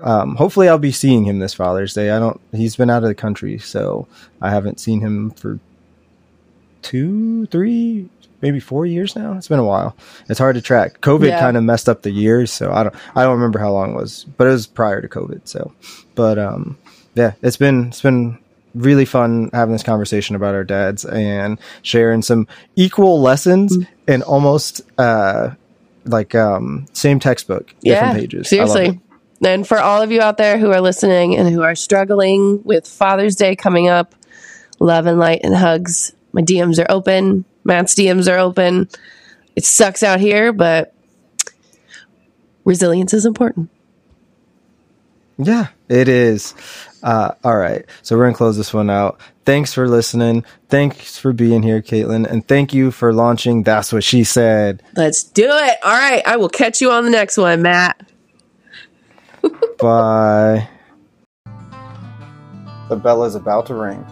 Um, 0.00 0.36
hopefully, 0.36 0.68
I'll 0.68 0.78
be 0.78 0.92
seeing 0.92 1.24
him 1.24 1.38
this 1.38 1.54
Father's 1.54 1.94
Day. 1.94 2.10
I 2.10 2.18
don't. 2.18 2.40
He's 2.52 2.76
been 2.76 2.90
out 2.90 3.02
of 3.02 3.08
the 3.08 3.14
country, 3.14 3.58
so 3.58 4.06
I 4.40 4.50
haven't 4.50 4.80
seen 4.80 5.00
him 5.00 5.30
for 5.30 5.58
two, 6.80 7.46
three, 7.46 8.08
maybe 8.40 8.58
four 8.58 8.86
years 8.86 9.14
now. 9.14 9.34
It's 9.34 9.48
been 9.48 9.58
a 9.58 9.64
while. 9.64 9.96
It's 10.28 10.38
hard 10.38 10.54
to 10.54 10.62
track. 10.62 11.00
COVID 11.00 11.28
yeah. 11.28 11.40
kind 11.40 11.56
of 11.56 11.64
messed 11.64 11.88
up 11.88 12.02
the 12.02 12.10
years, 12.10 12.52
so 12.52 12.72
I 12.72 12.84
don't. 12.84 12.94
I 13.14 13.22
don't 13.22 13.34
remember 13.34 13.58
how 13.58 13.72
long 13.72 13.92
it 13.92 13.96
was, 13.96 14.24
but 14.36 14.46
it 14.46 14.50
was 14.50 14.66
prior 14.66 15.02
to 15.02 15.08
COVID. 15.08 15.46
So, 15.46 15.72
but 16.14 16.38
um, 16.38 16.78
yeah, 17.14 17.32
it's 17.42 17.58
been 17.58 17.88
it's 17.88 18.02
been 18.02 18.38
really 18.74 19.04
fun 19.04 19.50
having 19.52 19.72
this 19.72 19.82
conversation 19.82 20.34
about 20.36 20.54
our 20.54 20.64
dads 20.64 21.04
and 21.04 21.58
sharing 21.82 22.22
some 22.22 22.48
equal 22.76 23.20
lessons 23.20 23.76
and 24.06 24.22
almost 24.22 24.82
uh, 24.98 25.50
like 26.04 26.34
um, 26.34 26.86
same 26.92 27.20
textbook, 27.20 27.74
different 27.80 28.18
pages. 28.18 28.48
Seriously. 28.48 29.00
And 29.44 29.66
for 29.66 29.78
all 29.78 30.02
of 30.02 30.12
you 30.12 30.20
out 30.20 30.36
there 30.36 30.56
who 30.56 30.70
are 30.70 30.80
listening 30.80 31.36
and 31.36 31.48
who 31.48 31.62
are 31.62 31.74
struggling 31.74 32.62
with 32.62 32.86
Father's 32.86 33.34
Day 33.34 33.56
coming 33.56 33.88
up, 33.88 34.14
love 34.78 35.06
and 35.06 35.18
light 35.18 35.40
and 35.42 35.54
hugs. 35.54 36.12
My 36.32 36.42
DMs 36.42 36.82
are 36.82 36.90
open. 36.90 37.44
Matt's 37.64 37.94
DMs 37.94 38.32
are 38.32 38.38
open. 38.38 38.88
It 39.56 39.64
sucks 39.64 40.02
out 40.02 40.20
here, 40.20 40.52
but 40.52 40.94
resilience 42.64 43.12
is 43.12 43.26
important. 43.26 43.70
Yeah, 45.38 45.68
it 45.88 46.08
is. 46.08 46.54
Uh, 47.02 47.32
all 47.42 47.56
right. 47.56 47.84
So 48.02 48.16
we're 48.16 48.24
going 48.24 48.34
to 48.34 48.38
close 48.38 48.56
this 48.56 48.72
one 48.72 48.90
out. 48.90 49.20
Thanks 49.44 49.74
for 49.74 49.88
listening. 49.88 50.44
Thanks 50.68 51.18
for 51.18 51.32
being 51.32 51.62
here, 51.62 51.82
Kaitlin. 51.82 52.26
And 52.26 52.46
thank 52.46 52.72
you 52.72 52.90
for 52.90 53.12
launching 53.12 53.64
That's 53.64 53.92
What 53.92 54.04
She 54.04 54.22
Said. 54.24 54.82
Let's 54.94 55.24
do 55.24 55.46
it. 55.46 55.78
All 55.82 55.92
right. 55.92 56.22
I 56.26 56.36
will 56.36 56.48
catch 56.48 56.80
you 56.80 56.90
on 56.92 57.04
the 57.04 57.10
next 57.10 57.36
one, 57.36 57.62
Matt. 57.62 58.08
Bye. 59.78 60.68
The 62.88 62.96
bell 62.96 63.24
is 63.24 63.34
about 63.34 63.66
to 63.66 63.74
ring. 63.74 64.06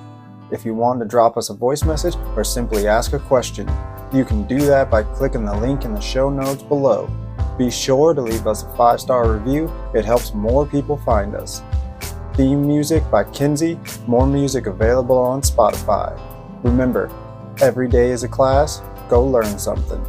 If 0.51 0.65
you 0.65 0.75
want 0.75 0.99
to 1.01 1.07
drop 1.07 1.37
us 1.37 1.51
a 1.51 1.55
voice 1.55 1.85
message 1.85 2.17
or 2.35 2.43
simply 2.43 2.89
ask 2.89 3.13
a 3.13 3.21
question, 3.21 3.71
you 4.13 4.25
can 4.25 4.45
do 4.49 4.59
that 4.63 4.91
by 4.91 5.05
clicking 5.05 5.45
the 5.45 5.55
link 5.55 5.85
in 5.85 5.95
the 5.95 6.01
show 6.01 6.29
notes 6.29 6.65
below. 6.65 7.09
Be 7.57 7.71
sure 7.71 8.15
to 8.15 8.21
leave 8.21 8.49
us 8.49 8.65
a 8.65 8.77
five 8.77 9.01
star 9.01 9.33
review, 9.33 9.71
it 9.95 10.05
helps 10.05 10.35
more 10.35 10.67
people 10.67 10.97
find 10.97 11.37
us. 11.37 11.63
Theme 12.41 12.67
music 12.67 13.03
by 13.11 13.25
Kinsey, 13.25 13.79
more 14.07 14.27
music 14.27 14.65
available 14.65 15.19
on 15.19 15.43
Spotify. 15.43 16.19
Remember, 16.63 17.11
every 17.61 17.87
day 17.87 18.13
is 18.13 18.23
a 18.23 18.29
class, 18.29 18.81
go 19.11 19.23
learn 19.23 19.59
something. 19.59 20.03